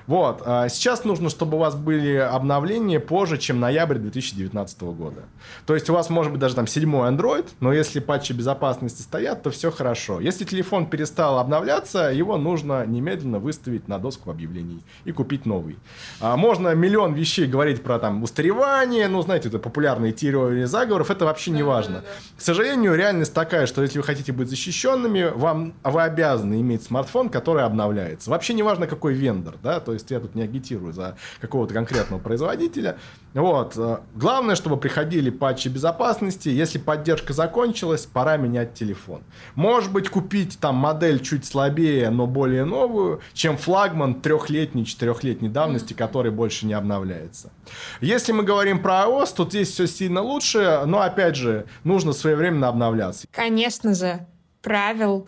Вот. 0.08 0.44
А 0.46 0.70
сейчас 0.70 1.04
нужно, 1.04 1.30
чтобы 1.30 1.58
у 1.58 1.60
вас 1.60 1.76
были 1.76 2.16
обновления 2.16 3.00
позже, 3.00 3.38
чем 3.38 3.60
ноябрь 3.60 3.98
2019 3.98 4.82
года. 4.82 5.24
То 5.66 5.74
есть 5.74 5.90
у 5.90 5.94
вас 5.94 6.10
может 6.10 6.32
быть 6.32 6.42
даже 6.42 6.56
там 6.56 6.68
седьмой 6.68 7.10
Android, 7.10 7.48
но 7.60 7.74
если 7.74 8.00
патчи 8.00 8.34
безопасности 8.34 9.02
стоят, 9.02 9.44
то 9.44 9.50
все 9.50 9.72
хорошо. 9.72 10.20
Если 10.20 10.46
телефон 10.46 10.86
перестал 10.86 11.40
обновляться, 11.40 12.12
его 12.12 12.38
нужно 12.38 12.86
немедленно 12.86 13.40
выставить 13.40 13.88
на 13.88 13.98
доску 13.98 14.30
объявлений 14.30 14.84
и 15.06 15.12
купить 15.12 15.46
новый. 15.46 15.78
А 16.20 16.38
можно 16.38 16.74
миллион 16.76 17.14
вещей 17.14 17.48
говорить 17.48 17.84
про 17.84 18.00
там 18.00 18.22
устаревание, 18.24 19.08
ну, 19.08 19.22
знаете, 19.22 19.50
это 19.50 19.60
популярные 19.60 20.12
теории 20.12 20.66
заговоров, 20.66 21.10
это 21.10 21.26
вообще 21.26 21.52
не 21.52 21.64
важно. 21.64 22.04
К 22.38 22.42
сожалению, 22.42 22.96
реальность 22.96 23.34
такая, 23.34 23.66
что 23.66 23.82
если 23.82 23.98
вы 23.98 24.04
хотите 24.04 24.32
быть 24.32 24.50
защищенными, 24.50 25.32
вам, 25.36 25.74
вы 25.84 26.02
обязаны 26.02 26.62
иметь 26.62 26.84
смартфон, 26.84 27.30
который 27.30 27.64
обновляется. 27.64 28.30
Вообще 28.30 28.54
не 28.54 28.64
важно, 28.64 28.88
какой 28.88 29.14
вендор, 29.14 29.56
да, 29.64 29.80
то 29.80 29.95
есть 29.96 30.12
я 30.12 30.20
тут 30.20 30.36
не 30.36 30.44
агитирую 30.44 30.94
за 30.94 31.18
какого-то 31.42 31.74
конкретного 31.74 32.20
производителя. 32.20 32.98
Вот. 33.34 33.74
Э, 33.78 34.00
главное, 34.16 34.56
чтобы 34.56 34.78
приходили 34.78 35.30
патчи 35.30 35.68
безопасности. 35.68 36.50
Если 36.50 36.78
поддержка 36.78 37.34
закончилась, 37.34 38.06
пора 38.06 38.38
менять 38.38 38.74
телефон. 38.74 39.24
Может 39.56 39.92
быть, 39.92 40.10
купить 40.10 40.58
там 40.60 40.76
модель 40.76 41.20
чуть 41.22 41.46
слабее, 41.46 42.10
но 42.10 42.28
более 42.28 42.66
новую, 42.66 43.22
чем 43.34 43.58
флагман 43.58 44.22
трехлетней, 44.22 44.86
четырехлетней 44.86 45.50
давности, 45.50 45.94
который 45.94 46.32
больше 46.32 46.66
не 46.66 46.74
обновляется. 46.74 47.52
Если 48.00 48.32
мы 48.32 48.44
говорим 48.44 48.82
про 48.82 49.06
iOS, 49.06 49.34
то 49.36 49.46
здесь 49.46 49.70
все 49.70 49.88
сильно 49.88 50.22
лучше, 50.22 50.84
но 50.86 51.02
опять 51.02 51.36
же, 51.36 51.66
нужно 51.84 52.14
своевременно 52.14 52.68
обновляться. 52.68 53.28
Конечно 53.32 53.94
же, 53.94 54.26
правил 54.62 55.28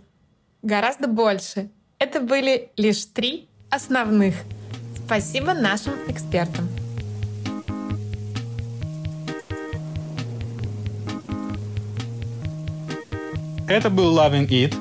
гораздо 0.62 1.08
больше. 1.08 1.70
Это 2.00 2.22
были 2.22 2.70
лишь 2.78 3.06
три 3.06 3.50
основных. 3.70 4.36
Спасибо 5.08 5.54
нашим 5.54 5.94
экспертам. 6.10 6.68
Это 13.70 13.90
был 13.90 14.14
Loving 14.18 14.50
It. 14.50 14.76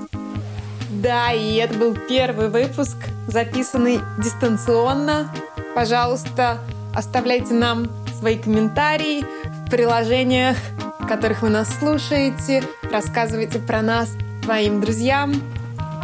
Да, 1.01 1.31
и 1.31 1.55
это 1.55 1.75
был 1.75 1.97
первый 2.09 2.49
выпуск, 2.49 2.97
записанный 3.29 4.01
дистанционно. 4.19 5.33
Пожалуйста, 5.77 6.59
оставляйте 6.93 7.55
нам 7.55 7.89
свои 8.19 8.37
комментарии 8.37 9.25
в 9.45 9.71
приложениях, 9.71 10.57
в 10.99 11.07
которых 11.07 11.43
вы 11.43 11.51
нас 11.51 11.69
слушаете. 11.79 12.65
Рассказывайте 12.91 13.61
про 13.61 13.81
нас 13.81 14.11
своим 14.43 14.81
друзьям. 14.81 15.35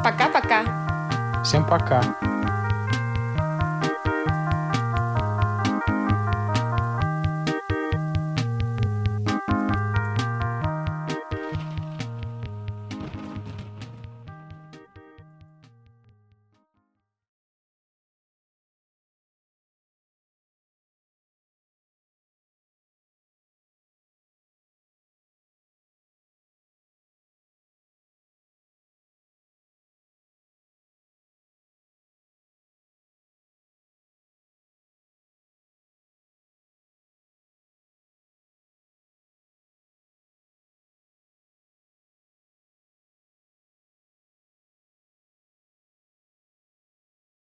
Пока-пока. 0.05 1.43
Всем 1.43 1.66
пока. 1.66 2.32